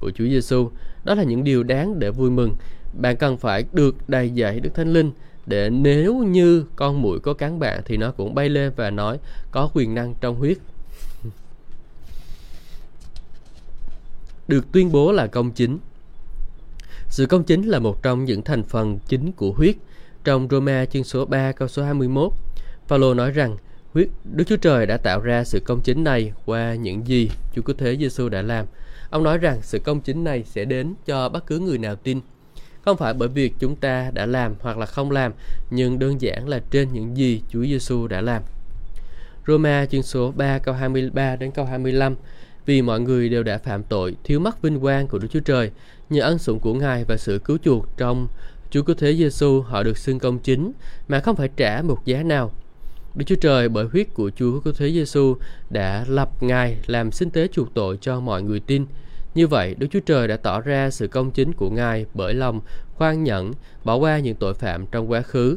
của 0.00 0.10
Chúa 0.10 0.24
Giêsu. 0.24 0.70
Đó 1.04 1.14
là 1.14 1.22
những 1.22 1.44
điều 1.44 1.62
đáng 1.62 1.98
để 1.98 2.10
vui 2.10 2.30
mừng. 2.30 2.54
Bạn 3.00 3.16
cần 3.16 3.36
phải 3.36 3.64
được 3.72 4.08
đầy 4.08 4.30
dạy 4.30 4.60
Đức 4.60 4.70
Thánh 4.74 4.92
Linh 4.92 5.12
để 5.46 5.70
nếu 5.70 6.14
như 6.16 6.64
con 6.76 7.02
muỗi 7.02 7.20
có 7.20 7.34
cắn 7.34 7.58
bạn 7.58 7.82
thì 7.84 7.96
nó 7.96 8.10
cũng 8.10 8.34
bay 8.34 8.48
lên 8.48 8.72
và 8.76 8.90
nói 8.90 9.18
có 9.50 9.70
quyền 9.74 9.94
năng 9.94 10.14
trong 10.20 10.36
huyết. 10.36 10.58
Được 14.48 14.72
tuyên 14.72 14.92
bố 14.92 15.12
là 15.12 15.26
công 15.26 15.50
chính. 15.50 15.78
Sự 17.10 17.26
công 17.26 17.44
chính 17.44 17.62
là 17.62 17.78
một 17.78 18.02
trong 18.02 18.24
những 18.24 18.42
thành 18.42 18.62
phần 18.62 18.98
chính 19.08 19.32
của 19.32 19.52
huyết. 19.52 19.76
Trong 20.24 20.48
Roma 20.50 20.84
chương 20.84 21.04
số 21.04 21.24
3 21.24 21.52
câu 21.52 21.68
số 21.68 21.82
21, 21.82 22.32
Phaolô 22.88 23.14
nói 23.14 23.30
rằng 23.30 23.56
huyết 23.94 24.08
Đức 24.24 24.44
Chúa 24.46 24.56
Trời 24.56 24.86
đã 24.86 24.96
tạo 24.96 25.20
ra 25.20 25.44
sự 25.44 25.60
công 25.64 25.80
chính 25.80 26.04
này 26.04 26.32
qua 26.44 26.74
những 26.74 27.06
gì 27.06 27.30
Chúa 27.54 27.62
Cứu 27.62 27.76
Thế 27.78 27.96
Giêsu 27.96 28.28
đã 28.28 28.42
làm. 28.42 28.66
Ông 29.10 29.22
nói 29.22 29.38
rằng 29.38 29.58
sự 29.62 29.78
công 29.78 30.00
chính 30.00 30.24
này 30.24 30.44
sẽ 30.46 30.64
đến 30.64 30.94
cho 31.06 31.28
bất 31.28 31.46
cứ 31.46 31.58
người 31.58 31.78
nào 31.78 31.96
tin. 31.96 32.20
Không 32.82 32.96
phải 32.96 33.14
bởi 33.14 33.28
việc 33.28 33.54
chúng 33.58 33.76
ta 33.76 34.10
đã 34.14 34.26
làm 34.26 34.54
hoặc 34.60 34.78
là 34.78 34.86
không 34.86 35.10
làm, 35.10 35.32
nhưng 35.70 35.98
đơn 35.98 36.20
giản 36.20 36.48
là 36.48 36.60
trên 36.70 36.88
những 36.92 37.16
gì 37.16 37.42
Chúa 37.48 37.64
Giêsu 37.64 38.06
đã 38.06 38.20
làm. 38.20 38.42
Roma 39.46 39.86
chương 39.86 40.02
số 40.02 40.32
3 40.36 40.58
câu 40.58 40.74
23 40.74 41.36
đến 41.36 41.50
câu 41.50 41.64
25 41.64 42.14
Vì 42.66 42.82
mọi 42.82 43.00
người 43.00 43.28
đều 43.28 43.42
đã 43.42 43.58
phạm 43.58 43.82
tội, 43.82 44.16
thiếu 44.24 44.40
mất 44.40 44.62
vinh 44.62 44.80
quang 44.80 45.08
của 45.08 45.18
Đức 45.18 45.28
Chúa 45.32 45.40
Trời, 45.40 45.70
nhờ 46.10 46.22
ân 46.22 46.38
sủng 46.38 46.60
của 46.60 46.74
Ngài 46.74 47.04
và 47.04 47.16
sự 47.16 47.38
cứu 47.38 47.58
chuộc 47.64 47.96
trong 47.96 48.28
Chúa 48.70 48.82
Cứu 48.82 48.96
Thế 48.98 49.14
Giêsu 49.14 49.60
họ 49.60 49.82
được 49.82 49.98
xưng 49.98 50.18
công 50.18 50.38
chính 50.38 50.72
mà 51.08 51.20
không 51.20 51.36
phải 51.36 51.48
trả 51.56 51.82
một 51.82 52.04
giá 52.04 52.22
nào. 52.22 52.52
Đức 53.14 53.24
Chúa 53.26 53.36
Trời 53.40 53.68
bởi 53.68 53.84
huyết 53.84 54.14
của 54.14 54.30
Chúa 54.36 54.60
Cứu 54.60 54.72
Thế 54.72 54.92
Giêsu 54.92 55.36
đã 55.70 56.04
lập 56.08 56.42
Ngài 56.42 56.76
làm 56.86 57.12
sinh 57.12 57.30
tế 57.30 57.48
chuộc 57.48 57.74
tội 57.74 57.98
cho 58.00 58.20
mọi 58.20 58.42
người 58.42 58.60
tin. 58.60 58.86
Như 59.34 59.46
vậy, 59.46 59.74
Đức 59.78 59.86
Chúa 59.90 60.00
Trời 60.00 60.28
đã 60.28 60.36
tỏ 60.36 60.60
ra 60.60 60.90
sự 60.90 61.08
công 61.08 61.30
chính 61.30 61.52
của 61.52 61.70
Ngài 61.70 62.06
bởi 62.14 62.34
lòng 62.34 62.60
khoan 62.94 63.24
nhẫn, 63.24 63.52
bỏ 63.84 63.96
qua 63.96 64.18
những 64.18 64.36
tội 64.36 64.54
phạm 64.54 64.86
trong 64.86 65.10
quá 65.10 65.22
khứ. 65.22 65.56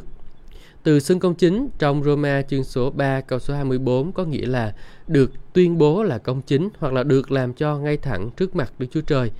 Từ 0.82 1.00
xưng 1.00 1.20
công 1.20 1.34
chính 1.34 1.68
trong 1.78 2.04
Roma 2.04 2.42
chương 2.42 2.64
số 2.64 2.90
3 2.90 3.20
câu 3.20 3.38
số 3.38 3.54
24 3.54 4.12
có 4.12 4.24
nghĩa 4.24 4.46
là 4.46 4.74
được 5.08 5.32
tuyên 5.52 5.78
bố 5.78 6.02
là 6.02 6.18
công 6.18 6.42
chính 6.42 6.68
hoặc 6.78 6.92
là 6.92 7.02
được 7.02 7.30
làm 7.30 7.52
cho 7.52 7.78
ngay 7.78 7.96
thẳng 7.96 8.30
trước 8.36 8.56
mặt 8.56 8.72
Đức 8.78 8.86
Chúa 8.90 9.00
Trời. 9.00 9.30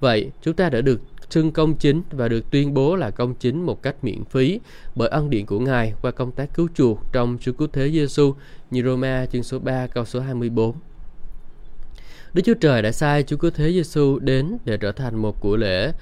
Vậy, 0.00 0.30
chúng 0.42 0.54
ta 0.54 0.70
đã 0.70 0.80
được 0.80 1.00
xưng 1.30 1.52
công 1.52 1.74
chính 1.74 2.02
và 2.10 2.28
được 2.28 2.50
tuyên 2.50 2.74
bố 2.74 2.96
là 2.96 3.10
công 3.10 3.34
chính 3.34 3.66
một 3.66 3.82
cách 3.82 3.96
miễn 4.02 4.24
phí 4.24 4.60
bởi 4.94 5.08
ân 5.08 5.30
điện 5.30 5.46
của 5.46 5.60
Ngài 5.60 5.94
qua 6.02 6.10
công 6.10 6.32
tác 6.32 6.54
cứu 6.54 6.68
chuộc 6.74 7.00
trong 7.12 7.38
sự 7.40 7.52
Cứu 7.52 7.68
Thế 7.72 7.90
Giêsu 7.90 8.34
như 8.70 8.82
Roma 8.82 9.26
chương 9.32 9.42
số 9.42 9.58
3 9.58 9.86
câu 9.86 10.04
số 10.04 10.20
24. 10.20 10.74
Đức 12.34 12.42
Chúa 12.44 12.54
Trời 12.54 12.82
đã 12.82 12.92
sai 12.92 13.22
Chúa 13.22 13.36
Cứu 13.36 13.50
Thế 13.50 13.72
Giêsu 13.72 14.18
đến 14.18 14.56
để 14.64 14.76
trở 14.76 14.92
thành 14.92 15.16
một 15.16 15.40
của 15.40 15.56
lễ 15.56 15.92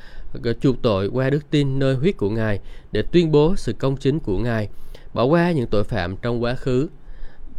ờ, 0.45 0.53
chuộc 0.53 0.83
tội 0.83 1.09
qua 1.09 1.31
đức 1.31 1.51
tin 1.51 1.79
nơi 1.79 1.95
huyết 1.95 2.17
của 2.17 2.31
Ngài 2.31 2.61
để 2.93 3.03
tuyên 3.13 3.33
bố 3.33 3.57
sự 3.57 3.73
công 3.73 3.97
chính 3.97 4.19
của 4.21 4.39
Ngài, 4.39 4.69
bỏ 5.15 5.25
qua 5.25 5.53
những 5.53 5.67
tội 5.67 5.85
phạm 5.85 6.17
trong 6.17 6.43
quá 6.43 6.55
khứ. 6.55 6.89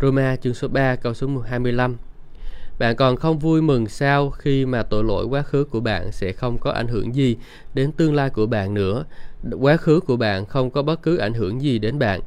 Roma 0.01 0.35
chương 0.35 0.53
số 0.53 0.67
3 0.67 0.95
câu 0.95 1.13
số 1.13 1.27
25 1.39 1.97
bạn 2.79 2.95
còn 2.95 3.15
không 3.15 3.39
vui 3.39 3.61
mừng 3.61 3.87
sao 3.87 4.29
khi 4.29 4.65
mà 4.65 4.83
tội 4.83 5.03
lỗi 5.03 5.25
quá 5.25 5.41
khứ 5.41 5.63
của 5.63 5.79
bạn 5.79 6.11
sẽ 6.11 6.31
không 6.31 6.57
có 6.57 6.71
ảnh 6.71 6.87
hưởng 6.87 7.15
gì 7.15 7.37
đến 7.73 7.91
tương 7.91 8.15
lai 8.15 8.29
của 8.29 8.45
bạn 8.45 8.73
nữa. 8.73 9.05
Quá 9.51 9.77
khứ 9.77 9.99
của 9.99 10.17
bạn 10.17 10.45
không 10.45 10.69
có 10.69 10.81
bất 10.81 11.01
cứ 11.01 11.17
ảnh 11.17 11.33
hưởng 11.33 11.61
gì 11.61 11.79
đến 11.79 11.99
bạn. 11.99 12.21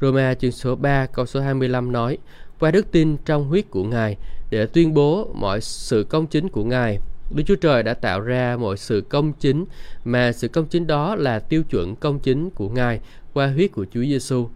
Roma 0.00 0.34
chương 0.34 0.52
số 0.52 0.76
3 0.76 1.06
câu 1.06 1.26
số 1.26 1.40
25 1.40 1.92
nói, 1.92 2.18
qua 2.60 2.70
đức 2.70 2.92
tin 2.92 3.16
trong 3.24 3.48
huyết 3.48 3.70
của 3.70 3.84
Ngài 3.84 4.16
để 4.50 4.66
tuyên 4.66 4.94
bố 4.94 5.30
mọi 5.34 5.60
sự 5.60 6.06
công 6.08 6.26
chính 6.26 6.48
của 6.48 6.64
Ngài. 6.64 6.98
Đức 7.30 7.42
Chúa 7.46 7.56
Trời 7.56 7.82
đã 7.82 7.94
tạo 7.94 8.20
ra 8.20 8.56
mọi 8.60 8.76
sự 8.76 9.04
công 9.08 9.32
chính 9.32 9.64
mà 10.04 10.32
sự 10.32 10.48
công 10.48 10.66
chính 10.66 10.86
đó 10.86 11.14
là 11.14 11.38
tiêu 11.38 11.62
chuẩn 11.62 11.96
công 11.96 12.18
chính 12.18 12.50
của 12.50 12.68
Ngài 12.68 13.00
qua 13.32 13.46
huyết 13.46 13.72
của 13.72 13.86
Chúa 13.94 14.02
Giêsu. 14.02 14.48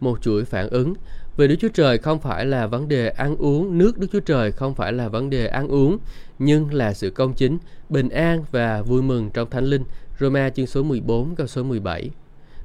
Một 0.00 0.22
chuỗi 0.22 0.44
phản 0.44 0.68
ứng 0.68 0.94
về 1.36 1.46
Đức 1.46 1.56
Chúa 1.60 1.68
Trời 1.68 1.98
không 1.98 2.20
phải 2.20 2.46
là 2.46 2.66
vấn 2.66 2.88
đề 2.88 3.08
ăn 3.08 3.36
uống, 3.36 3.78
nước 3.78 3.98
Đức 3.98 4.06
Chúa 4.12 4.20
Trời 4.20 4.52
không 4.52 4.74
phải 4.74 4.92
là 4.92 5.08
vấn 5.08 5.30
đề 5.30 5.46
ăn 5.46 5.68
uống, 5.68 5.98
nhưng 6.38 6.74
là 6.74 6.92
sự 6.92 7.10
công 7.10 7.34
chính, 7.34 7.58
bình 7.88 8.08
an 8.08 8.44
và 8.50 8.82
vui 8.82 9.02
mừng 9.02 9.30
trong 9.30 9.50
Thánh 9.50 9.64
Linh. 9.64 9.84
Roma 10.20 10.50
chương 10.50 10.66
số 10.66 10.82
14 10.82 11.34
câu 11.34 11.46
số 11.46 11.62
17. 11.62 12.10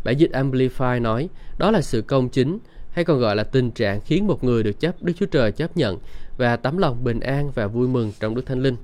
Bản 0.03 0.17
dịch 0.17 0.31
Amplify 0.31 1.01
nói, 1.01 1.29
đó 1.57 1.71
là 1.71 1.81
sự 1.81 2.01
công 2.01 2.29
chính, 2.29 2.59
hay 2.91 3.05
còn 3.05 3.19
gọi 3.19 3.35
là 3.35 3.43
tình 3.43 3.71
trạng 3.71 4.01
khiến 4.01 4.27
một 4.27 4.43
người 4.43 4.63
được 4.63 4.79
chấp 4.79 5.03
Đức 5.03 5.13
Chúa 5.19 5.25
Trời 5.25 5.51
chấp 5.51 5.77
nhận 5.77 5.97
và 6.37 6.55
tấm 6.55 6.77
lòng 6.77 7.03
bình 7.03 7.19
an 7.19 7.51
và 7.51 7.67
vui 7.67 7.87
mừng 7.87 8.11
trong 8.19 8.35
Đức 8.35 8.45
Thánh 8.45 8.63
Linh. 8.63 8.75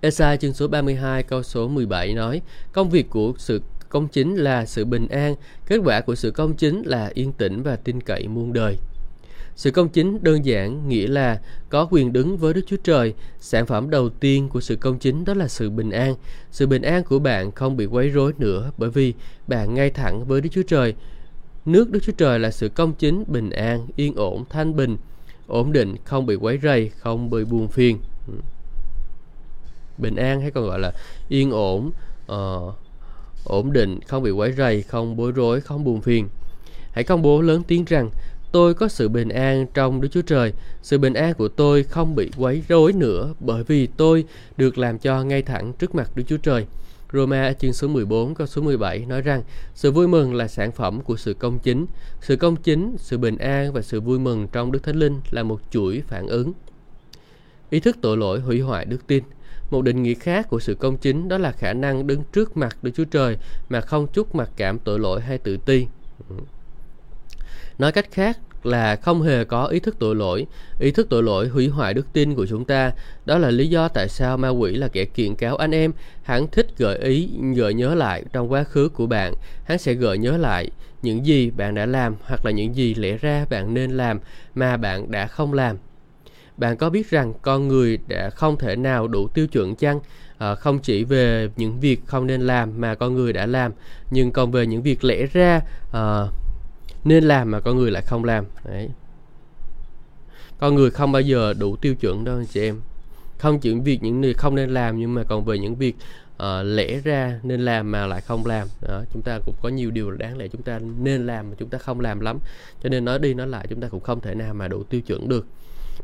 Esai 0.00 0.36
chương 0.36 0.54
số 0.54 0.68
32 0.68 1.22
câu 1.22 1.42
số 1.42 1.68
17 1.68 2.14
nói, 2.14 2.42
công 2.72 2.90
việc 2.90 3.10
của 3.10 3.32
sự 3.38 3.60
công 3.88 4.08
chính 4.08 4.36
là 4.36 4.66
sự 4.66 4.84
bình 4.84 5.08
an, 5.08 5.34
kết 5.66 5.76
quả 5.84 6.00
của 6.00 6.14
sự 6.14 6.30
công 6.30 6.54
chính 6.54 6.82
là 6.82 7.10
yên 7.14 7.32
tĩnh 7.32 7.62
và 7.62 7.76
tin 7.76 8.00
cậy 8.00 8.28
muôn 8.28 8.52
đời. 8.52 8.76
Sự 9.56 9.70
công 9.70 9.88
chính 9.88 10.18
đơn 10.22 10.44
giản 10.44 10.88
nghĩa 10.88 11.06
là 11.06 11.40
có 11.68 11.88
quyền 11.90 12.12
đứng 12.12 12.36
với 12.36 12.54
Đức 12.54 12.60
Chúa 12.66 12.76
Trời. 12.84 13.14
Sản 13.40 13.66
phẩm 13.66 13.90
đầu 13.90 14.08
tiên 14.08 14.48
của 14.48 14.60
sự 14.60 14.76
công 14.76 14.98
chính 14.98 15.24
đó 15.24 15.34
là 15.34 15.48
sự 15.48 15.70
bình 15.70 15.90
an. 15.90 16.14
Sự 16.50 16.66
bình 16.66 16.82
an 16.82 17.04
của 17.04 17.18
bạn 17.18 17.50
không 17.52 17.76
bị 17.76 17.86
quấy 17.86 18.08
rối 18.08 18.32
nữa 18.38 18.70
bởi 18.78 18.90
vì 18.90 19.14
bạn 19.46 19.74
ngay 19.74 19.90
thẳng 19.90 20.24
với 20.24 20.40
Đức 20.40 20.48
Chúa 20.52 20.62
Trời. 20.62 20.94
Nước 21.64 21.90
Đức 21.90 22.00
Chúa 22.02 22.12
Trời 22.12 22.38
là 22.38 22.50
sự 22.50 22.68
công 22.68 22.94
chính, 22.94 23.24
bình 23.26 23.50
an, 23.50 23.86
yên 23.96 24.14
ổn, 24.14 24.44
thanh 24.50 24.76
bình, 24.76 24.96
ổn 25.46 25.72
định, 25.72 25.96
không 26.04 26.26
bị 26.26 26.34
quấy 26.34 26.58
rầy, 26.62 26.90
không 26.98 27.30
bị 27.30 27.44
buồn 27.44 27.68
phiền. 27.68 27.98
Bình 29.98 30.16
an 30.16 30.40
hay 30.40 30.50
còn 30.50 30.64
gọi 30.64 30.78
là 30.78 30.92
yên 31.28 31.50
ổn, 31.50 31.90
uh, 32.32 32.74
ổn 33.46 33.72
định, 33.72 34.00
không 34.06 34.22
bị 34.22 34.30
quấy 34.30 34.52
rầy, 34.52 34.82
không 34.82 35.16
bối 35.16 35.32
rối, 35.32 35.60
không 35.60 35.84
buồn 35.84 36.00
phiền. 36.00 36.28
Hãy 36.92 37.04
công 37.04 37.22
bố 37.22 37.40
lớn 37.40 37.62
tiếng 37.66 37.84
rằng 37.84 38.10
tôi 38.52 38.74
có 38.74 38.88
sự 38.88 39.08
bình 39.08 39.28
an 39.28 39.66
trong 39.74 40.00
Đức 40.00 40.08
Chúa 40.12 40.22
Trời. 40.22 40.52
Sự 40.82 40.98
bình 40.98 41.14
an 41.14 41.34
của 41.34 41.48
tôi 41.48 41.82
không 41.82 42.14
bị 42.14 42.30
quấy 42.36 42.62
rối 42.68 42.92
nữa 42.92 43.34
bởi 43.40 43.64
vì 43.64 43.86
tôi 43.86 44.24
được 44.56 44.78
làm 44.78 44.98
cho 44.98 45.22
ngay 45.24 45.42
thẳng 45.42 45.72
trước 45.78 45.94
mặt 45.94 46.10
Đức 46.14 46.22
Chúa 46.26 46.36
Trời. 46.36 46.66
Roma 47.12 47.52
chương 47.52 47.72
số 47.72 47.88
14 47.88 48.34
câu 48.34 48.46
số 48.46 48.62
17 48.62 48.98
nói 48.98 49.22
rằng 49.22 49.42
sự 49.74 49.90
vui 49.90 50.08
mừng 50.08 50.34
là 50.34 50.48
sản 50.48 50.72
phẩm 50.72 51.00
của 51.00 51.16
sự 51.16 51.34
công 51.34 51.58
chính. 51.58 51.86
Sự 52.20 52.36
công 52.36 52.56
chính, 52.56 52.96
sự 52.98 53.18
bình 53.18 53.36
an 53.36 53.72
và 53.72 53.82
sự 53.82 54.00
vui 54.00 54.18
mừng 54.18 54.48
trong 54.52 54.72
Đức 54.72 54.82
Thánh 54.82 54.96
Linh 54.96 55.20
là 55.30 55.42
một 55.42 55.60
chuỗi 55.70 56.02
phản 56.08 56.26
ứng. 56.26 56.52
Ý 57.70 57.80
thức 57.80 57.96
tội 58.00 58.16
lỗi 58.16 58.40
hủy 58.40 58.60
hoại 58.60 58.84
đức 58.84 59.06
tin. 59.06 59.24
Một 59.70 59.82
định 59.82 60.02
nghĩa 60.02 60.14
khác 60.14 60.48
của 60.48 60.60
sự 60.60 60.74
công 60.74 60.96
chính 60.96 61.28
đó 61.28 61.38
là 61.38 61.52
khả 61.52 61.72
năng 61.72 62.06
đứng 62.06 62.22
trước 62.32 62.56
mặt 62.56 62.76
Đức 62.82 62.90
Chúa 62.94 63.04
Trời 63.04 63.36
mà 63.68 63.80
không 63.80 64.06
chút 64.06 64.34
mặc 64.34 64.50
cảm 64.56 64.78
tội 64.78 64.98
lỗi 64.98 65.20
hay 65.20 65.38
tự 65.38 65.56
ti. 65.56 65.86
Nói 67.78 67.92
cách 67.92 68.06
khác 68.12 68.38
là 68.62 68.96
không 68.96 69.22
hề 69.22 69.44
có 69.44 69.66
ý 69.66 69.80
thức 69.80 69.96
tội 69.98 70.14
lỗi. 70.14 70.46
Ý 70.80 70.90
thức 70.90 71.06
tội 71.10 71.22
lỗi 71.22 71.48
hủy 71.48 71.68
hoại 71.68 71.94
đức 71.94 72.06
tin 72.12 72.34
của 72.34 72.46
chúng 72.46 72.64
ta. 72.64 72.92
Đó 73.26 73.38
là 73.38 73.50
lý 73.50 73.68
do 73.68 73.88
tại 73.88 74.08
sao 74.08 74.36
ma 74.36 74.48
quỷ 74.48 74.76
là 74.76 74.88
kẻ 74.88 75.04
kiện 75.04 75.34
cáo 75.34 75.56
anh 75.56 75.74
em. 75.74 75.92
Hắn 76.22 76.46
thích 76.46 76.66
gợi 76.78 76.98
ý, 76.98 77.30
gợi 77.56 77.74
nhớ 77.74 77.94
lại 77.94 78.24
trong 78.32 78.52
quá 78.52 78.64
khứ 78.64 78.88
của 78.88 79.06
bạn. 79.06 79.34
Hắn 79.64 79.78
sẽ 79.78 79.94
gợi 79.94 80.18
nhớ 80.18 80.36
lại 80.36 80.70
những 81.02 81.26
gì 81.26 81.50
bạn 81.50 81.74
đã 81.74 81.86
làm 81.86 82.14
hoặc 82.22 82.44
là 82.44 82.50
những 82.50 82.76
gì 82.76 82.94
lẽ 82.94 83.16
ra 83.20 83.46
bạn 83.50 83.74
nên 83.74 83.90
làm 83.90 84.20
mà 84.54 84.76
bạn 84.76 85.10
đã 85.10 85.26
không 85.26 85.52
làm 85.52 85.76
bạn 86.56 86.76
có 86.76 86.90
biết 86.90 87.10
rằng 87.10 87.34
con 87.42 87.68
người 87.68 87.98
đã 88.08 88.30
không 88.30 88.58
thể 88.58 88.76
nào 88.76 89.08
đủ 89.08 89.28
tiêu 89.28 89.46
chuẩn 89.46 89.74
chăng? 89.74 90.00
À, 90.38 90.54
không 90.54 90.78
chỉ 90.78 91.04
về 91.04 91.48
những 91.56 91.80
việc 91.80 92.00
không 92.06 92.26
nên 92.26 92.40
làm 92.40 92.80
mà 92.80 92.94
con 92.94 93.14
người 93.14 93.32
đã 93.32 93.46
làm 93.46 93.72
nhưng 94.10 94.32
còn 94.32 94.50
về 94.50 94.66
những 94.66 94.82
việc 94.82 95.04
lẽ 95.04 95.26
ra 95.32 95.60
à, 95.92 96.26
nên 97.04 97.24
làm 97.24 97.50
mà 97.50 97.60
con 97.60 97.76
người 97.76 97.90
lại 97.90 98.02
không 98.02 98.24
làm. 98.24 98.44
Đấy. 98.64 98.88
Con 100.58 100.74
người 100.74 100.90
không 100.90 101.12
bao 101.12 101.22
giờ 101.22 101.54
đủ 101.58 101.76
tiêu 101.76 101.94
chuẩn 101.94 102.24
đâu 102.24 102.36
anh 102.36 102.46
chị 102.46 102.60
em. 102.60 102.80
Không 103.38 103.60
chỉ 103.60 103.74
việc 103.74 104.02
những 104.02 104.20
người 104.20 104.34
không 104.34 104.54
nên 104.54 104.70
làm 104.70 104.98
nhưng 104.98 105.14
mà 105.14 105.22
còn 105.22 105.44
về 105.44 105.58
những 105.58 105.74
việc 105.74 105.96
uh, 106.36 106.42
lẽ 106.64 107.00
ra 107.04 107.40
nên 107.42 107.60
làm 107.60 107.90
mà 107.90 108.06
lại 108.06 108.20
không 108.20 108.46
làm. 108.46 108.68
Đó, 108.88 109.02
chúng 109.12 109.22
ta 109.22 109.38
cũng 109.46 109.54
có 109.62 109.68
nhiều 109.68 109.90
điều 109.90 110.10
đáng 110.10 110.38
lẽ 110.38 110.48
chúng 110.48 110.62
ta 110.62 110.78
nên 110.98 111.26
làm 111.26 111.50
mà 111.50 111.56
chúng 111.58 111.68
ta 111.68 111.78
không 111.78 112.00
làm 112.00 112.20
lắm. 112.20 112.38
Cho 112.82 112.88
nên 112.88 113.04
nói 113.04 113.18
đi 113.18 113.34
nói 113.34 113.46
lại 113.46 113.66
chúng 113.70 113.80
ta 113.80 113.88
cũng 113.88 114.00
không 114.00 114.20
thể 114.20 114.34
nào 114.34 114.54
mà 114.54 114.68
đủ 114.68 114.82
tiêu 114.82 115.00
chuẩn 115.00 115.28
được 115.28 115.46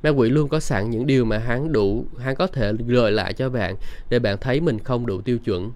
ma 0.02 0.10
quỷ 0.10 0.30
luôn 0.30 0.48
có 0.48 0.60
sẵn 0.60 0.90
những 0.90 1.06
điều 1.06 1.24
mà 1.24 1.38
hắn 1.38 1.72
đủ 1.72 2.04
hắn 2.18 2.36
có 2.36 2.46
thể 2.46 2.72
gợi 2.86 3.12
lại 3.12 3.32
cho 3.32 3.48
bạn 3.48 3.76
để 4.10 4.18
bạn 4.18 4.38
thấy 4.40 4.60
mình 4.60 4.78
không 4.78 5.06
đủ 5.06 5.20
tiêu 5.20 5.38
chuẩn 5.38 5.70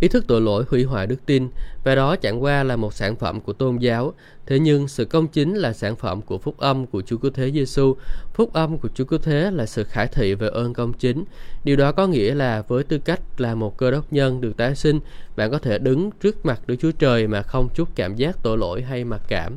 Ý 0.00 0.08
thức 0.08 0.24
tội 0.28 0.40
lỗi 0.40 0.64
hủy 0.68 0.84
hoại 0.84 1.06
đức 1.06 1.26
tin 1.26 1.48
và 1.84 1.94
đó 1.94 2.16
chẳng 2.16 2.42
qua 2.42 2.62
là 2.62 2.76
một 2.76 2.94
sản 2.94 3.16
phẩm 3.16 3.40
của 3.40 3.52
tôn 3.52 3.76
giáo. 3.76 4.14
Thế 4.46 4.58
nhưng 4.58 4.88
sự 4.88 5.04
công 5.04 5.28
chính 5.28 5.54
là 5.54 5.72
sản 5.72 5.96
phẩm 5.96 6.22
của 6.22 6.38
phúc 6.38 6.54
âm 6.58 6.86
của 6.86 7.02
Chúa 7.02 7.16
Cứu 7.16 7.30
Thế 7.30 7.50
Giêsu. 7.50 7.96
Phúc 8.34 8.52
âm 8.52 8.78
của 8.78 8.88
Chúa 8.94 9.04
Cứu 9.04 9.18
Thế 9.18 9.50
là 9.50 9.66
sự 9.66 9.84
khải 9.84 10.06
thị 10.06 10.34
về 10.34 10.48
ơn 10.48 10.74
công 10.74 10.92
chính. 10.92 11.24
Điều 11.64 11.76
đó 11.76 11.92
có 11.92 12.06
nghĩa 12.06 12.34
là 12.34 12.62
với 12.68 12.84
tư 12.84 12.98
cách 12.98 13.20
là 13.38 13.54
một 13.54 13.76
cơ 13.76 13.90
đốc 13.90 14.12
nhân 14.12 14.40
được 14.40 14.56
tái 14.56 14.74
sinh, 14.74 15.00
bạn 15.36 15.50
có 15.50 15.58
thể 15.58 15.78
đứng 15.78 16.10
trước 16.10 16.46
mặt 16.46 16.60
Đức 16.66 16.76
Chúa 16.80 16.92
Trời 16.98 17.26
mà 17.26 17.42
không 17.42 17.68
chút 17.74 17.88
cảm 17.94 18.16
giác 18.16 18.36
tội 18.42 18.58
lỗi 18.58 18.82
hay 18.82 19.04
mặc 19.04 19.22
cảm 19.28 19.56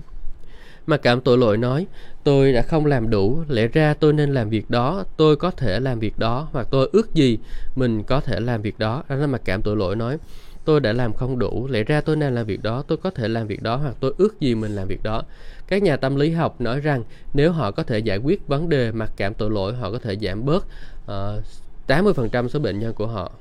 mà 0.87 0.97
cảm 0.97 1.21
tội 1.21 1.37
lỗi 1.37 1.57
nói, 1.57 1.87
tôi 2.23 2.53
đã 2.53 2.61
không 2.61 2.85
làm 2.85 3.09
đủ, 3.09 3.43
lẽ 3.47 3.67
ra 3.67 3.93
tôi 3.93 4.13
nên 4.13 4.33
làm 4.33 4.49
việc 4.49 4.69
đó, 4.69 5.03
tôi 5.17 5.35
có 5.35 5.51
thể 5.51 5.79
làm 5.79 5.99
việc 5.99 6.19
đó, 6.19 6.47
hoặc 6.51 6.67
tôi 6.71 6.89
ước 6.91 7.13
gì 7.13 7.37
mình 7.75 8.03
có 8.03 8.21
thể 8.21 8.39
làm 8.39 8.61
việc 8.61 8.79
đó. 8.79 9.03
Đó 9.09 9.15
là 9.15 9.27
mặc 9.27 9.41
cảm 9.45 9.61
tội 9.61 9.77
lỗi 9.77 9.95
nói, 9.95 10.17
tôi 10.65 10.79
đã 10.79 10.93
làm 10.93 11.13
không 11.13 11.39
đủ, 11.39 11.67
lẽ 11.67 11.83
ra 11.83 12.01
tôi 12.01 12.15
nên 12.15 12.35
làm 12.35 12.45
việc 12.45 12.63
đó, 12.63 12.83
tôi 12.87 12.97
có 12.97 13.09
thể 13.09 13.27
làm 13.27 13.47
việc 13.47 13.63
đó, 13.63 13.75
hoặc 13.75 13.95
tôi 13.99 14.13
ước 14.17 14.39
gì 14.39 14.55
mình 14.55 14.75
làm 14.75 14.87
việc 14.87 15.03
đó. 15.03 15.23
Các 15.67 15.83
nhà 15.83 15.97
tâm 15.97 16.15
lý 16.15 16.31
học 16.31 16.61
nói 16.61 16.79
rằng 16.79 17.03
nếu 17.33 17.51
họ 17.51 17.71
có 17.71 17.83
thể 17.83 17.99
giải 17.99 18.17
quyết 18.17 18.47
vấn 18.47 18.69
đề 18.69 18.91
mặc 18.91 19.11
cảm 19.17 19.33
tội 19.33 19.49
lỗi, 19.49 19.73
họ 19.73 19.91
có 19.91 19.99
thể 19.99 20.15
giảm 20.21 20.45
bớt 20.45 20.65
ờ, 21.05 21.37
uh, 21.37 21.43
80% 21.87 22.49
số 22.49 22.59
bệnh 22.59 22.79
nhân 22.79 22.93
của 22.93 23.07
họ 23.07 23.31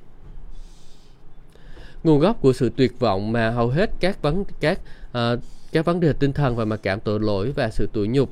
nguồn 2.04 2.20
gốc 2.20 2.40
của 2.40 2.52
sự 2.52 2.70
tuyệt 2.76 2.98
vọng 2.98 3.32
mà 3.32 3.50
hầu 3.50 3.68
hết 3.68 3.90
các 4.00 4.22
vấn 4.22 4.44
các 4.60 4.80
uh, 5.10 5.40
các 5.72 5.84
vấn 5.84 6.00
đề 6.00 6.12
tinh 6.12 6.32
thần 6.32 6.56
và 6.56 6.64
mặc 6.64 6.80
cảm 6.82 7.00
tội 7.00 7.20
lỗi 7.20 7.52
và 7.56 7.70
sự 7.70 7.88
tủi 7.92 8.08
nhục. 8.08 8.30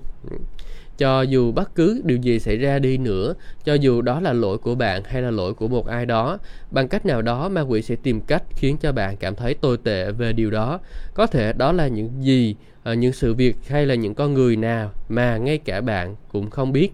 Cho 0.98 1.22
dù 1.22 1.52
bất 1.52 1.74
cứ 1.74 2.02
điều 2.04 2.18
gì 2.18 2.38
xảy 2.38 2.56
ra 2.56 2.78
đi 2.78 2.98
nữa, 2.98 3.34
cho 3.64 3.74
dù 3.74 4.02
đó 4.02 4.20
là 4.20 4.32
lỗi 4.32 4.58
của 4.58 4.74
bạn 4.74 5.02
hay 5.04 5.22
là 5.22 5.30
lỗi 5.30 5.54
của 5.54 5.68
một 5.68 5.86
ai 5.86 6.06
đó, 6.06 6.38
bằng 6.70 6.88
cách 6.88 7.06
nào 7.06 7.22
đó 7.22 7.48
ma 7.48 7.60
quỷ 7.60 7.82
sẽ 7.82 7.96
tìm 7.96 8.20
cách 8.20 8.42
khiến 8.50 8.76
cho 8.80 8.92
bạn 8.92 9.16
cảm 9.16 9.34
thấy 9.34 9.54
tồi 9.54 9.76
tệ 9.84 10.10
về 10.10 10.32
điều 10.32 10.50
đó. 10.50 10.80
Có 11.14 11.26
thể 11.26 11.52
đó 11.52 11.72
là 11.72 11.88
những 11.88 12.10
gì 12.20 12.56
ờ, 12.82 12.94
những 12.94 13.12
sự 13.12 13.34
việc 13.34 13.56
hay 13.68 13.86
là 13.86 13.94
những 13.94 14.14
con 14.14 14.34
người 14.34 14.56
nào 14.56 14.92
mà 15.08 15.36
ngay 15.36 15.58
cả 15.58 15.80
bạn 15.80 16.16
cũng 16.32 16.50
không 16.50 16.72
biết. 16.72 16.90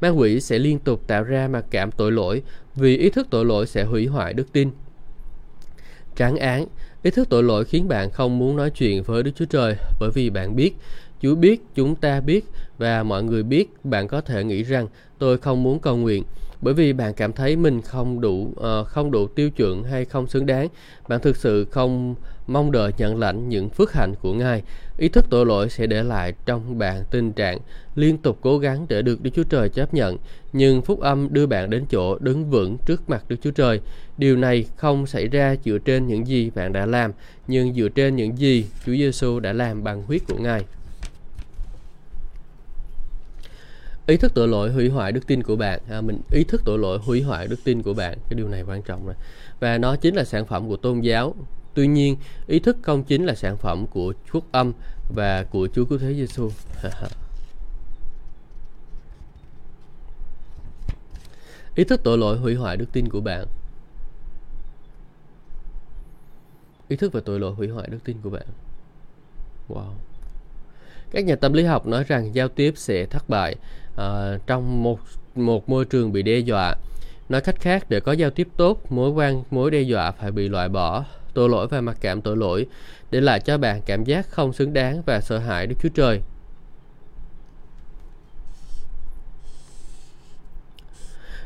Ma 0.00 0.08
quỷ 0.08 0.40
sẽ 0.40 0.58
liên 0.58 0.78
tục 0.78 1.02
tạo 1.06 1.22
ra 1.22 1.48
mặc 1.48 1.64
cảm 1.70 1.90
tội 1.90 2.12
lỗi 2.12 2.42
vì 2.74 2.96
ý 2.96 3.10
thức 3.10 3.26
tội 3.30 3.44
lỗi 3.44 3.66
sẽ 3.66 3.84
hủy 3.84 4.06
hoại 4.06 4.32
đức 4.32 4.52
tin. 4.52 4.70
Tráng 6.16 6.36
án 6.36 6.66
Ý 7.02 7.10
thức 7.10 7.28
tội 7.28 7.42
lỗi 7.42 7.64
khiến 7.64 7.88
bạn 7.88 8.10
không 8.10 8.38
muốn 8.38 8.56
nói 8.56 8.70
chuyện 8.70 9.02
với 9.02 9.22
Đức 9.22 9.30
Chúa 9.34 9.44
Trời 9.44 9.76
bởi 10.00 10.10
vì 10.14 10.30
bạn 10.30 10.56
biết, 10.56 10.72
Chúa 11.20 11.34
biết, 11.34 11.62
chúng 11.74 11.94
ta 11.94 12.20
biết 12.20 12.44
và 12.78 13.02
mọi 13.02 13.22
người 13.22 13.42
biết 13.42 13.84
bạn 13.84 14.08
có 14.08 14.20
thể 14.20 14.44
nghĩ 14.44 14.62
rằng 14.62 14.86
tôi 15.18 15.38
không 15.38 15.62
muốn 15.62 15.78
cầu 15.80 15.96
nguyện. 15.96 16.22
Bởi 16.60 16.74
vì 16.74 16.92
bạn 16.92 17.14
cảm 17.14 17.32
thấy 17.32 17.56
mình 17.56 17.82
không 17.82 18.20
đủ 18.20 18.52
uh, 18.60 18.86
không 18.86 19.10
đủ 19.10 19.26
tiêu 19.26 19.50
chuẩn 19.50 19.82
hay 19.82 20.04
không 20.04 20.26
xứng 20.26 20.46
đáng 20.46 20.68
bạn 21.08 21.20
thực 21.20 21.36
sự 21.36 21.64
không 21.64 22.14
mong 22.46 22.72
đợi 22.72 22.92
nhận 22.98 23.18
lãnh 23.18 23.48
những 23.48 23.68
phước 23.68 23.92
hạnh 23.92 24.14
của 24.22 24.34
ngài. 24.34 24.62
Ý 24.98 25.08
thức 25.08 25.26
tội 25.30 25.46
lỗi 25.46 25.70
sẽ 25.70 25.86
để 25.86 26.02
lại 26.02 26.32
trong 26.46 26.78
bạn 26.78 27.04
tình 27.10 27.32
trạng 27.32 27.58
liên 27.94 28.18
tục 28.18 28.38
cố 28.40 28.58
gắng 28.58 28.86
để 28.88 29.02
được 29.02 29.22
đức 29.22 29.30
chúa 29.34 29.42
trời 29.42 29.68
chấp 29.68 29.94
nhận 29.94 30.16
nhưng 30.52 30.82
phúc 30.82 31.00
âm 31.00 31.28
đưa 31.32 31.46
bạn 31.46 31.70
đến 31.70 31.84
chỗ 31.90 32.18
đứng 32.18 32.50
vững 32.50 32.76
trước 32.86 33.10
mặt 33.10 33.24
đức 33.28 33.36
chúa 33.42 33.50
trời. 33.50 33.80
Điều 34.18 34.36
này 34.36 34.64
không 34.76 35.06
xảy 35.06 35.28
ra 35.28 35.56
dựa 35.64 35.78
trên 35.78 36.06
những 36.06 36.26
gì 36.26 36.50
bạn 36.54 36.72
đã 36.72 36.86
làm 36.86 37.12
nhưng 37.48 37.74
dựa 37.74 37.88
trên 37.88 38.16
những 38.16 38.38
gì 38.38 38.66
chúa 38.86 38.92
giêsu 38.92 39.40
đã 39.40 39.52
làm 39.52 39.84
bằng 39.84 40.02
huyết 40.02 40.22
của 40.28 40.38
ngài. 40.38 40.64
Ý 44.06 44.16
thức 44.16 44.32
tội 44.34 44.48
lỗi 44.48 44.72
hủy 44.72 44.88
hoại 44.88 45.12
đức 45.12 45.26
tin 45.26 45.42
của 45.42 45.56
bạn. 45.56 45.80
À, 45.90 46.00
mình 46.00 46.20
ý 46.30 46.44
thức 46.44 46.62
tội 46.64 46.78
lỗi 46.78 46.98
hủy 46.98 47.22
hoại 47.22 47.48
đức 47.48 47.56
tin 47.64 47.82
của 47.82 47.94
bạn 47.94 48.18
cái 48.28 48.36
điều 48.36 48.48
này 48.48 48.62
quan 48.62 48.82
trọng 48.82 49.06
rồi. 49.06 49.14
Và 49.60 49.78
nó 49.78 49.96
chính 49.96 50.14
là 50.14 50.24
sản 50.24 50.46
phẩm 50.46 50.68
của 50.68 50.76
tôn 50.76 51.00
giáo 51.00 51.34
tuy 51.76 51.86
nhiên 51.86 52.16
ý 52.46 52.58
thức 52.58 52.76
không 52.82 53.04
chính 53.04 53.24
là 53.24 53.34
sản 53.34 53.56
phẩm 53.56 53.86
của 53.86 54.12
phúc 54.26 54.44
âm 54.52 54.72
và 55.14 55.44
của 55.44 55.68
Chúa 55.74 55.84
Cứu 55.84 55.98
Thế 55.98 56.14
Giêsu 56.14 56.50
ý 61.74 61.84
thức 61.84 62.00
tội 62.04 62.18
lỗi 62.18 62.38
hủy 62.38 62.54
hoại 62.54 62.76
đức 62.76 62.86
tin 62.92 63.08
của 63.08 63.20
bạn 63.20 63.46
ý 66.88 66.96
thức 66.96 67.12
về 67.12 67.20
tội 67.24 67.40
lỗi 67.40 67.54
hủy 67.54 67.68
hoại 67.68 67.88
đức 67.88 67.98
tin 68.04 68.16
của 68.22 68.30
bạn 68.30 68.46
wow 69.68 69.92
các 71.10 71.24
nhà 71.24 71.36
tâm 71.36 71.52
lý 71.52 71.64
học 71.64 71.86
nói 71.86 72.04
rằng 72.04 72.34
giao 72.34 72.48
tiếp 72.48 72.72
sẽ 72.76 73.06
thất 73.06 73.28
bại 73.28 73.56
uh, 73.94 74.46
trong 74.46 74.82
một 74.82 75.00
một 75.36 75.68
môi 75.68 75.84
trường 75.84 76.12
bị 76.12 76.22
đe 76.22 76.38
dọa. 76.38 76.74
Nói 77.28 77.40
cách 77.40 77.60
khác, 77.60 77.86
để 77.88 78.00
có 78.00 78.12
giao 78.12 78.30
tiếp 78.30 78.48
tốt, 78.56 78.92
mối 78.92 79.10
quan 79.10 79.42
mối 79.50 79.70
đe 79.70 79.80
dọa 79.80 80.10
phải 80.10 80.32
bị 80.32 80.48
loại 80.48 80.68
bỏ. 80.68 81.04
Tội 81.36 81.48
lỗi 81.48 81.66
và 81.68 81.80
mặc 81.80 81.96
cảm 82.00 82.20
tội 82.20 82.36
lỗi 82.36 82.66
để 83.10 83.20
lại 83.20 83.40
cho 83.40 83.58
bạn 83.58 83.80
cảm 83.86 84.04
giác 84.04 84.30
không 84.30 84.52
xứng 84.52 84.72
đáng 84.72 85.02
và 85.06 85.20
sợ 85.20 85.38
hãi 85.38 85.66
Đức 85.66 85.76
Chúa 85.82 85.88
Trời. 85.88 86.20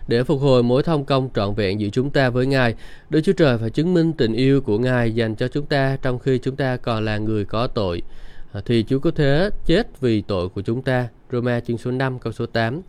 để 0.09 0.24
phục 0.24 0.41
hồi 0.41 0.62
mối 0.62 0.82
thông 0.82 1.05
công 1.05 1.28
trọn 1.34 1.55
vẹn 1.55 1.80
giữa 1.80 1.88
chúng 1.88 2.11
ta 2.11 2.30
với 2.30 2.47
Ngài. 2.47 2.74
Đức 3.11 3.20
Chúa 3.20 3.32
Trời 3.32 3.59
phải 3.59 3.70
chứng 3.70 3.95
minh 3.95 4.12
tình 4.12 4.32
yêu 4.32 4.61
của 4.61 4.78
Ngài 4.78 5.14
dành 5.14 5.34
cho 5.34 5.49
chúng 5.49 5.66
ta 5.66 5.97
trong 6.03 6.18
khi 6.18 6.38
chúng 6.38 6.57
ta 6.57 6.76
còn 6.76 7.05
là 7.05 7.18
người 7.18 7.45
có 7.45 7.66
tội. 7.66 8.03
À, 8.53 8.61
thì 8.64 8.84
Chúa 8.88 8.99
có 8.99 9.11
thế 9.11 9.51
chết 9.66 10.01
vì 10.01 10.22
tội 10.22 10.49
của 10.49 10.62
chúng 10.62 10.82
ta. 10.82 11.09
Roma 11.32 11.61
chương 11.61 11.78
số 11.78 11.91
5 11.91 12.18
câu 12.18 12.32
số 12.32 12.47
8. 12.47 12.80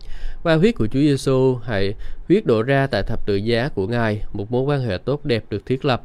Qua 0.42 0.54
huyết 0.54 0.74
của 0.74 0.86
Chúa 0.86 1.00
Giêsu, 1.00 1.54
hãy 1.54 1.94
huyết 2.28 2.46
đổ 2.46 2.62
ra 2.62 2.86
tại 2.86 3.02
thập 3.02 3.26
tự 3.26 3.36
giá 3.36 3.68
của 3.68 3.86
Ngài, 3.86 4.22
một 4.32 4.52
mối 4.52 4.62
quan 4.62 4.80
hệ 4.80 4.98
tốt 4.98 5.24
đẹp 5.24 5.44
được 5.50 5.66
thiết 5.66 5.84
lập. 5.84 6.02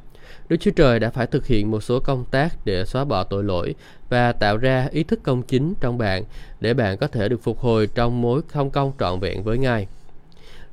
Đức 0.49 0.57
Chúa 0.59 0.71
Trời 0.71 0.99
đã 0.99 1.09
phải 1.09 1.27
thực 1.27 1.47
hiện 1.47 1.71
một 1.71 1.83
số 1.83 1.99
công 1.99 2.25
tác 2.31 2.65
để 2.65 2.85
xóa 2.85 3.05
bỏ 3.05 3.23
tội 3.23 3.43
lỗi 3.43 3.75
và 4.09 4.31
tạo 4.31 4.57
ra 4.57 4.87
ý 4.91 5.03
thức 5.03 5.19
công 5.23 5.43
chính 5.43 5.73
trong 5.81 5.97
bạn 5.97 6.23
để 6.59 6.73
bạn 6.73 6.97
có 6.97 7.07
thể 7.07 7.29
được 7.29 7.43
phục 7.43 7.59
hồi 7.59 7.87
trong 7.95 8.21
mối 8.21 8.41
thông 8.51 8.69
công 8.69 8.91
trọn 8.99 9.19
vẹn 9.19 9.43
với 9.43 9.57
Ngài. 9.57 9.87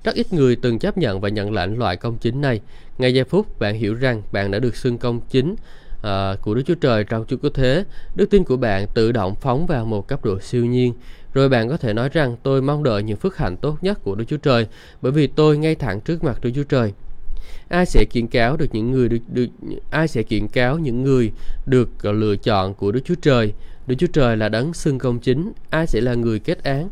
Rất 0.05 0.15
ít 0.15 0.33
người 0.33 0.57
từng 0.57 0.79
chấp 0.79 0.99
nhận 0.99 1.21
và 1.21 1.29
nhận 1.29 1.53
lãnh 1.53 1.79
loại 1.79 1.97
công 1.97 2.19
chính 2.19 2.41
này. 2.41 2.61
Ngay 2.99 3.15
giây 3.15 3.25
phút 3.25 3.59
bạn 3.59 3.75
hiểu 3.75 3.95
rằng 3.95 4.23
bạn 4.33 4.51
đã 4.51 4.59
được 4.59 4.77
xưng 4.77 4.99
công 4.99 5.21
chính 5.31 5.53
uh, 5.53 6.43
của 6.43 6.55
Đức 6.55 6.63
Chúa 6.67 6.75
Trời 6.75 7.05
trong 7.05 7.25
Chúa 7.29 7.37
Cứu 7.37 7.51
Thế, 7.55 7.85
đức 8.15 8.31
tin 8.31 8.45
của 8.45 8.57
bạn 8.57 8.87
tự 8.95 9.13
động 9.13 9.35
phóng 9.41 9.67
vào 9.67 9.85
một 9.85 10.09
cấp 10.09 10.25
độ 10.25 10.41
siêu 10.41 10.65
nhiên. 10.65 10.95
Rồi 11.33 11.49
bạn 11.49 11.69
có 11.69 11.77
thể 11.77 11.93
nói 11.93 12.09
rằng 12.09 12.37
tôi 12.43 12.63
mong 12.63 12.83
đợi 12.83 13.03
những 13.03 13.17
phước 13.17 13.37
hạnh 13.37 13.57
tốt 13.57 13.77
nhất 13.81 13.99
của 14.03 14.15
Đức 14.15 14.25
Chúa 14.29 14.37
Trời 14.37 14.67
bởi 15.03 15.13
vì 15.13 15.27
tôi 15.27 15.59
ngay 15.59 15.75
thẳng 15.75 16.01
trước 16.01 16.25
mặt 16.25 16.39
Đức 16.43 16.51
Chúa 16.55 16.65
Trời. 16.65 16.93
Ai 17.69 17.87
sẽ 17.87 18.05
kiện 18.05 18.27
cáo 18.27 18.57
được 18.57 18.67
những 18.73 18.91
người 18.91 19.09
được, 19.09 19.19
được 19.29 19.47
ai 19.91 20.09
sẽ 20.09 20.23
kiện 20.23 20.49
cáo 20.49 20.79
những 20.79 21.03
người 21.05 21.33
được 21.67 21.89
ờ, 22.03 22.13
lựa 22.13 22.37
chọn 22.37 22.75
của 22.75 22.93
Đức 22.93 23.01
Chúa 23.05 23.15
Trời? 23.23 23.53
Đức 23.87 23.95
Chúa 23.99 24.07
Trời 24.07 24.37
là 24.37 24.49
đấng 24.49 24.75
xưng 24.75 24.99
công 24.99 25.19
chính, 25.19 25.53
ai 25.71 25.87
sẽ 25.87 26.01
là 26.01 26.15
người 26.15 26.39
kết 26.39 26.65
án? 26.65 26.89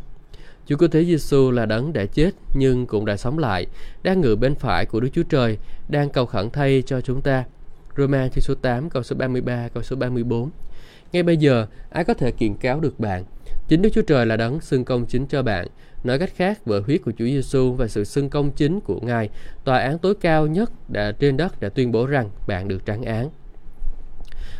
Chúa 0.65 0.77
Cứu 0.77 0.89
Thế 0.89 1.05
Giêsu 1.05 1.51
là 1.51 1.65
đấng 1.65 1.93
đã 1.93 2.05
chết 2.05 2.31
nhưng 2.53 2.85
cũng 2.85 3.05
đã 3.05 3.17
sống 3.17 3.39
lại, 3.39 3.67
đang 4.03 4.21
ngự 4.21 4.35
bên 4.35 4.55
phải 4.55 4.85
của 4.85 4.99
Đức 4.99 5.09
Chúa 5.13 5.23
Trời, 5.23 5.57
đang 5.89 6.09
cầu 6.09 6.25
khẩn 6.25 6.49
thay 6.49 6.83
cho 6.85 7.01
chúng 7.01 7.21
ta. 7.21 7.43
Roma 7.97 8.27
chương 8.27 8.41
số 8.41 8.55
8 8.55 8.89
câu 8.89 9.03
số 9.03 9.15
33 9.15 9.67
câu 9.73 9.83
số 9.83 9.95
34. 9.95 10.49
Ngay 11.13 11.23
bây 11.23 11.37
giờ, 11.37 11.67
ai 11.89 12.03
có 12.03 12.13
thể 12.13 12.31
kiện 12.31 12.55
cáo 12.55 12.79
được 12.79 12.99
bạn? 12.99 13.23
Chính 13.67 13.81
Đức 13.81 13.89
Chúa 13.93 14.01
Trời 14.01 14.25
là 14.25 14.37
đấng 14.37 14.61
xưng 14.61 14.85
công 14.85 15.05
chính 15.05 15.27
cho 15.27 15.43
bạn. 15.43 15.67
Nói 16.03 16.19
cách 16.19 16.31
khác, 16.35 16.59
bởi 16.65 16.81
huyết 16.81 17.01
của 17.05 17.11
Chúa 17.17 17.25
Giêsu 17.25 17.73
và 17.73 17.87
sự 17.87 18.03
xưng 18.03 18.29
công 18.29 18.51
chính 18.51 18.79
của 18.79 18.99
Ngài, 19.01 19.29
tòa 19.63 19.77
án 19.77 19.97
tối 19.97 20.15
cao 20.15 20.47
nhất 20.47 20.71
đã 20.89 21.11
trên 21.11 21.37
đất 21.37 21.61
đã 21.61 21.69
tuyên 21.69 21.91
bố 21.91 22.05
rằng 22.05 22.29
bạn 22.47 22.67
được 22.67 22.85
trắng 22.85 23.03
án. 23.03 23.29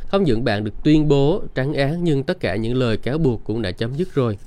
Không 0.08 0.24
những 0.24 0.44
bạn 0.44 0.64
được 0.64 0.84
tuyên 0.84 1.08
bố 1.08 1.44
trắng 1.56 1.74
án 1.74 2.04
nhưng 2.04 2.24
tất 2.24 2.40
cả 2.40 2.56
những 2.56 2.76
lời 2.76 2.98
cáo 2.98 3.18
buộc 3.18 3.44
cũng 3.44 3.62
đã 3.62 3.72
chấm 3.72 3.94
dứt 3.94 4.14
rồi. 4.14 4.38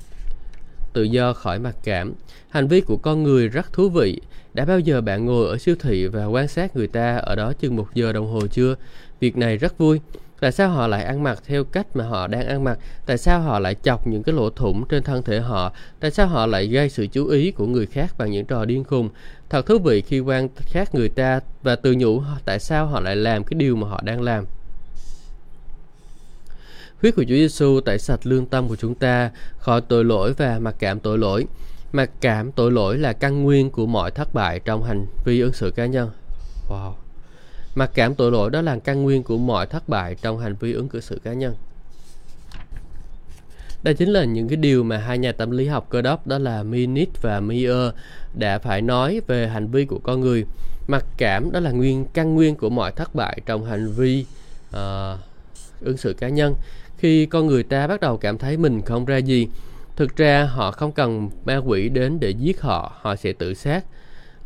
Tự 0.92 1.02
do 1.02 1.32
khỏi 1.32 1.58
mặc 1.58 1.76
cảm. 1.84 2.12
Hành 2.48 2.68
vi 2.68 2.80
của 2.80 2.96
con 2.96 3.22
người 3.22 3.48
rất 3.48 3.72
thú 3.72 3.88
vị. 3.88 4.20
Đã 4.54 4.64
bao 4.64 4.80
giờ 4.80 5.00
bạn 5.00 5.26
ngồi 5.26 5.48
ở 5.48 5.58
siêu 5.58 5.74
thị 5.80 6.06
và 6.06 6.26
quan 6.26 6.48
sát 6.48 6.76
người 6.76 6.86
ta 6.86 7.16
ở 7.16 7.34
đó 7.34 7.52
chừng 7.52 7.76
một 7.76 7.88
giờ 7.94 8.12
đồng 8.12 8.26
hồ 8.32 8.46
chưa? 8.46 8.74
Việc 9.20 9.36
này 9.36 9.56
rất 9.56 9.78
vui. 9.78 10.00
Tại 10.40 10.52
sao 10.52 10.70
họ 10.70 10.86
lại 10.86 11.04
ăn 11.04 11.22
mặc 11.22 11.38
theo 11.46 11.64
cách 11.64 11.86
mà 11.94 12.04
họ 12.04 12.26
đang 12.26 12.46
ăn 12.46 12.64
mặc? 12.64 12.78
Tại 13.06 13.18
sao 13.18 13.40
họ 13.40 13.58
lại 13.58 13.74
chọc 13.82 14.06
những 14.06 14.22
cái 14.22 14.34
lỗ 14.34 14.50
thủng 14.50 14.84
trên 14.88 15.02
thân 15.02 15.22
thể 15.22 15.40
họ? 15.40 15.72
Tại 16.00 16.10
sao 16.10 16.26
họ 16.26 16.46
lại 16.46 16.66
gây 16.66 16.88
sự 16.88 17.06
chú 17.06 17.26
ý 17.26 17.50
của 17.50 17.66
người 17.66 17.86
khác 17.86 18.14
bằng 18.18 18.30
những 18.30 18.44
trò 18.44 18.64
điên 18.64 18.84
khùng? 18.84 19.08
Thật 19.50 19.66
thú 19.66 19.78
vị 19.78 20.00
khi 20.00 20.20
quan 20.20 20.48
sát 20.66 20.94
người 20.94 21.08
ta 21.08 21.40
và 21.62 21.76
tự 21.76 21.94
nhủ 21.98 22.22
tại 22.44 22.58
sao 22.58 22.86
họ 22.86 23.00
lại 23.00 23.16
làm 23.16 23.44
cái 23.44 23.58
điều 23.58 23.76
mà 23.76 23.88
họ 23.88 24.00
đang 24.04 24.22
làm. 24.22 24.44
Huyết 27.02 27.14
của 27.16 27.22
Chúa 27.22 27.34
Giêsu 27.34 27.80
tẩy 27.80 27.98
sạch 27.98 28.20
lương 28.22 28.46
tâm 28.46 28.68
của 28.68 28.76
chúng 28.76 28.94
ta, 28.94 29.30
khỏi 29.58 29.80
tội 29.80 30.04
lỗi 30.04 30.32
và 30.32 30.58
mặc 30.58 30.74
cảm 30.78 31.00
tội 31.00 31.18
lỗi. 31.18 31.46
Mặc 31.92 32.10
cảm 32.20 32.52
tội 32.52 32.72
lỗi 32.72 32.98
là 32.98 33.12
căn 33.12 33.42
nguyên 33.42 33.70
của 33.70 33.86
mọi 33.86 34.10
thất 34.10 34.34
bại 34.34 34.60
trong 34.64 34.84
hành 34.84 35.06
vi 35.24 35.40
ứng 35.40 35.52
xử 35.52 35.70
cá 35.70 35.86
nhân. 35.86 36.10
Wow. 36.68 36.92
Mặc 37.76 37.90
cảm 37.94 38.14
tội 38.14 38.32
lỗi 38.32 38.50
đó 38.50 38.62
là 38.62 38.78
căn 38.78 39.02
nguyên 39.02 39.22
của 39.22 39.38
mọi 39.38 39.66
thất 39.66 39.88
bại 39.88 40.16
trong 40.22 40.38
hành 40.38 40.54
vi 40.60 40.72
ứng 40.72 40.88
cử 40.88 41.00
sự 41.00 41.20
cá 41.24 41.32
nhân. 41.32 41.54
Đây 43.82 43.94
chính 43.94 44.08
là 44.08 44.24
những 44.24 44.48
cái 44.48 44.56
điều 44.56 44.84
mà 44.84 44.98
hai 44.98 45.18
nhà 45.18 45.32
tâm 45.32 45.50
lý 45.50 45.66
học 45.66 45.86
cơ 45.90 46.02
đốc 46.02 46.26
đó 46.26 46.38
là 46.38 46.62
Minit 46.62 47.22
và 47.22 47.40
Meyer 47.40 47.92
đã 48.34 48.58
phải 48.58 48.82
nói 48.82 49.20
về 49.26 49.48
hành 49.48 49.68
vi 49.68 49.84
của 49.84 49.98
con 49.98 50.20
người. 50.20 50.44
Mặc 50.88 51.04
cảm 51.16 51.52
đó 51.52 51.60
là 51.60 51.70
nguyên 51.70 52.04
căn 52.04 52.34
nguyên 52.34 52.54
của 52.54 52.70
mọi 52.70 52.92
thất 52.92 53.14
bại 53.14 53.40
trong 53.46 53.64
hành 53.64 53.92
vi 53.92 54.26
uh, 54.68 55.18
ứng 55.80 55.96
xử 55.96 56.12
cá 56.12 56.28
nhân. 56.28 56.54
Khi 56.98 57.26
con 57.26 57.46
người 57.46 57.62
ta 57.62 57.86
bắt 57.86 58.00
đầu 58.00 58.16
cảm 58.16 58.38
thấy 58.38 58.56
mình 58.56 58.82
không 58.82 59.04
ra 59.04 59.16
gì, 59.16 59.48
thực 59.96 60.16
ra 60.16 60.44
họ 60.44 60.70
không 60.70 60.92
cần 60.92 61.30
ma 61.44 61.56
quỷ 61.56 61.88
đến 61.88 62.20
để 62.20 62.30
giết 62.30 62.60
họ, 62.60 62.92
họ 63.00 63.16
sẽ 63.16 63.32
tự 63.32 63.54
sát. 63.54 63.84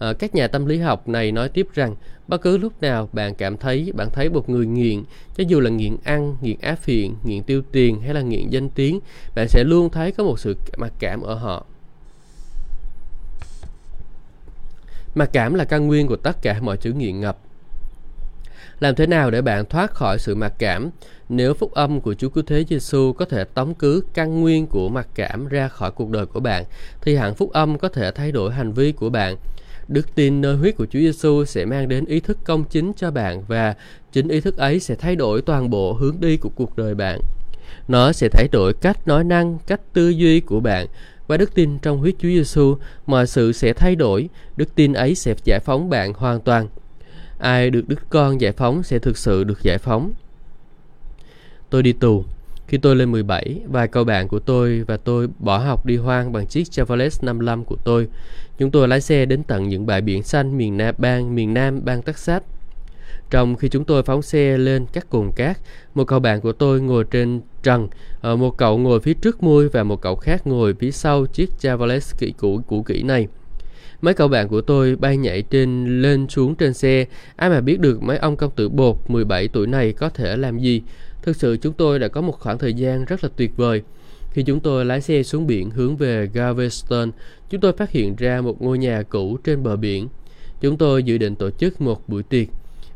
À, 0.01 0.13
các 0.13 0.35
nhà 0.35 0.49
tâm 0.49 0.67
lý 0.67 0.79
học 0.79 1.09
này 1.09 1.33
nói 1.33 1.49
tiếp 1.49 1.67
rằng 1.75 1.95
bất 2.29 2.43
cứ 2.43 2.59
lúc 2.59 2.73
nào 2.83 3.09
bạn 3.13 3.35
cảm 3.35 3.57
thấy 3.57 3.93
bạn 3.95 4.11
thấy 4.13 4.29
một 4.29 4.49
người 4.49 4.67
nghiện, 4.67 5.03
cho 5.37 5.45
dù 5.49 5.61
là 5.61 5.71
nghiện 5.71 5.97
ăn, 6.05 6.37
nghiện 6.41 6.61
áp 6.61 6.75
phiện, 6.75 7.15
nghiện 7.25 7.43
tiêu 7.43 7.63
tiền 7.73 8.01
hay 8.01 8.15
là 8.15 8.21
nghiện 8.21 8.51
danh 8.51 8.71
tiếng, 8.71 9.01
bạn 9.35 9.49
sẽ 9.49 9.65
luôn 9.65 9.91
thấy 9.91 10.13
có 10.13 10.25
một 10.25 10.41
sự 10.41 10.57
mặc 10.77 10.93
cảm 10.99 11.21
ở 11.21 11.35
họ. 11.35 11.67
Mặc 15.15 15.31
cảm 15.33 15.55
là 15.55 15.65
căn 15.65 15.87
nguyên 15.87 16.07
của 16.07 16.17
tất 16.17 16.43
cả 16.43 16.61
mọi 16.61 16.77
chứng 16.77 16.99
nghiện 16.99 17.21
ngập. 17.21 17.39
Làm 18.81 18.95
thế 18.95 19.07
nào 19.07 19.31
để 19.31 19.43
bạn 19.43 19.65
thoát 19.65 19.91
khỏi 19.91 20.19
sự 20.19 20.35
mặc 20.35 20.53
cảm? 20.59 20.91
Nếu 21.29 21.55
phúc 21.55 21.73
âm 21.73 22.01
của 22.01 22.15
Chúa 22.15 22.29
Cứu 22.29 22.45
Thế 22.47 22.65
Giêsu 22.69 23.13
có 23.13 23.25
thể 23.25 23.45
tống 23.45 23.75
cứ 23.75 24.05
căn 24.15 24.41
nguyên 24.41 24.67
của 24.67 24.89
mặc 24.89 25.09
cảm 25.15 25.49
ra 25.49 25.69
khỏi 25.69 25.91
cuộc 25.91 26.11
đời 26.11 26.27
của 26.27 26.41
bạn, 26.41 26.65
thì 27.03 27.17
hẳn 27.17 27.35
phúc 27.35 27.51
âm 27.53 27.79
có 27.79 27.89
thể 27.89 28.11
thay 28.11 28.33
đổi 28.33 28.53
hành 28.53 28.73
vi 28.73 28.93
của 28.93 29.11
bạn. 29.11 29.37
Đức 29.91 30.15
tin 30.15 30.41
nơi 30.41 30.57
huyết 30.57 30.77
của 30.77 30.87
Chúa 30.87 30.99
Giêsu 30.99 31.45
sẽ 31.45 31.65
mang 31.65 31.89
đến 31.89 32.05
ý 32.05 32.21
thức 32.21 32.39
công 32.45 32.65
chính 32.65 32.93
cho 32.97 33.11
bạn 33.11 33.43
và 33.49 33.75
chính 34.13 34.29
ý 34.29 34.41
thức 34.41 34.57
ấy 34.57 34.81
sẽ 34.81 34.95
thay 34.95 35.17
đổi 35.17 35.43
toàn 35.43 35.71
bộ 35.71 35.93
hướng 35.93 36.17
đi 36.21 36.37
của 36.37 36.49
cuộc 36.49 36.77
đời 36.77 36.95
bạn. 36.95 37.21
Nó 37.89 38.13
sẽ 38.13 38.29
thay 38.29 38.49
đổi 38.53 38.73
cách 38.73 39.09
nói 39.09 39.25
năng, 39.25 39.59
cách 39.67 39.81
tư 39.93 40.09
duy 40.09 40.41
của 40.41 40.61
bạn 40.61 40.87
và 41.27 41.37
đức 41.37 41.55
tin 41.55 41.79
trong 41.79 41.99
huyết 41.99 42.15
Chúa 42.19 42.29
Giêsu, 42.29 42.77
mọi 43.07 43.27
sự 43.27 43.53
sẽ 43.53 43.73
thay 43.73 43.97
đổi, 43.97 44.29
đức 44.57 44.75
tin 44.75 44.93
ấy 44.93 45.15
sẽ 45.15 45.35
giải 45.45 45.61
phóng 45.61 45.91
bạn 45.91 46.13
hoàn 46.13 46.41
toàn. 46.41 46.69
Ai 47.39 47.71
được 47.71 47.89
Đức 47.89 48.01
Con 48.11 48.41
giải 48.41 48.53
phóng 48.53 48.83
sẽ 48.83 48.99
thực 48.99 49.19
sự 49.19 49.45
được 49.45 49.63
giải 49.63 49.79
phóng. 49.79 50.13
Tôi 51.71 51.83
đi 51.83 51.93
tù. 51.93 52.25
Khi 52.71 52.79
tôi 52.79 52.97
lên 52.97 53.13
17, 53.13 53.61
vài 53.67 53.89
cậu 53.89 54.05
bạn 54.05 54.29
của 54.29 54.39
tôi 54.39 54.83
và 54.87 54.97
tôi 54.97 55.29
bỏ 55.39 55.59
học 55.59 55.87
đi 55.87 55.97
hoang 55.97 56.33
bằng 56.33 56.47
chiếc 56.47 56.71
Chevrolet 56.71 57.13
55 57.23 57.65
của 57.65 57.77
tôi. 57.85 58.09
Chúng 58.59 58.71
tôi 58.71 58.89
lái 58.89 59.01
xe 59.01 59.25
đến 59.27 59.43
tận 59.43 59.69
những 59.69 59.87
bãi 59.87 60.01
biển 60.01 60.23
xanh 60.23 60.59
miền 60.59 60.77
Nam 60.77 60.95
bang 60.99 61.35
miền 61.35 61.55
Nam 61.55 61.81
bang 61.85 62.03
Texas. 62.03 62.43
Trong 63.31 63.57
khi 63.57 63.69
chúng 63.69 63.85
tôi 63.85 64.03
phóng 64.03 64.23
xe 64.23 64.59
lên 64.59 64.87
các 64.93 65.11
cồn 65.11 65.33
cát, 65.37 65.59
một 65.95 66.05
cậu 66.05 66.19
bạn 66.19 66.41
của 66.41 66.53
tôi 66.53 66.81
ngồi 66.81 67.05
trên 67.11 67.41
trần, 67.63 67.89
ờ, 68.21 68.37
một 68.37 68.57
cậu 68.57 68.79
ngồi 68.79 69.01
phía 69.01 69.15
trước 69.15 69.43
mui 69.43 69.69
và 69.69 69.83
một 69.83 70.01
cậu 70.01 70.17
khác 70.17 70.47
ngồi 70.47 70.75
phía 70.75 70.91
sau 70.91 71.27
chiếc 71.27 71.51
Chevrolet 71.61 72.03
kỹ 72.19 72.35
cũ 72.39 72.61
cũ 72.67 72.83
kỹ 72.83 73.03
này. 73.03 73.29
Mấy 74.03 74.15
cậu 74.15 74.29
bạn 74.29 74.49
của 74.49 74.61
tôi 74.61 74.97
bay 74.97 75.17
nhảy 75.17 75.43
trên 75.43 76.03
lên 76.03 76.29
xuống 76.29 76.55
trên 76.55 76.75
xe, 76.75 77.05
ai 77.37 77.51
mà 77.51 77.61
biết 77.61 77.81
được 77.81 78.03
mấy 78.03 78.19
ông 78.19 78.37
công 78.37 78.51
tử 78.51 78.69
bột 78.69 78.97
17 79.09 79.49
tuổi 79.49 79.67
này 79.67 79.93
có 79.93 80.09
thể 80.09 80.37
làm 80.37 80.59
gì. 80.59 80.83
Thực 81.23 81.37
sự 81.37 81.57
chúng 81.57 81.73
tôi 81.73 81.99
đã 81.99 82.09
có 82.09 82.21
một 82.21 82.41
khoảng 82.41 82.59
thời 82.59 82.75
gian 82.75 83.05
rất 83.05 83.25
là 83.25 83.31
tuyệt 83.37 83.57
vời. 83.57 83.83
Khi 84.31 84.43
chúng 84.43 84.61
tôi 84.61 84.85
lái 84.85 85.01
xe 85.01 85.23
xuống 85.23 85.47
biển 85.47 85.71
hướng 85.71 85.97
về 85.97 86.29
Galveston, 86.33 87.11
chúng 87.51 87.61
tôi 87.61 87.73
phát 87.73 87.91
hiện 87.91 88.17
ra 88.17 88.41
một 88.41 88.63
ngôi 88.63 88.79
nhà 88.79 89.03
cũ 89.03 89.39
trên 89.45 89.63
bờ 89.63 89.77
biển. 89.77 90.09
Chúng 90.61 90.77
tôi 90.77 91.03
dự 91.03 91.19
định 91.19 91.35
tổ 91.35 91.51
chức 91.51 91.81
một 91.81 92.09
buổi 92.09 92.23
tiệc. 92.23 92.49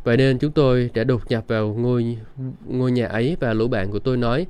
Vậy 0.04 0.16
nên 0.16 0.38
chúng 0.38 0.52
tôi 0.52 0.90
đã 0.94 1.04
đột 1.04 1.22
nhập 1.28 1.44
vào 1.48 1.74
ngôi 1.74 2.18
ngôi 2.68 2.92
nhà 2.92 3.06
ấy 3.06 3.36
và 3.40 3.52
lũ 3.52 3.68
bạn 3.68 3.90
của 3.90 3.98
tôi 3.98 4.16
nói 4.16 4.46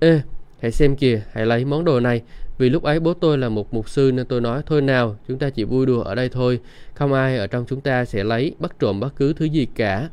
Ê, 0.00 0.20
hãy 0.60 0.72
xem 0.72 0.96
kìa, 0.96 1.22
hãy 1.32 1.46
lấy 1.46 1.64
món 1.64 1.84
đồ 1.84 2.00
này. 2.00 2.22
Vì 2.58 2.68
lúc 2.68 2.82
ấy 2.82 3.00
bố 3.00 3.14
tôi 3.14 3.38
là 3.38 3.48
một 3.48 3.74
mục 3.74 3.88
sư 3.88 4.10
nên 4.14 4.26
tôi 4.26 4.40
nói 4.40 4.62
thôi 4.66 4.82
nào, 4.82 5.16
chúng 5.28 5.38
ta 5.38 5.50
chỉ 5.50 5.64
vui 5.64 5.86
đùa 5.86 6.02
ở 6.02 6.14
đây 6.14 6.28
thôi. 6.28 6.60
Không 6.94 7.12
ai 7.12 7.38
ở 7.38 7.46
trong 7.46 7.64
chúng 7.68 7.80
ta 7.80 8.04
sẽ 8.04 8.24
lấy, 8.24 8.54
bắt 8.58 8.76
trộm 8.78 9.00
bất 9.00 9.16
cứ 9.16 9.32
thứ 9.32 9.44
gì 9.44 9.66
cả. 9.74 10.08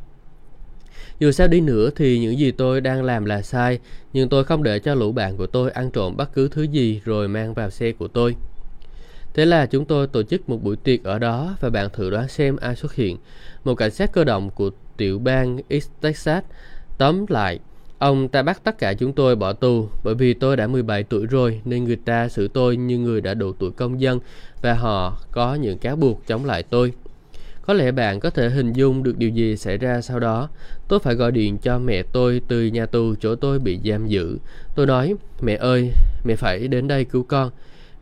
Dù 1.20 1.32
sao 1.32 1.48
đi 1.48 1.62
nữa 1.62 1.90
thì 1.96 2.20
những 2.20 2.40
gì 2.40 2.52
tôi 2.52 2.82
đang 2.82 3.04
làm 3.04 3.26
là 3.26 3.42
sai, 3.42 3.80
nhưng 4.14 4.30
tôi 4.30 4.44
không 4.44 4.64
để 4.64 4.80
cho 4.80 4.96
lũ 4.96 5.12
bạn 5.12 5.38
của 5.38 5.48
tôi 5.48 5.72
ăn 5.72 5.92
trộm 5.92 6.18
bất 6.18 6.34
cứ 6.34 6.48
thứ 6.48 6.64
gì 6.64 7.02
rồi 7.06 7.28
mang 7.28 7.54
vào 7.54 7.70
xe 7.70 7.92
của 7.92 8.08
tôi. 8.08 8.36
Thế 9.34 9.46
là 9.46 9.66
chúng 9.66 9.86
tôi 9.86 10.08
tổ 10.08 10.24
chức 10.24 10.50
một 10.50 10.64
buổi 10.64 10.76
tiệc 10.76 11.04
ở 11.04 11.20
đó 11.20 11.56
và 11.60 11.70
bạn 11.70 11.90
thử 11.94 12.10
đoán 12.10 12.28
xem 12.28 12.58
ai 12.58 12.76
xuất 12.76 12.96
hiện. 12.96 13.18
Một 13.64 13.76
cảnh 13.76 13.92
sát 13.92 14.12
cơ 14.12 14.24
động 14.24 14.50
của 14.50 14.72
tiểu 14.98 15.20
bang 15.20 15.60
East 15.70 15.90
Texas. 16.02 16.44
Tóm 16.98 17.26
lại, 17.30 17.60
ông 17.98 18.28
ta 18.28 18.42
bắt 18.42 18.62
tất 18.64 18.78
cả 18.78 18.94
chúng 18.94 19.14
tôi 19.14 19.36
bỏ 19.36 19.54
tù 19.54 19.90
bởi 20.04 20.16
vì 20.16 20.34
tôi 20.34 20.58
đã 20.58 20.68
17 20.68 21.04
tuổi 21.04 21.26
rồi 21.26 21.62
nên 21.66 21.84
người 21.84 21.96
ta 21.96 22.30
xử 22.30 22.48
tôi 22.48 22.78
như 22.78 22.98
người 22.98 23.22
đã 23.22 23.34
đủ 23.34 23.54
tuổi 23.54 23.72
công 23.72 24.02
dân 24.02 24.20
và 24.62 24.74
họ 24.74 25.18
có 25.32 25.56
những 25.56 25.78
cáo 25.78 25.96
buộc 25.96 26.28
chống 26.28 26.46
lại 26.46 26.64
tôi. 26.64 26.94
Có 27.72 27.76
lẽ 27.76 27.92
bạn 27.92 28.20
có 28.20 28.30
thể 28.30 28.50
hình 28.50 28.74
dung 28.74 29.04
được 29.04 29.18
điều 29.18 29.30
gì 29.30 29.58
xảy 29.58 29.78
ra 29.78 30.02
sau 30.02 30.20
đó. 30.20 30.50
Tôi 30.88 31.00
phải 31.00 31.16
gọi 31.16 31.32
điện 31.32 31.58
cho 31.58 31.80
mẹ 31.80 32.04
tôi 32.04 32.42
từ 32.48 32.66
nhà 32.66 32.86
tù 32.86 33.16
chỗ 33.16 33.36
tôi 33.36 33.60
bị 33.60 33.80
giam 33.86 34.08
giữ. 34.08 34.38
Tôi 34.76 34.86
nói, 34.86 35.16
mẹ 35.42 35.56
ơi, 35.56 35.92
mẹ 36.24 36.36
phải 36.36 36.68
đến 36.68 36.88
đây 36.88 37.06
cứu 37.06 37.24
con. 37.24 37.52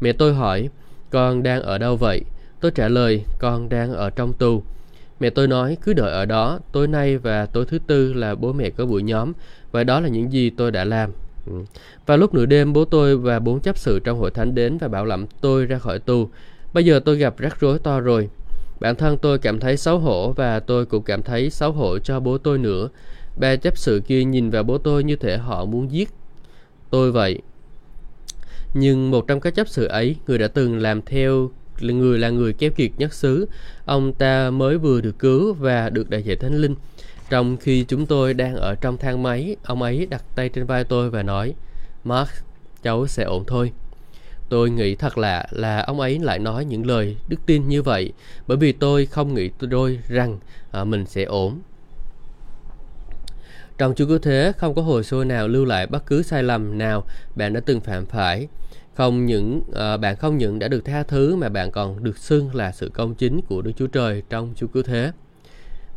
Mẹ 0.02 0.14
tôi 0.14 0.34
hỏi, 0.34 0.70
con 1.10 1.44
đang 1.44 1.62
ở 1.62 1.78
đâu 1.78 1.98
vậy? 1.98 2.22
Tôi 2.60 2.72
trả 2.72 2.88
lời, 2.88 3.24
con 3.40 3.70
đang 3.70 3.94
ở 3.94 4.10
trong 4.10 4.34
tù. 4.34 4.64
Mẹ 5.20 5.30
tôi 5.30 5.48
nói, 5.48 5.78
cứ 5.82 5.94
đợi 5.94 6.12
ở 6.12 6.26
đó, 6.26 6.60
tối 6.72 6.88
nay 6.88 7.18
và 7.18 7.46
tối 7.46 7.66
thứ 7.66 7.80
tư 7.88 8.14
là 8.14 8.36
bố 8.36 8.54
mẹ 8.54 8.70
có 8.70 8.86
buổi 8.86 9.04
nhóm, 9.04 9.34
và 9.72 9.84
đó 9.84 10.00
là 10.00 10.10
những 10.10 10.32
gì 10.32 10.50
tôi 10.50 10.72
đã 10.72 10.84
làm. 10.84 11.12
Ừ. 11.46 11.54
vào 11.54 11.64
Và 12.06 12.16
lúc 12.16 12.34
nửa 12.34 12.46
đêm, 12.46 12.74
bố 12.74 12.86
tôi 12.86 13.18
và 13.18 13.40
bốn 13.40 13.60
chấp 13.60 13.78
sự 13.78 14.00
trong 14.00 14.20
hội 14.20 14.32
thánh 14.32 14.56
đến 14.56 14.78
và 14.78 14.88
bảo 14.88 15.06
lãnh 15.06 15.26
tôi 15.42 15.66
ra 15.66 15.78
khỏi 15.78 16.00
tù. 16.00 16.30
Bây 16.74 16.86
giờ 16.86 17.00
tôi 17.06 17.18
gặp 17.18 17.38
rắc 17.38 17.60
rối 17.60 17.80
to 17.80 18.00
rồi. 18.00 18.30
Bản 18.80 18.96
thân 18.96 19.18
tôi 19.18 19.38
cảm 19.38 19.60
thấy 19.60 19.78
xấu 19.78 20.00
hổ 20.00 20.32
và 20.32 20.60
tôi 20.60 20.86
cũng 20.86 21.04
cảm 21.04 21.24
thấy 21.24 21.50
xấu 21.50 21.72
hổ 21.72 22.00
cho 22.00 22.20
bố 22.20 22.38
tôi 22.38 22.58
nữa. 22.58 22.90
Ba 23.36 23.56
chấp 23.56 23.78
sự 23.78 24.02
kia 24.08 24.24
nhìn 24.24 24.50
vào 24.50 24.64
bố 24.64 24.78
tôi 24.78 25.04
như 25.04 25.16
thể 25.16 25.38
họ 25.38 25.66
muốn 25.66 25.92
giết 25.92 26.10
tôi 26.90 27.12
vậy. 27.12 27.40
Nhưng 28.74 29.12
một 29.12 29.28
trong 29.28 29.40
các 29.40 29.56
chấp 29.56 29.68
sự 29.68 29.86
ấy, 29.86 30.16
người 30.28 30.38
đã 30.38 30.48
từng 30.48 30.78
làm 30.80 31.02
theo 31.02 31.50
là 31.80 31.94
người 31.94 32.20
là 32.20 32.30
người 32.30 32.54
keo 32.54 32.72
kiệt 32.72 32.92
nhất 32.98 33.14
xứ. 33.14 33.48
Ông 33.86 34.14
ta 34.14 34.50
mới 34.50 34.78
vừa 34.78 35.02
được 35.02 35.20
cứu 35.20 35.54
và 35.54 35.90
được 35.90 36.10
đại 36.10 36.24
dạy 36.24 36.36
thánh 36.36 36.56
linh. 36.56 36.76
Trong 37.30 37.58
khi 37.58 37.86
chúng 37.88 38.06
tôi 38.06 38.34
đang 38.34 38.56
ở 38.56 38.76
trong 38.76 38.98
thang 38.98 39.24
máy, 39.24 39.56
ông 39.64 39.82
ấy 39.82 40.08
đặt 40.10 40.24
tay 40.36 40.50
trên 40.50 40.66
vai 40.66 40.84
tôi 40.84 41.10
và 41.10 41.24
nói, 41.24 41.54
Mark, 42.04 42.32
cháu 42.84 43.08
sẽ 43.08 43.24
ổn 43.24 43.44
thôi. 43.48 43.72
Tôi 44.50 44.70
nghĩ 44.70 44.96
thật 44.96 45.18
lạ 45.18 45.48
là 45.52 45.82
ông 45.82 46.00
ấy 46.00 46.20
lại 46.20 46.40
nói 46.40 46.66
những 46.66 46.86
lời 46.86 47.18
đức 47.28 47.38
tin 47.46 47.70
như 47.70 47.82
vậy 47.82 48.14
bởi 48.48 48.58
vì 48.58 48.72
tôi 48.72 49.06
không 49.06 49.34
nghĩ 49.34 49.50
tôi 49.72 50.00
rằng 50.08 50.40
à, 50.72 50.84
mình 50.84 51.06
sẽ 51.06 51.24
ổn. 51.24 51.60
Trong 53.78 53.96
Chúa 53.96 54.06
Cứu 54.06 54.20
Thế 54.20 54.52
không 54.58 54.76
có 54.76 54.82
hồ 54.82 55.04
sơ 55.04 55.24
nào 55.24 55.48
lưu 55.48 55.66
lại 55.66 55.88
bất 55.88 56.06
cứ 56.06 56.22
sai 56.22 56.44
lầm 56.44 56.78
nào 56.78 57.04
bạn 57.36 57.54
đã 57.54 57.60
từng 57.66 57.80
phạm 57.80 58.06
phải. 58.06 58.48
Không 58.94 59.26
những 59.26 59.62
à, 59.76 59.98
bạn 59.98 60.16
không 60.16 60.38
những 60.38 60.60
đã 60.60 60.68
được 60.68 60.86
tha 60.86 61.04
thứ 61.04 61.36
mà 61.36 61.50
bạn 61.50 61.72
còn 61.72 62.04
được 62.04 62.18
xưng 62.18 62.56
là 62.56 62.72
sự 62.72 62.90
công 62.94 63.16
chính 63.16 63.42
của 63.42 63.62
Đức 63.62 63.72
Chúa 63.78 63.88
Trời 63.88 64.24
trong 64.30 64.54
Chúa 64.56 64.68
Cứu 64.68 64.84
Thế. 64.84 65.12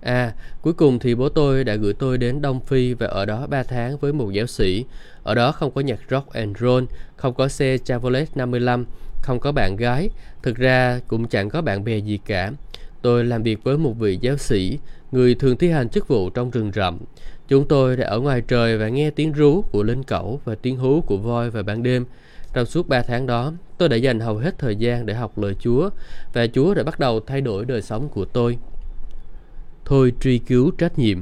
À, 0.03 0.33
cuối 0.63 0.73
cùng 0.73 0.99
thì 0.99 1.15
bố 1.15 1.29
tôi 1.29 1.65
đã 1.65 1.75
gửi 1.75 1.93
tôi 1.93 2.19
đến 2.19 2.43
Đông 2.43 2.61
Phi 2.61 2.95
và 2.95 3.07
ở 3.07 3.25
đó 3.25 3.47
3 3.47 3.63
tháng 3.63 3.97
với 3.97 4.13
một 4.13 4.31
giáo 4.33 4.47
sĩ. 4.47 4.85
Ở 5.23 5.35
đó 5.35 5.53
không 5.53 5.71
có 5.71 5.81
nhạc 5.81 5.99
rock 6.11 6.33
and 6.33 6.59
roll, 6.59 6.85
không 7.17 7.35
có 7.35 7.49
xe 7.49 7.79
Chevrolet 7.79 8.37
55, 8.37 8.85
không 9.23 9.41
có 9.41 9.53
bạn 9.53 9.77
gái, 9.77 10.11
thực 10.43 10.57
ra 10.57 11.01
cũng 11.09 11.29
chẳng 11.29 11.49
có 11.49 11.63
bạn 11.63 11.85
bè 11.85 11.99
gì 11.99 12.19
cả. 12.27 12.53
Tôi 13.03 13.25
làm 13.25 13.43
việc 13.43 13.65
với 13.65 13.79
một 13.79 13.93
vị 13.99 14.19
giáo 14.21 14.37
sĩ, 14.37 14.79
người 15.13 15.35
thường 15.35 15.57
thi 15.57 15.71
hành 15.71 15.89
chức 15.89 16.09
vụ 16.09 16.31
trong 16.31 16.51
rừng 16.51 16.71
rậm. 16.75 16.99
Chúng 17.49 17.69
tôi 17.69 17.97
đã 17.97 18.07
ở 18.07 18.21
ngoài 18.21 18.43
trời 18.49 18.79
và 18.79 18.89
nghe 18.89 19.11
tiếng 19.11 19.33
rú 19.33 19.63
của 19.63 19.83
linh 19.83 20.03
cẩu 20.03 20.41
và 20.45 20.55
tiếng 20.55 20.77
hú 20.77 21.01
của 21.01 21.17
voi 21.17 21.51
vào 21.51 21.63
ban 21.63 21.83
đêm. 21.83 22.05
Trong 22.53 22.67
suốt 22.67 22.89
3 22.89 23.03
tháng 23.03 23.27
đó, 23.27 23.53
tôi 23.79 23.89
đã 23.89 23.97
dành 23.97 24.21
hầu 24.21 24.37
hết 24.37 24.59
thời 24.59 24.77
gian 24.77 25.07
để 25.07 25.15
học 25.15 25.39
lời 25.39 25.55
Chúa 25.61 25.91
và 26.33 26.47
Chúa 26.47 26.75
đã 26.75 26.83
bắt 26.83 27.01
đầu 27.01 27.21
thay 27.21 27.41
đổi 27.41 27.65
đời 27.65 27.83
sống 27.83 28.09
của 28.09 28.25
tôi 28.25 28.59
thôi 29.85 30.13
truy 30.21 30.39
cứu 30.39 30.71
trách 30.71 30.99
nhiệm. 30.99 31.19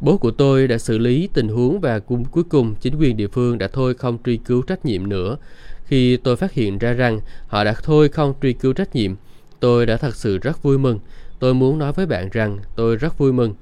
Bố 0.00 0.16
của 0.16 0.30
tôi 0.30 0.68
đã 0.68 0.78
xử 0.78 0.98
lý 0.98 1.28
tình 1.34 1.48
huống 1.48 1.80
và 1.80 1.98
cuối 2.30 2.44
cùng 2.48 2.74
chính 2.80 2.96
quyền 2.98 3.16
địa 3.16 3.28
phương 3.28 3.58
đã 3.58 3.68
thôi 3.68 3.94
không 3.94 4.18
truy 4.24 4.36
cứu 4.36 4.62
trách 4.62 4.84
nhiệm 4.84 5.08
nữa. 5.08 5.36
Khi 5.84 6.16
tôi 6.16 6.36
phát 6.36 6.52
hiện 6.52 6.78
ra 6.78 6.92
rằng 6.92 7.20
họ 7.46 7.64
đã 7.64 7.74
thôi 7.82 8.08
không 8.08 8.34
truy 8.42 8.52
cứu 8.52 8.72
trách 8.72 8.94
nhiệm, 8.94 9.14
tôi 9.60 9.86
đã 9.86 9.96
thật 9.96 10.16
sự 10.16 10.38
rất 10.38 10.62
vui 10.62 10.78
mừng. 10.78 10.98
Tôi 11.38 11.54
muốn 11.54 11.78
nói 11.78 11.92
với 11.92 12.06
bạn 12.06 12.28
rằng 12.32 12.58
tôi 12.76 12.96
rất 12.96 13.18
vui 13.18 13.32
mừng. 13.32 13.54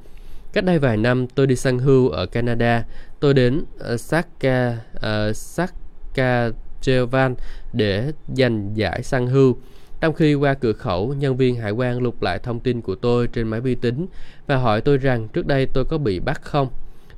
Cách 0.52 0.64
đây 0.64 0.78
vài 0.78 0.96
năm 0.96 1.26
tôi 1.26 1.46
đi 1.46 1.56
săn 1.56 1.78
hưu 1.78 2.08
ở 2.08 2.26
Canada. 2.26 2.84
Tôi 3.20 3.34
đến 3.34 3.64
uh, 3.94 4.00
Saska, 4.00 4.76
uh, 4.96 5.36
Saskatchewan 5.36 7.34
để 7.72 8.12
giành 8.36 8.70
giải 8.74 9.02
săn 9.02 9.26
hưu. 9.26 9.56
Trong 10.00 10.14
khi 10.14 10.34
qua 10.34 10.54
cửa 10.54 10.72
khẩu, 10.72 11.14
nhân 11.14 11.36
viên 11.36 11.56
hải 11.56 11.70
quan 11.70 12.02
lục 12.02 12.22
lại 12.22 12.38
thông 12.38 12.60
tin 12.60 12.80
của 12.80 12.94
tôi 12.94 13.26
trên 13.26 13.48
máy 13.48 13.60
vi 13.60 13.74
tính 13.74 14.06
và 14.46 14.56
hỏi 14.56 14.80
tôi 14.80 14.98
rằng 14.98 15.28
trước 15.28 15.46
đây 15.46 15.66
tôi 15.66 15.84
có 15.84 15.98
bị 15.98 16.20
bắt 16.20 16.42
không. 16.42 16.68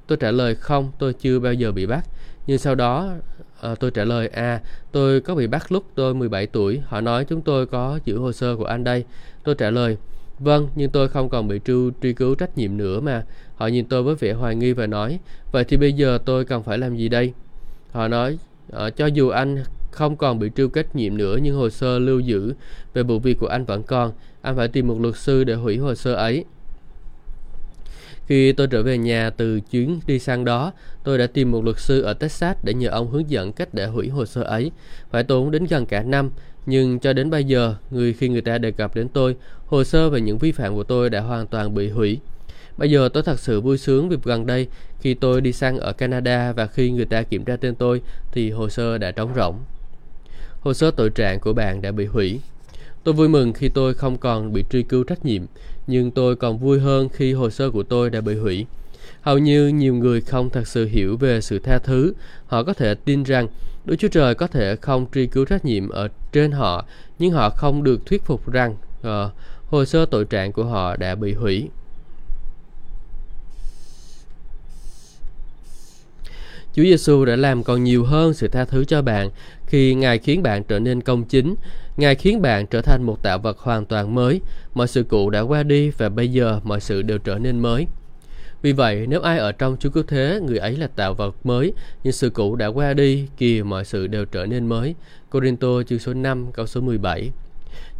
Tôi 0.06 0.18
trả 0.18 0.30
lời 0.30 0.54
không, 0.54 0.92
tôi 0.98 1.12
chưa 1.12 1.38
bao 1.38 1.52
giờ 1.52 1.72
bị 1.72 1.86
bắt. 1.86 2.04
Nhưng 2.46 2.58
sau 2.58 2.74
đó 2.74 3.08
à, 3.60 3.74
tôi 3.74 3.90
trả 3.90 4.04
lời 4.04 4.28
à 4.28 4.60
tôi 4.92 5.20
có 5.20 5.34
bị 5.34 5.46
bắt 5.46 5.72
lúc 5.72 5.84
tôi 5.94 6.14
17 6.14 6.46
tuổi. 6.46 6.80
Họ 6.86 7.00
nói 7.00 7.24
chúng 7.24 7.40
tôi 7.40 7.66
có 7.66 7.98
giữ 8.04 8.18
hồ 8.18 8.32
sơ 8.32 8.56
của 8.56 8.64
anh 8.64 8.84
đây. 8.84 9.04
Tôi 9.44 9.54
trả 9.54 9.70
lời 9.70 9.96
Vâng, 10.38 10.68
nhưng 10.74 10.90
tôi 10.90 11.08
không 11.08 11.28
còn 11.28 11.48
bị 11.48 11.60
tru, 11.64 11.90
truy 12.02 12.12
cứu 12.12 12.34
trách 12.34 12.58
nhiệm 12.58 12.76
nữa 12.76 13.00
mà. 13.00 13.24
Họ 13.56 13.66
nhìn 13.66 13.84
tôi 13.84 14.02
với 14.02 14.14
vẻ 14.14 14.32
hoài 14.32 14.54
nghi 14.54 14.72
và 14.72 14.86
nói, 14.86 15.18
vậy 15.52 15.64
thì 15.64 15.76
bây 15.76 15.92
giờ 15.92 16.18
tôi 16.24 16.44
cần 16.44 16.62
phải 16.62 16.78
làm 16.78 16.96
gì 16.96 17.08
đây? 17.08 17.32
Họ 17.92 18.08
nói, 18.08 18.38
à, 18.72 18.90
cho 18.90 19.06
dù 19.06 19.28
anh 19.28 19.64
không 19.92 20.16
còn 20.16 20.38
bị 20.38 20.50
truy 20.56 20.64
trách 20.74 20.96
nhiệm 20.96 21.16
nữa 21.16 21.38
nhưng 21.42 21.56
hồ 21.56 21.70
sơ 21.70 21.98
lưu 21.98 22.20
giữ 22.20 22.54
về 22.94 23.02
vụ 23.02 23.18
việc 23.18 23.38
của 23.38 23.46
anh 23.46 23.64
vẫn 23.64 23.82
còn. 23.82 24.12
Anh 24.42 24.56
phải 24.56 24.68
tìm 24.68 24.88
một 24.88 25.00
luật 25.00 25.16
sư 25.16 25.44
để 25.44 25.54
hủy 25.54 25.76
hồ 25.76 25.94
sơ 25.94 26.14
ấy. 26.14 26.44
Khi 28.26 28.52
tôi 28.52 28.66
trở 28.66 28.82
về 28.82 28.98
nhà 28.98 29.30
từ 29.30 29.60
chuyến 29.60 30.00
đi 30.06 30.18
sang 30.18 30.44
đó, 30.44 30.72
tôi 31.04 31.18
đã 31.18 31.26
tìm 31.26 31.50
một 31.50 31.64
luật 31.64 31.78
sư 31.78 32.02
ở 32.02 32.12
Texas 32.12 32.56
để 32.62 32.74
nhờ 32.74 32.88
ông 32.88 33.10
hướng 33.10 33.30
dẫn 33.30 33.52
cách 33.52 33.74
để 33.74 33.86
hủy 33.86 34.08
hồ 34.08 34.26
sơ 34.26 34.42
ấy. 34.42 34.70
Phải 35.10 35.24
tốn 35.24 35.50
đến 35.50 35.64
gần 35.64 35.86
cả 35.86 36.02
năm, 36.02 36.30
nhưng 36.66 36.98
cho 36.98 37.12
đến 37.12 37.30
bây 37.30 37.44
giờ, 37.44 37.74
người 37.90 38.12
khi 38.12 38.28
người 38.28 38.40
ta 38.40 38.58
đề 38.58 38.70
cập 38.70 38.94
đến 38.94 39.08
tôi, 39.08 39.36
hồ 39.66 39.84
sơ 39.84 40.10
về 40.10 40.20
những 40.20 40.38
vi 40.38 40.52
phạm 40.52 40.74
của 40.74 40.84
tôi 40.84 41.10
đã 41.10 41.20
hoàn 41.20 41.46
toàn 41.46 41.74
bị 41.74 41.90
hủy. 41.90 42.20
Bây 42.76 42.90
giờ 42.90 43.08
tôi 43.12 43.22
thật 43.22 43.40
sự 43.40 43.60
vui 43.60 43.78
sướng 43.78 44.08
vì 44.08 44.16
gần 44.24 44.46
đây 44.46 44.66
khi 45.00 45.14
tôi 45.14 45.40
đi 45.40 45.52
sang 45.52 45.78
ở 45.78 45.92
Canada 45.92 46.52
và 46.52 46.66
khi 46.66 46.90
người 46.90 47.04
ta 47.04 47.22
kiểm 47.22 47.44
tra 47.44 47.56
tên 47.56 47.74
tôi 47.74 48.02
thì 48.32 48.50
hồ 48.50 48.68
sơ 48.68 48.98
đã 48.98 49.10
trống 49.10 49.32
rỗng. 49.36 49.58
Hồ 50.62 50.74
sơ 50.74 50.90
tội 50.90 51.10
trạng 51.10 51.40
của 51.40 51.52
bạn 51.52 51.82
đã 51.82 51.92
bị 51.92 52.06
hủy. 52.06 52.40
Tôi 53.04 53.14
vui 53.14 53.28
mừng 53.28 53.52
khi 53.52 53.68
tôi 53.68 53.94
không 53.94 54.18
còn 54.18 54.52
bị 54.52 54.64
truy 54.70 54.82
cứu 54.82 55.04
trách 55.04 55.24
nhiệm, 55.24 55.42
nhưng 55.86 56.10
tôi 56.10 56.36
còn 56.36 56.58
vui 56.58 56.80
hơn 56.80 57.08
khi 57.08 57.32
hồ 57.32 57.50
sơ 57.50 57.70
của 57.70 57.82
tôi 57.82 58.10
đã 58.10 58.20
bị 58.20 58.34
hủy. 58.34 58.66
Hầu 59.20 59.38
như 59.38 59.68
nhiều 59.68 59.94
người 59.94 60.20
không 60.20 60.50
thật 60.50 60.68
sự 60.68 60.86
hiểu 60.86 61.16
về 61.16 61.40
sự 61.40 61.58
tha 61.58 61.78
thứ. 61.78 62.12
Họ 62.46 62.62
có 62.62 62.72
thể 62.72 62.94
tin 62.94 63.22
rằng 63.22 63.48
Đức 63.84 63.96
Chúa 63.98 64.08
Trời 64.08 64.34
có 64.34 64.46
thể 64.46 64.76
không 64.76 65.06
truy 65.14 65.26
cứu 65.26 65.44
trách 65.44 65.64
nhiệm 65.64 65.88
ở 65.88 66.08
trên 66.32 66.52
họ, 66.52 66.84
nhưng 67.18 67.32
họ 67.32 67.50
không 67.50 67.82
được 67.82 68.06
thuyết 68.06 68.24
phục 68.24 68.52
rằng 68.52 68.76
uh, 69.00 69.06
hồ 69.66 69.84
sơ 69.84 70.06
tội 70.06 70.24
trạng 70.24 70.52
của 70.52 70.64
họ 70.64 70.96
đã 70.96 71.14
bị 71.14 71.34
hủy. 71.34 71.68
Chúa 76.74 76.82
Giêsu 76.82 77.24
đã 77.24 77.36
làm 77.36 77.62
còn 77.62 77.84
nhiều 77.84 78.04
hơn 78.04 78.34
sự 78.34 78.48
tha 78.48 78.64
thứ 78.64 78.84
cho 78.84 79.02
bạn 79.02 79.30
khi 79.66 79.94
Ngài 79.94 80.18
khiến 80.18 80.42
bạn 80.42 80.64
trở 80.64 80.78
nên 80.78 81.00
công 81.00 81.24
chính. 81.24 81.54
Ngài 81.96 82.14
khiến 82.14 82.42
bạn 82.42 82.66
trở 82.66 82.80
thành 82.80 83.02
một 83.02 83.22
tạo 83.22 83.38
vật 83.38 83.58
hoàn 83.58 83.84
toàn 83.84 84.14
mới. 84.14 84.40
Mọi 84.74 84.88
sự 84.88 85.02
cũ 85.02 85.30
đã 85.30 85.40
qua 85.40 85.62
đi 85.62 85.90
và 85.90 86.08
bây 86.08 86.28
giờ 86.28 86.60
mọi 86.64 86.80
sự 86.80 87.02
đều 87.02 87.18
trở 87.18 87.38
nên 87.38 87.58
mới. 87.58 87.86
Vì 88.62 88.72
vậy, 88.72 89.06
nếu 89.08 89.20
ai 89.20 89.38
ở 89.38 89.52
trong 89.52 89.76
Chúa 89.80 89.90
Cứu 89.90 90.02
Thế, 90.02 90.40
người 90.42 90.58
ấy 90.58 90.76
là 90.76 90.86
tạo 90.86 91.14
vật 91.14 91.36
mới, 91.44 91.72
nhưng 92.04 92.12
sự 92.12 92.30
cũ 92.30 92.56
đã 92.56 92.66
qua 92.66 92.94
đi, 92.94 93.28
kìa 93.36 93.62
mọi 93.64 93.84
sự 93.84 94.06
đều 94.06 94.24
trở 94.24 94.46
nên 94.46 94.66
mới. 94.66 94.94
Corinto 95.30 95.82
chương 95.82 95.98
số 95.98 96.14
5 96.14 96.52
câu 96.52 96.66
số 96.66 96.80
17 96.80 97.30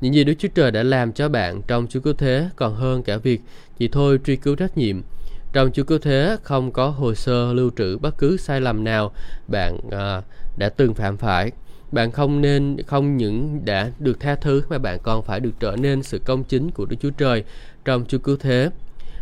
Những 0.01 0.15
gì 0.15 0.25
Đức 0.25 0.35
Chúa 0.39 0.49
Trời 0.55 0.71
đã 0.71 0.83
làm 0.83 1.13
cho 1.13 1.29
bạn 1.29 1.63
trong 1.67 1.87
Chúa 1.91 2.01
Cứu 2.01 2.13
Thế 2.13 2.49
còn 2.57 2.75
hơn 2.75 3.03
cả 3.03 3.17
việc 3.17 3.41
chỉ 3.79 3.89
thôi 3.89 4.19
truy 4.25 4.37
cứu 4.37 4.55
trách 4.55 4.79
nhiệm. 4.79 5.03
Trong 5.53 5.73
Chúa 5.73 5.85
Cứu 5.85 5.99
Thế 5.99 6.37
không 6.43 6.73
có 6.73 6.89
hồ 6.89 7.15
sơ 7.15 7.53
lưu 7.53 7.71
trữ 7.77 7.99
bất 7.99 8.19
cứ 8.19 8.37
sai 8.37 8.61
lầm 8.61 8.85
nào 8.85 9.13
bạn 9.49 9.79
à, 9.91 10.23
đã 10.57 10.69
từng 10.69 10.95
phạm 10.95 11.17
phải. 11.17 11.51
Bạn 11.93 12.11
không 12.11 12.41
nên 12.41 12.77
không 12.87 13.17
những 13.17 13.65
đã 13.65 13.91
được 13.99 14.21
tha 14.21 14.35
thứ 14.35 14.63
mà 14.69 14.79
bạn 14.79 14.99
còn 15.03 15.23
phải 15.23 15.41
được 15.41 15.51
trở 15.61 15.77
nên 15.77 16.03
sự 16.03 16.19
công 16.19 16.45
chính 16.45 16.71
của 16.71 16.85
Đức 16.85 16.97
Chúa 17.01 17.11
Trời 17.11 17.45
trong 17.85 18.05
Chúa 18.09 18.19
Cứu 18.19 18.37
Thế. 18.37 18.71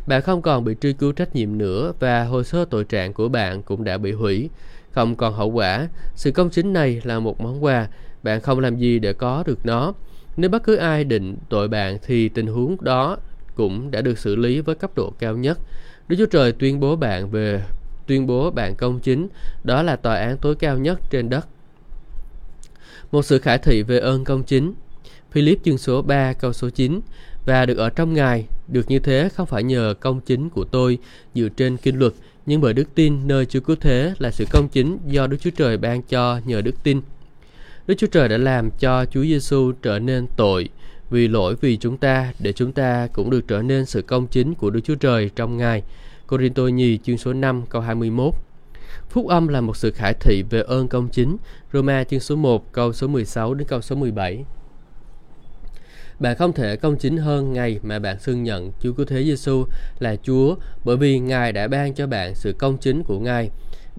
Bạn 0.06 0.22
không 0.22 0.42
còn 0.42 0.64
bị 0.64 0.74
truy 0.80 0.92
cứu 0.92 1.12
trách 1.12 1.34
nhiệm 1.34 1.58
nữa 1.58 1.92
và 2.00 2.24
hồ 2.24 2.42
sơ 2.42 2.64
tội 2.64 2.84
trạng 2.84 3.12
của 3.12 3.28
bạn 3.28 3.62
cũng 3.62 3.84
đã 3.84 3.98
bị 3.98 4.12
hủy. 4.12 4.50
Không 4.90 5.16
còn 5.16 5.34
hậu 5.34 5.50
quả, 5.50 5.88
sự 6.14 6.30
công 6.30 6.50
chính 6.50 6.72
này 6.72 7.00
là 7.04 7.20
một 7.20 7.40
món 7.40 7.64
quà, 7.64 7.88
bạn 8.22 8.40
không 8.40 8.60
làm 8.60 8.76
gì 8.76 8.98
để 8.98 9.12
có 9.12 9.42
được 9.46 9.66
nó. 9.66 9.92
Nếu 10.36 10.50
bất 10.50 10.62
cứ 10.62 10.76
ai 10.76 11.04
định 11.04 11.36
tội 11.48 11.68
bạn 11.68 11.98
thì 12.06 12.28
tình 12.28 12.46
huống 12.46 12.76
đó 12.80 13.16
cũng 13.54 13.90
đã 13.90 14.00
được 14.00 14.18
xử 14.18 14.36
lý 14.36 14.60
với 14.60 14.74
cấp 14.74 14.90
độ 14.96 15.12
cao 15.18 15.36
nhất. 15.36 15.58
Đức 16.10 16.16
Chúa 16.18 16.26
Trời 16.26 16.52
tuyên 16.52 16.80
bố 16.80 16.96
bạn 16.96 17.30
về 17.30 17.62
tuyên 18.06 18.26
bố 18.26 18.50
bạn 18.50 18.74
công 18.74 19.00
chính, 19.00 19.28
đó 19.64 19.82
là 19.82 19.96
tòa 19.96 20.16
án 20.16 20.36
tối 20.38 20.54
cao 20.54 20.78
nhất 20.78 21.00
trên 21.10 21.28
đất. 21.28 21.48
Một 23.12 23.22
sự 23.22 23.38
khải 23.38 23.58
thị 23.58 23.82
về 23.82 23.98
ơn 23.98 24.24
công 24.24 24.42
chính. 24.42 24.74
Philip 25.30 25.58
chương 25.64 25.78
số 25.78 26.02
3 26.02 26.32
câu 26.32 26.52
số 26.52 26.70
9 26.70 27.00
và 27.46 27.66
được 27.66 27.78
ở 27.78 27.90
trong 27.90 28.14
Ngài, 28.14 28.46
được 28.68 28.90
như 28.90 28.98
thế 28.98 29.28
không 29.34 29.46
phải 29.46 29.62
nhờ 29.62 29.94
công 30.00 30.20
chính 30.20 30.50
của 30.50 30.64
tôi 30.64 30.98
dựa 31.34 31.48
trên 31.48 31.76
kinh 31.76 31.98
luật, 31.98 32.12
nhưng 32.46 32.60
bởi 32.60 32.72
đức 32.72 32.94
tin 32.94 33.28
nơi 33.28 33.46
Chúa 33.46 33.60
Cứu 33.60 33.76
Thế 33.80 34.14
là 34.18 34.30
sự 34.30 34.44
công 34.50 34.68
chính 34.68 34.98
do 35.06 35.26
Đức 35.26 35.36
Chúa 35.40 35.50
Trời 35.50 35.76
ban 35.76 36.02
cho 36.02 36.40
nhờ 36.44 36.60
đức 36.60 36.82
tin. 36.82 37.00
Đức 37.86 37.94
Chúa 37.98 38.06
Trời 38.06 38.28
đã 38.28 38.38
làm 38.38 38.70
cho 38.70 39.04
Chúa 39.04 39.22
Giêsu 39.22 39.72
trở 39.82 39.98
nên 39.98 40.26
tội 40.36 40.68
vì 41.10 41.28
lỗi 41.28 41.56
vì 41.60 41.76
chúng 41.76 41.96
ta, 41.96 42.32
để 42.38 42.52
chúng 42.52 42.72
ta 42.72 43.06
cũng 43.12 43.30
được 43.30 43.48
trở 43.48 43.62
nên 43.62 43.86
sự 43.86 44.02
công 44.02 44.26
chính 44.26 44.54
của 44.54 44.70
Đức 44.70 44.80
Chúa 44.84 44.94
Trời 44.94 45.30
trong 45.36 45.56
Ngài. 45.56 45.82
Corinto 46.26 46.62
nhì 46.62 46.98
chương 46.98 47.18
số 47.18 47.32
5 47.32 47.62
câu 47.70 47.82
21 47.82 48.34
Phúc 49.10 49.26
âm 49.26 49.48
là 49.48 49.60
một 49.60 49.76
sự 49.76 49.90
khải 49.90 50.14
thị 50.14 50.42
về 50.50 50.62
ơn 50.62 50.88
công 50.88 51.08
chính. 51.08 51.36
Roma 51.72 52.04
chương 52.04 52.20
số 52.20 52.36
1 52.36 52.72
câu 52.72 52.92
số 52.92 53.06
16 53.06 53.54
đến 53.54 53.68
câu 53.68 53.80
số 53.80 53.96
17 53.96 54.44
bạn 56.20 56.36
không 56.36 56.52
thể 56.52 56.76
công 56.76 56.96
chính 56.96 57.16
hơn 57.16 57.52
ngày 57.52 57.78
mà 57.82 57.98
bạn 57.98 58.18
xưng 58.18 58.42
nhận 58.42 58.72
Chúa 58.80 58.92
Cứu 58.92 59.06
Thế 59.06 59.24
Giêsu 59.24 59.64
là 59.98 60.16
Chúa, 60.22 60.54
bởi 60.84 60.96
vì 60.96 61.18
Ngài 61.18 61.52
đã 61.52 61.68
ban 61.68 61.94
cho 61.94 62.06
bạn 62.06 62.34
sự 62.34 62.52
công 62.52 62.78
chính 62.78 63.02
của 63.02 63.18
Ngài. 63.18 63.50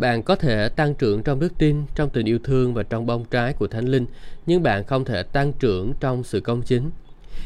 Bạn 0.02 0.24
có 0.24 0.36
thể 0.36 0.70
tăng 0.70 0.94
trưởng 0.96 1.24
trong 1.24 1.40
đức 1.40 1.54
tin, 1.58 1.84
trong 1.96 2.10
tình 2.10 2.26
yêu 2.26 2.40
thương 2.44 2.74
và 2.74 2.84
trong 2.84 3.06
bông 3.06 3.26
trái 3.32 3.54
của 3.54 3.68
Thánh 3.68 3.86
Linh, 3.86 4.06
nhưng 4.46 4.64
bạn 4.64 4.84
không 4.84 5.06
thể 5.06 5.24
tăng 5.24 5.54
trưởng 5.54 5.94
trong 6.00 6.24
sự 6.24 6.40
công 6.40 6.62
chính. 6.62 6.90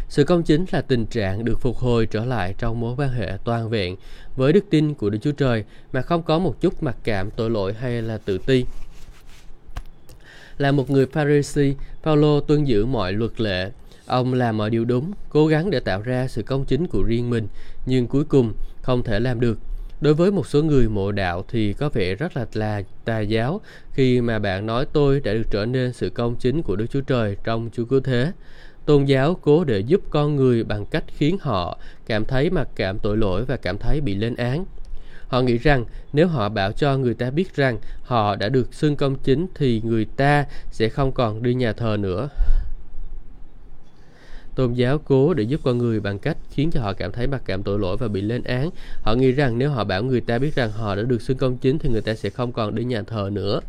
Sự 0.09 0.23
công 0.23 0.43
chính 0.43 0.65
là 0.71 0.81
tình 0.81 1.05
trạng 1.05 1.45
được 1.45 1.61
phục 1.61 1.77
hồi 1.77 2.05
trở 2.05 2.25
lại 2.25 2.55
trong 2.57 2.79
mối 2.79 2.95
quan 2.97 3.09
hệ 3.09 3.37
toàn 3.43 3.69
vẹn 3.69 3.95
với 4.35 4.53
đức 4.53 4.65
tin 4.69 4.93
của 4.93 5.09
Đức 5.09 5.17
Chúa 5.21 5.31
Trời 5.31 5.63
mà 5.93 6.01
không 6.01 6.23
có 6.23 6.39
một 6.39 6.61
chút 6.61 6.83
mặc 6.83 6.95
cảm 7.03 7.31
tội 7.31 7.49
lỗi 7.49 7.73
hay 7.73 8.01
là 8.01 8.17
tự 8.17 8.37
ti. 8.37 8.65
Là 10.57 10.71
một 10.71 10.89
người 10.89 11.05
Pharisee, 11.05 11.73
Paulo 12.03 12.39
tuân 12.39 12.63
giữ 12.63 12.85
mọi 12.85 13.13
luật 13.13 13.41
lệ, 13.41 13.71
Ông 14.05 14.33
làm 14.33 14.57
mọi 14.57 14.69
điều 14.69 14.85
đúng, 14.85 15.11
cố 15.29 15.47
gắng 15.47 15.69
để 15.69 15.79
tạo 15.79 16.01
ra 16.01 16.27
sự 16.27 16.43
công 16.43 16.65
chính 16.65 16.87
của 16.87 17.03
riêng 17.03 17.29
mình, 17.29 17.47
nhưng 17.85 18.07
cuối 18.07 18.23
cùng 18.23 18.53
không 18.81 19.03
thể 19.03 19.19
làm 19.19 19.39
được. 19.39 19.57
Đối 20.01 20.13
với 20.13 20.31
một 20.31 20.47
số 20.47 20.63
người 20.63 20.89
mộ 20.89 21.11
đạo 21.11 21.45
thì 21.47 21.73
có 21.73 21.89
vẻ 21.89 22.15
rất 22.15 22.37
là 22.37 22.45
là 22.53 22.81
tà 23.05 23.19
giáo 23.19 23.61
khi 23.91 24.21
mà 24.21 24.39
bạn 24.39 24.65
nói 24.65 24.85
tôi 24.93 25.19
đã 25.19 25.33
được 25.33 25.43
trở 25.51 25.65
nên 25.65 25.93
sự 25.93 26.09
công 26.09 26.35
chính 26.35 26.61
của 26.61 26.75
Đức 26.75 26.85
Chúa 26.89 27.01
Trời 27.01 27.37
trong 27.43 27.69
Chúa 27.73 27.85
Cứu 27.85 27.99
Thế. 27.99 28.31
Tôn 28.85 29.05
giáo 29.05 29.37
cố 29.41 29.63
để 29.63 29.79
giúp 29.79 30.01
con 30.09 30.35
người 30.35 30.63
bằng 30.63 30.85
cách 30.85 31.03
khiến 31.07 31.37
họ 31.41 31.77
cảm 32.05 32.25
thấy 32.25 32.49
mặc 32.49 32.67
cảm 32.75 32.99
tội 32.99 33.17
lỗi 33.17 33.45
và 33.45 33.57
cảm 33.57 33.77
thấy 33.77 34.01
bị 34.01 34.15
lên 34.15 34.35
án. 34.35 34.65
Họ 35.27 35.41
nghĩ 35.41 35.57
rằng 35.57 35.85
nếu 36.13 36.27
họ 36.27 36.49
bảo 36.49 36.71
cho 36.71 36.97
người 36.97 37.13
ta 37.13 37.31
biết 37.31 37.55
rằng 37.55 37.77
họ 38.03 38.35
đã 38.35 38.49
được 38.49 38.73
xưng 38.73 38.95
công 38.95 39.15
chính 39.15 39.47
thì 39.55 39.81
người 39.85 40.05
ta 40.05 40.45
sẽ 40.71 40.89
không 40.89 41.11
còn 41.11 41.43
đi 41.43 41.53
nhà 41.53 41.73
thờ 41.73 41.97
nữa 41.99 42.29
tôn 44.55 44.73
giáo 44.73 44.97
cố 44.97 45.33
để 45.33 45.43
giúp 45.43 45.61
con 45.63 45.77
người 45.77 45.99
bằng 45.99 46.19
cách 46.19 46.37
khiến 46.51 46.71
cho 46.71 46.81
họ 46.81 46.93
cảm 46.93 47.11
thấy 47.11 47.27
mặc 47.27 47.41
cảm 47.45 47.63
tội 47.63 47.79
lỗi 47.79 47.97
và 47.97 48.07
bị 48.07 48.21
lên 48.21 48.43
án. 48.43 48.69
Họ 49.01 49.15
nghĩ 49.15 49.31
rằng 49.31 49.57
nếu 49.57 49.69
họ 49.69 49.83
bảo 49.83 50.03
người 50.03 50.21
ta 50.21 50.37
biết 50.37 50.55
rằng 50.55 50.71
họ 50.71 50.95
đã 50.95 51.01
được 51.01 51.21
xưng 51.21 51.37
công 51.37 51.57
chính 51.57 51.79
thì 51.79 51.89
người 51.89 52.01
ta 52.01 52.15
sẽ 52.15 52.29
không 52.29 52.51
còn 52.51 52.75
đi 52.75 52.83
nhà 52.83 53.01
thờ 53.01 53.29
nữa. 53.33 53.59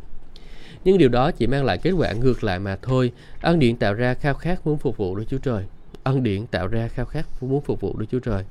Nhưng 0.84 0.98
điều 0.98 1.08
đó 1.08 1.30
chỉ 1.30 1.46
mang 1.46 1.64
lại 1.64 1.78
kết 1.78 1.90
quả 1.90 2.12
ngược 2.12 2.44
lại 2.44 2.58
mà 2.58 2.76
thôi. 2.82 3.12
Ân 3.40 3.58
điển 3.58 3.76
tạo 3.76 3.94
ra 3.94 4.14
khao 4.14 4.34
khát 4.34 4.66
muốn 4.66 4.78
phục 4.78 4.96
vụ 4.96 5.16
Đức 5.16 5.24
Chúa 5.28 5.38
Trời. 5.38 5.64
Ân 6.02 6.22
điển 6.22 6.46
tạo 6.46 6.66
ra 6.66 6.88
khao 6.88 7.06
khát 7.06 7.26
muốn 7.40 7.60
phục 7.60 7.80
vụ 7.80 7.96
Đức 7.98 8.06
Chúa 8.10 8.20
Trời. 8.20 8.44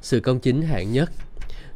Sự 0.00 0.20
công 0.20 0.40
chính 0.40 0.62
hạng 0.62 0.92
nhất 0.92 1.10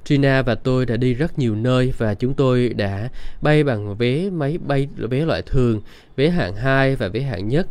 Trina 0.05 0.43
và 0.43 0.55
tôi 0.55 0.87
đã 0.87 0.97
đi 0.97 1.15
rất 1.15 1.39
nhiều 1.39 1.55
nơi 1.55 1.93
và 1.99 2.15
chúng 2.15 2.35
tôi 2.35 2.69
đã 2.69 3.09
bay 3.43 3.65
bằng 3.65 3.97
vé 3.97 4.31
máy 4.31 4.59
bay 4.67 4.89
vé 4.97 5.25
loại 5.25 5.43
thường, 5.43 5.81
vé 6.17 6.31
hạng 6.31 6.57
2 6.57 6.97
và 6.97 7.09
vé 7.09 7.21
hạng 7.21 7.49
nhất 7.49 7.67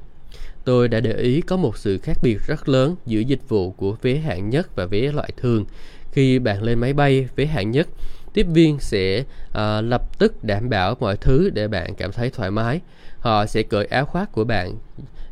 Tôi 0.65 0.87
đã 0.87 0.99
để 0.99 1.13
ý 1.13 1.41
có 1.41 1.57
một 1.57 1.77
sự 1.77 1.97
khác 1.97 2.17
biệt 2.21 2.37
rất 2.47 2.69
lớn 2.69 2.95
giữa 3.05 3.19
dịch 3.19 3.49
vụ 3.49 3.71
của 3.71 3.95
vé 4.01 4.15
hạng 4.15 4.49
nhất 4.49 4.75
và 4.75 4.85
vé 4.85 5.11
loại 5.11 5.29
thường. 5.37 5.65
Khi 6.11 6.39
bạn 6.39 6.63
lên 6.63 6.79
máy 6.79 6.93
bay 6.93 7.27
vé 7.35 7.45
hạng 7.45 7.71
nhất, 7.71 7.87
tiếp 8.33 8.47
viên 8.53 8.79
sẽ 8.79 9.19
uh, 9.19 9.55
lập 9.83 10.19
tức 10.19 10.43
đảm 10.43 10.69
bảo 10.69 10.95
mọi 10.99 11.17
thứ 11.17 11.49
để 11.49 11.67
bạn 11.67 11.95
cảm 11.95 12.11
thấy 12.11 12.29
thoải 12.29 12.51
mái. 12.51 12.79
Họ 13.19 13.45
sẽ 13.45 13.63
cởi 13.63 13.85
áo 13.85 14.05
khoác 14.05 14.31
của 14.31 14.43
bạn, 14.43 14.75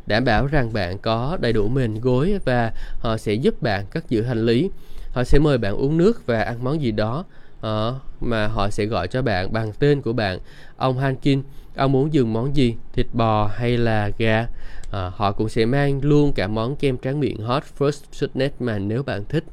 đảm 0.07 0.25
bảo 0.25 0.47
rằng 0.47 0.73
bạn 0.73 0.97
có 0.97 1.37
đầy 1.41 1.53
đủ 1.53 1.67
mền 1.67 1.99
gối 1.99 2.39
và 2.45 2.71
họ 2.99 3.17
sẽ 3.17 3.33
giúp 3.33 3.61
bạn 3.61 3.85
cất 3.85 4.09
giữ 4.09 4.23
hành 4.23 4.45
lý. 4.45 4.69
Họ 5.11 5.23
sẽ 5.23 5.39
mời 5.39 5.57
bạn 5.57 5.75
uống 5.75 5.97
nước 5.97 6.25
và 6.25 6.41
ăn 6.41 6.63
món 6.63 6.81
gì 6.81 6.91
đó. 6.91 7.25
uh, 7.59 7.95
mà 8.21 8.47
họ 8.47 8.69
sẽ 8.69 8.85
gọi 8.85 9.07
cho 9.07 9.21
bạn 9.21 9.53
bằng 9.53 9.71
tên 9.79 10.01
của 10.01 10.13
bạn 10.13 10.39
ông 10.77 10.97
Hankin 10.97 11.41
ông 11.75 11.91
muốn 11.91 12.13
dùng 12.13 12.33
món 12.33 12.55
gì 12.55 12.75
thịt 12.93 13.05
bò 13.13 13.47
hay 13.55 13.77
là 13.77 14.11
gà 14.17 14.47
à, 14.91 15.11
họ 15.15 15.31
cũng 15.31 15.49
sẽ 15.49 15.65
mang 15.65 15.99
luôn 16.03 16.33
cả 16.33 16.47
món 16.47 16.75
kem 16.75 16.97
tráng 16.97 17.19
miệng 17.19 17.37
hot 17.37 17.63
first 17.77 18.01
sweetness 18.11 18.49
mà 18.59 18.79
nếu 18.79 19.03
bạn 19.03 19.23
thích 19.29 19.43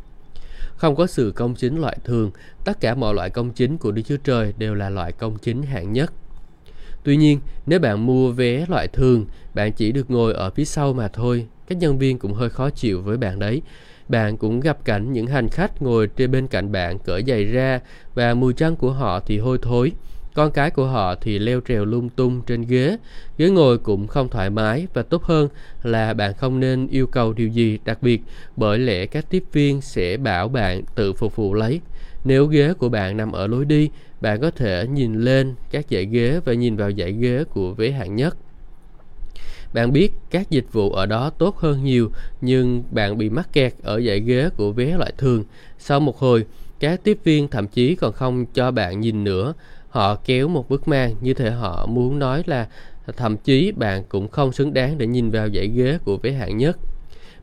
không 0.76 0.96
có 0.96 1.06
sự 1.06 1.32
công 1.36 1.54
chính 1.54 1.80
loại 1.80 1.98
thường 2.04 2.30
tất 2.64 2.80
cả 2.80 2.94
mọi 2.94 3.14
loại 3.14 3.30
công 3.30 3.50
chính 3.50 3.78
của 3.78 3.92
Đức 3.92 4.02
Chúa 4.02 4.16
Trời 4.16 4.54
đều 4.58 4.74
là 4.74 4.90
loại 4.90 5.12
công 5.12 5.38
chính 5.38 5.62
hạng 5.62 5.92
nhất 5.92 6.12
Tuy 7.04 7.16
nhiên, 7.16 7.40
nếu 7.66 7.80
bạn 7.80 8.06
mua 8.06 8.30
vé 8.30 8.66
loại 8.68 8.88
thường, 8.88 9.26
bạn 9.54 9.72
chỉ 9.72 9.92
được 9.92 10.10
ngồi 10.10 10.32
ở 10.32 10.50
phía 10.50 10.64
sau 10.64 10.92
mà 10.92 11.08
thôi. 11.08 11.46
Các 11.66 11.78
nhân 11.78 11.98
viên 11.98 12.18
cũng 12.18 12.32
hơi 12.32 12.50
khó 12.50 12.70
chịu 12.70 13.02
với 13.02 13.16
bạn 13.16 13.38
đấy. 13.38 13.62
Bạn 14.08 14.36
cũng 14.36 14.60
gặp 14.60 14.84
cảnh 14.84 15.12
những 15.12 15.26
hành 15.26 15.48
khách 15.48 15.82
ngồi 15.82 16.06
trên 16.06 16.30
bên 16.30 16.46
cạnh 16.46 16.72
bạn 16.72 16.98
cởi 16.98 17.24
giày 17.26 17.44
ra 17.44 17.80
và 18.14 18.34
mùi 18.34 18.52
chân 18.52 18.76
của 18.76 18.92
họ 18.92 19.20
thì 19.20 19.38
hôi 19.38 19.58
thối. 19.62 19.92
Con 20.38 20.50
cái 20.50 20.70
của 20.70 20.86
họ 20.86 21.14
thì 21.14 21.38
leo 21.38 21.60
trèo 21.68 21.84
lung 21.84 22.08
tung 22.08 22.42
trên 22.46 22.62
ghế. 22.62 22.96
Ghế 23.38 23.50
ngồi 23.50 23.78
cũng 23.78 24.06
không 24.06 24.28
thoải 24.28 24.50
mái 24.50 24.86
và 24.94 25.02
tốt 25.02 25.22
hơn 25.22 25.48
là 25.82 26.14
bạn 26.14 26.34
không 26.34 26.60
nên 26.60 26.88
yêu 26.88 27.06
cầu 27.06 27.32
điều 27.32 27.48
gì 27.48 27.78
đặc 27.84 28.02
biệt 28.02 28.20
bởi 28.56 28.78
lẽ 28.78 29.06
các 29.06 29.30
tiếp 29.30 29.44
viên 29.52 29.80
sẽ 29.80 30.16
bảo 30.16 30.48
bạn 30.48 30.82
tự 30.94 31.12
phục 31.12 31.36
vụ 31.36 31.54
lấy. 31.54 31.80
Nếu 32.24 32.46
ghế 32.46 32.72
của 32.74 32.88
bạn 32.88 33.16
nằm 33.16 33.32
ở 33.32 33.46
lối 33.46 33.64
đi, 33.64 33.90
bạn 34.20 34.40
có 34.40 34.50
thể 34.50 34.86
nhìn 34.86 35.20
lên 35.20 35.54
các 35.70 35.86
dãy 35.90 36.06
ghế 36.06 36.40
và 36.44 36.52
nhìn 36.52 36.76
vào 36.76 36.90
dãy 36.98 37.12
ghế 37.12 37.44
của 37.44 37.72
vé 37.72 37.90
hạng 37.90 38.16
nhất. 38.16 38.36
Bạn 39.74 39.92
biết 39.92 40.12
các 40.30 40.50
dịch 40.50 40.72
vụ 40.72 40.90
ở 40.90 41.06
đó 41.06 41.30
tốt 41.30 41.56
hơn 41.56 41.84
nhiều, 41.84 42.10
nhưng 42.40 42.82
bạn 42.90 43.18
bị 43.18 43.30
mắc 43.30 43.52
kẹt 43.52 43.72
ở 43.82 44.00
dãy 44.00 44.20
ghế 44.20 44.48
của 44.56 44.72
vé 44.72 44.96
loại 44.96 45.12
thường. 45.18 45.44
Sau 45.78 46.00
một 46.00 46.18
hồi, 46.18 46.44
các 46.80 47.00
tiếp 47.04 47.18
viên 47.24 47.48
thậm 47.48 47.66
chí 47.66 47.94
còn 47.94 48.12
không 48.12 48.46
cho 48.54 48.70
bạn 48.70 49.00
nhìn 49.00 49.24
nữa. 49.24 49.54
Họ 49.98 50.14
kéo 50.14 50.48
một 50.48 50.68
bức 50.68 50.88
màn 50.88 51.14
như 51.20 51.34
thể 51.34 51.50
họ 51.50 51.86
muốn 51.86 52.18
nói 52.18 52.42
là 52.46 52.68
thậm 53.16 53.36
chí 53.36 53.72
bạn 53.72 54.04
cũng 54.08 54.28
không 54.28 54.52
xứng 54.52 54.74
đáng 54.74 54.98
để 54.98 55.06
nhìn 55.06 55.30
vào 55.30 55.48
dãy 55.54 55.68
ghế 55.68 55.98
của 56.04 56.16
vé 56.16 56.32
hạng 56.32 56.56
nhất. 56.56 56.78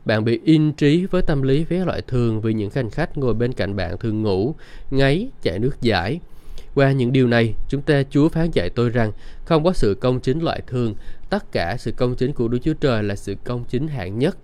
Bạn 0.04 0.24
bị 0.24 0.40
in 0.44 0.72
trí 0.72 1.06
với 1.06 1.22
tâm 1.22 1.42
lý 1.42 1.64
vé 1.64 1.84
loại 1.84 2.02
thường 2.02 2.40
vì 2.40 2.54
những 2.54 2.70
hành 2.74 2.90
khách 2.90 3.18
ngồi 3.18 3.34
bên 3.34 3.52
cạnh 3.52 3.76
bạn 3.76 3.98
thường 3.98 4.22
ngủ, 4.22 4.54
ngáy, 4.90 5.28
chạy 5.42 5.58
nước 5.58 5.80
giải. 5.80 6.20
Qua 6.74 6.92
những 6.92 7.12
điều 7.12 7.26
này, 7.26 7.54
chúng 7.68 7.82
ta 7.82 8.02
Chúa 8.10 8.28
phán 8.28 8.50
dạy 8.52 8.70
tôi 8.70 8.90
rằng 8.90 9.12
không 9.44 9.64
có 9.64 9.72
sự 9.72 9.96
công 10.00 10.20
chính 10.20 10.40
loại 10.40 10.62
thường, 10.66 10.94
tất 11.30 11.52
cả 11.52 11.76
sự 11.78 11.92
công 11.92 12.14
chính 12.14 12.32
của 12.32 12.48
Đức 12.48 12.58
Chúa 12.62 12.74
Trời 12.74 13.02
là 13.02 13.16
sự 13.16 13.36
công 13.44 13.64
chính 13.68 13.88
hạng 13.88 14.18
nhất. 14.18 14.36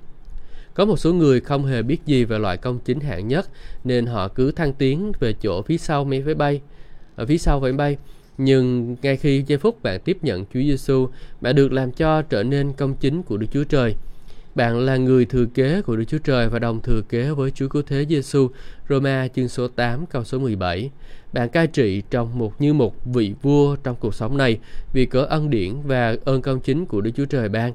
Có 0.75 0.85
một 0.85 0.97
số 0.97 1.13
người 1.13 1.41
không 1.41 1.67
hề 1.67 1.83
biết 1.83 2.07
gì 2.07 2.25
về 2.25 2.39
loại 2.39 2.57
công 2.57 2.79
chính 2.79 3.01
hạng 3.01 3.29
nhất 3.29 3.49
nên 3.85 4.07
họ 4.07 4.29
cứ 4.29 4.53
thăng 4.53 4.73
tiến 4.73 5.13
về 5.21 5.33
chỗ 5.33 5.63
phía 5.63 5.79
sau 5.79 6.05
máy 6.05 6.21
bay 6.21 6.35
bay, 6.35 6.61
ở 7.17 7.27
phía 7.27 7.39
sau 7.39 7.61
máy 7.61 7.73
bay. 7.73 7.97
Nhưng 8.39 8.97
ngay 9.03 9.17
khi 9.17 9.45
giây 9.47 9.59
phút 9.59 9.83
bạn 9.83 10.01
tiếp 10.01 10.19
nhận 10.23 10.45
Chúa 10.45 10.61
Giêsu, 10.61 11.09
bạn 11.41 11.55
được 11.55 11.73
làm 11.73 11.93
cho 11.93 12.23
trở 12.23 12.43
nên 12.43 12.73
công 12.73 12.95
chính 12.95 13.23
của 13.23 13.37
Đức 13.37 13.47
Chúa 13.53 13.65
Trời. 13.65 13.95
Bạn 14.55 14.79
là 14.79 14.97
người 14.97 15.25
thừa 15.25 15.45
kế 15.55 15.83
của 15.83 15.97
Đức 15.97 16.05
Chúa 16.05 16.19
Trời 16.19 16.49
và 16.49 16.59
đồng 16.59 16.81
thừa 16.81 17.01
kế 17.09 17.31
với 17.31 17.51
Chúa 17.51 17.69
Cứu 17.69 17.83
Thế 17.87 18.07
Giêsu. 18.09 18.49
Roma 18.89 19.29
chương 19.29 19.49
số 19.49 19.69
8 19.69 20.07
câu 20.07 20.25
số 20.25 20.39
17. 20.39 20.91
Bạn 21.33 21.49
cai 21.49 21.67
trị 21.67 22.03
trong 22.11 22.39
một 22.39 22.61
như 22.61 22.75
một 22.75 23.05
vị 23.05 23.35
vua 23.43 23.77
trong 23.77 23.97
cuộc 24.01 24.15
sống 24.15 24.37
này 24.37 24.59
vì 24.93 25.07
cớ 25.07 25.23
ân 25.25 25.51
điển 25.51 25.75
và 25.85 26.17
ơn 26.25 26.43
công 26.43 26.61
chính 26.61 26.87
của 26.87 27.01
Đức 27.01 27.11
Chúa 27.17 27.25
Trời 27.25 27.49
ban. 27.49 27.73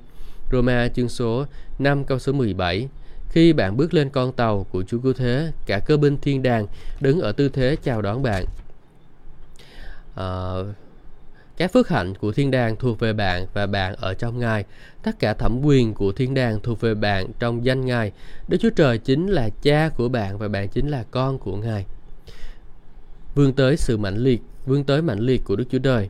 Roma 0.52 0.88
chương 0.88 1.10
số 1.10 1.46
5 1.80 2.04
câu 2.04 2.20
số 2.20 2.34
17. 2.34 2.88
Khi 3.30 3.54
bạn 3.54 3.78
bước 3.78 3.94
lên 3.94 4.10
con 4.10 4.32
tàu 4.32 4.66
của 4.72 4.84
Chúa 4.84 5.00
Cứu 5.00 5.14
Thế, 5.14 5.52
cả 5.66 5.80
cơ 5.80 5.98
binh 5.98 6.18
thiên 6.22 6.44
đàng 6.44 6.68
đứng 7.02 7.20
ở 7.20 7.32
tư 7.32 7.50
thế 7.50 7.76
chào 7.84 8.02
đón 8.02 8.24
bạn 8.24 8.46
uh, 10.18 10.68
các 11.58 11.74
phước 11.74 11.90
hạnh 11.90 12.16
của 12.16 12.32
thiên 12.32 12.52
đàng 12.52 12.76
thuộc 12.76 13.00
về 13.00 13.14
bạn 13.14 13.46
và 13.54 13.68
bạn 13.68 13.96
ở 13.96 14.14
trong 14.14 14.40
Ngài. 14.40 14.66
Tất 15.04 15.20
cả 15.20 15.34
thẩm 15.34 15.62
quyền 15.64 15.94
của 15.94 16.12
thiên 16.12 16.34
đàng 16.34 16.60
thuộc 16.64 16.82
về 16.82 16.96
bạn 16.96 17.28
trong 17.40 17.66
danh 17.66 17.86
Ngài. 17.86 18.12
Đức 18.48 18.58
Chúa 18.62 18.70
Trời 18.70 18.98
chính 18.98 19.28
là 19.28 19.50
cha 19.62 19.90
của 19.90 20.10
bạn 20.10 20.38
và 20.38 20.48
bạn 20.48 20.70
chính 20.70 20.88
là 20.88 21.04
con 21.12 21.38
của 21.38 21.56
Ngài. 21.56 21.86
Vươn 23.36 23.54
tới 23.54 23.78
sự 23.78 23.98
mạnh 23.98 24.18
liệt, 24.18 24.42
vươn 24.66 24.84
tới 24.84 25.02
mạnh 25.02 25.20
liệt 25.20 25.42
của 25.46 25.56
Đức 25.56 25.66
Chúa 25.72 25.80
Trời. 25.80 26.10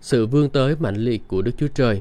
Sự 0.00 0.26
vươn 0.26 0.50
tới 0.50 0.76
mạnh 0.78 0.96
liệt 0.96 1.22
của 1.28 1.42
Đức 1.42 1.52
Chúa 1.58 1.68
Trời. 1.68 2.00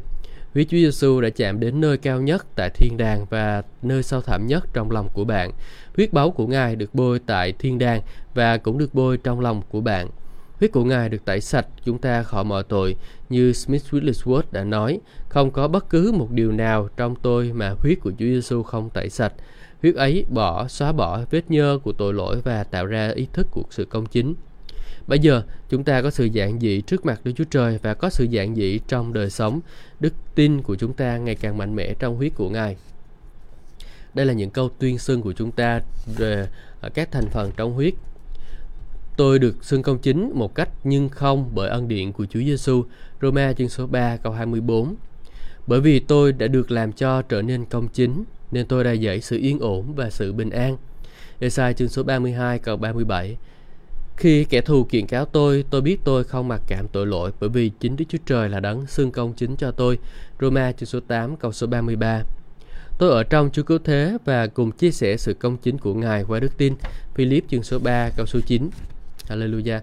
Vì 0.53 0.65
Chúa 0.65 0.77
Giêsu 0.77 1.21
đã 1.21 1.29
chạm 1.29 1.59
đến 1.59 1.81
nơi 1.81 1.97
cao 1.97 2.21
nhất 2.21 2.45
tại 2.55 2.69
thiên 2.69 2.97
đàng 2.97 3.25
và 3.29 3.61
nơi 3.81 4.03
sâu 4.03 4.21
thẳm 4.21 4.47
nhất 4.47 4.63
trong 4.73 4.91
lòng 4.91 5.09
của 5.13 5.23
bạn. 5.23 5.51
Huyết 5.95 6.13
báu 6.13 6.31
của 6.31 6.47
Ngài 6.47 6.75
được 6.75 6.95
bôi 6.95 7.19
tại 7.25 7.53
thiên 7.59 7.77
đàng 7.77 8.01
và 8.33 8.57
cũng 8.57 8.77
được 8.77 8.93
bôi 8.93 9.17
trong 9.17 9.39
lòng 9.39 9.61
của 9.69 9.81
bạn. 9.81 10.09
Huyết 10.61 10.71
của 10.71 10.83
Ngài 10.83 11.09
được 11.09 11.25
tẩy 11.25 11.41
sạch 11.41 11.67
chúng 11.85 11.97
ta 11.97 12.23
khỏi 12.23 12.43
mọi 12.43 12.63
tội, 12.63 12.95
như 13.29 13.53
Smith 13.53 13.83
Wigglesworth 13.93 14.41
đã 14.51 14.63
nói, 14.63 14.99
không 15.29 15.51
có 15.51 15.67
bất 15.67 15.89
cứ 15.89 16.11
một 16.11 16.31
điều 16.31 16.51
nào 16.51 16.89
trong 16.97 17.15
tôi 17.15 17.53
mà 17.53 17.75
huyết 17.79 17.99
của 18.01 18.11
Chúa 18.11 18.25
Giêsu 18.25 18.63
không 18.63 18.89
tẩy 18.89 19.09
sạch. 19.09 19.33
Huyết 19.81 19.95
ấy 19.95 20.25
bỏ, 20.29 20.67
xóa 20.67 20.91
bỏ 20.91 21.21
vết 21.31 21.51
nhơ 21.51 21.79
của 21.83 21.93
tội 21.93 22.13
lỗi 22.13 22.41
và 22.43 22.63
tạo 22.63 22.85
ra 22.85 23.09
ý 23.15 23.27
thức 23.33 23.47
của 23.51 23.63
sự 23.69 23.85
công 23.85 24.05
chính. 24.05 24.33
Bây 25.07 25.19
giờ, 25.19 25.43
chúng 25.69 25.83
ta 25.83 26.01
có 26.01 26.09
sự 26.09 26.29
dạng 26.35 26.59
dị 26.59 26.81
trước 26.81 27.05
mặt 27.05 27.21
Đức 27.23 27.31
Chúa 27.35 27.45
Trời 27.51 27.79
và 27.81 27.93
có 27.93 28.09
sự 28.09 28.27
dạng 28.33 28.55
dị 28.55 28.79
trong 28.87 29.13
đời 29.13 29.29
sống. 29.29 29.59
Đức 29.99 30.13
tin 30.35 30.61
của 30.61 30.75
chúng 30.75 30.93
ta 30.93 31.17
ngày 31.17 31.35
càng 31.35 31.57
mạnh 31.57 31.75
mẽ 31.75 31.93
trong 31.99 32.15
huyết 32.15 32.35
của 32.35 32.49
Ngài. 32.49 32.77
Đây 34.13 34.25
là 34.25 34.33
những 34.33 34.49
câu 34.49 34.69
tuyên 34.79 34.97
xưng 34.97 35.21
của 35.21 35.33
chúng 35.33 35.51
ta 35.51 35.79
về 36.17 36.47
ờ, 36.81 36.89
các 36.89 37.11
thành 37.11 37.29
phần 37.29 37.51
trong 37.57 37.73
huyết 37.73 37.93
Tôi 39.17 39.39
được 39.39 39.65
xưng 39.65 39.83
công 39.83 39.99
chính 39.99 40.31
một 40.33 40.55
cách 40.55 40.69
nhưng 40.83 41.09
không 41.09 41.51
bởi 41.53 41.69
ân 41.69 41.87
điện 41.87 42.13
của 42.13 42.25
Chúa 42.25 42.39
Giêsu. 42.39 42.83
Roma 43.21 43.53
chương 43.53 43.69
số 43.69 43.87
3 43.87 44.17
câu 44.17 44.33
24. 44.33 44.95
Bởi 45.67 45.81
vì 45.81 45.99
tôi 45.99 46.33
đã 46.33 46.47
được 46.47 46.71
làm 46.71 46.91
cho 46.91 47.21
trở 47.21 47.41
nên 47.41 47.65
công 47.65 47.87
chính, 47.87 48.23
nên 48.51 48.67
tôi 48.67 48.83
đã 48.83 48.91
dạy 48.91 49.21
sự 49.21 49.37
yên 49.37 49.59
ổn 49.59 49.93
và 49.95 50.09
sự 50.09 50.33
bình 50.33 50.49
an. 50.49 50.77
Esai 51.39 51.73
chương 51.73 51.87
số 51.87 52.03
32 52.03 52.59
câu 52.59 52.77
37. 52.77 53.37
Khi 54.17 54.43
kẻ 54.43 54.61
thù 54.61 54.83
kiện 54.83 55.07
cáo 55.07 55.25
tôi, 55.25 55.65
tôi 55.69 55.81
biết 55.81 55.99
tôi 56.03 56.23
không 56.23 56.47
mặc 56.47 56.61
cảm 56.67 56.87
tội 56.87 57.07
lỗi 57.07 57.31
bởi 57.39 57.49
vì 57.49 57.71
chính 57.79 57.95
Đức 57.95 58.05
Chúa 58.09 58.17
Trời 58.25 58.49
là 58.49 58.59
đấng 58.59 58.87
xưng 58.87 59.11
công 59.11 59.33
chính 59.33 59.55
cho 59.55 59.71
tôi. 59.71 59.99
Roma 60.41 60.71
chương 60.71 60.87
số 60.87 60.99
8 60.99 61.35
câu 61.35 61.51
số 61.51 61.67
33. 61.67 62.23
Tôi 62.97 63.09
ở 63.09 63.23
trong 63.23 63.49
Chúa 63.53 63.63
Cứu 63.63 63.79
Thế 63.83 64.17
và 64.25 64.47
cùng 64.47 64.71
chia 64.71 64.91
sẻ 64.91 65.17
sự 65.17 65.33
công 65.33 65.57
chính 65.57 65.77
của 65.77 65.93
Ngài 65.93 66.23
qua 66.23 66.39
đức 66.39 66.57
tin. 66.57 66.73
Philip 67.15 67.43
chương 67.49 67.63
số 67.63 67.79
3 67.79 68.09
câu 68.17 68.25
số 68.25 68.39
9. 68.45 68.69
Hallelujah. 69.31 69.79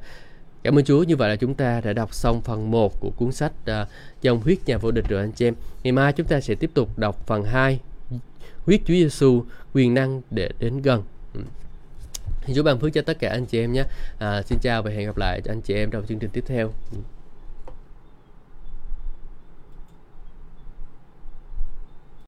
Cảm 0.62 0.78
ơn 0.78 0.84
Chúa, 0.84 1.02
như 1.02 1.16
vậy 1.16 1.28
là 1.28 1.36
chúng 1.36 1.54
ta 1.54 1.80
đã 1.80 1.92
đọc 1.92 2.14
xong 2.14 2.40
phần 2.40 2.70
1 2.70 3.00
của 3.00 3.10
cuốn 3.10 3.32
sách 3.32 3.52
uh, 3.70 3.88
Dòng 4.22 4.40
huyết 4.40 4.58
nhà 4.66 4.78
vô 4.78 4.90
địch 4.90 5.04
rồi 5.08 5.20
anh 5.20 5.32
chị 5.32 5.46
em. 5.46 5.54
Ngày 5.82 5.92
mai 5.92 6.12
chúng 6.12 6.26
ta 6.26 6.40
sẽ 6.40 6.54
tiếp 6.54 6.70
tục 6.74 6.98
đọc 6.98 7.26
phần 7.26 7.44
2 7.44 7.80
Huyết 8.66 8.80
Chúa 8.84 8.94
Giêsu 8.94 9.44
quyền 9.74 9.94
năng 9.94 10.22
để 10.30 10.50
đến 10.58 10.82
gần. 10.82 11.02
Ừ. 11.34 11.40
Chúa 12.54 12.62
ban 12.62 12.78
phước 12.78 12.92
cho 12.92 13.02
tất 13.02 13.18
cả 13.18 13.30
anh 13.30 13.46
chị 13.46 13.60
em 13.60 13.72
nhé. 13.72 13.84
À, 14.18 14.42
xin 14.42 14.58
chào 14.62 14.82
và 14.82 14.90
hẹn 14.90 15.06
gặp 15.06 15.16
lại 15.16 15.40
anh 15.48 15.60
chị 15.60 15.74
em 15.74 15.90
trong 15.90 16.06
chương 16.06 16.18
trình 16.18 16.30
tiếp 16.32 16.44
theo. 16.46 16.72
Ừ. 16.92 16.98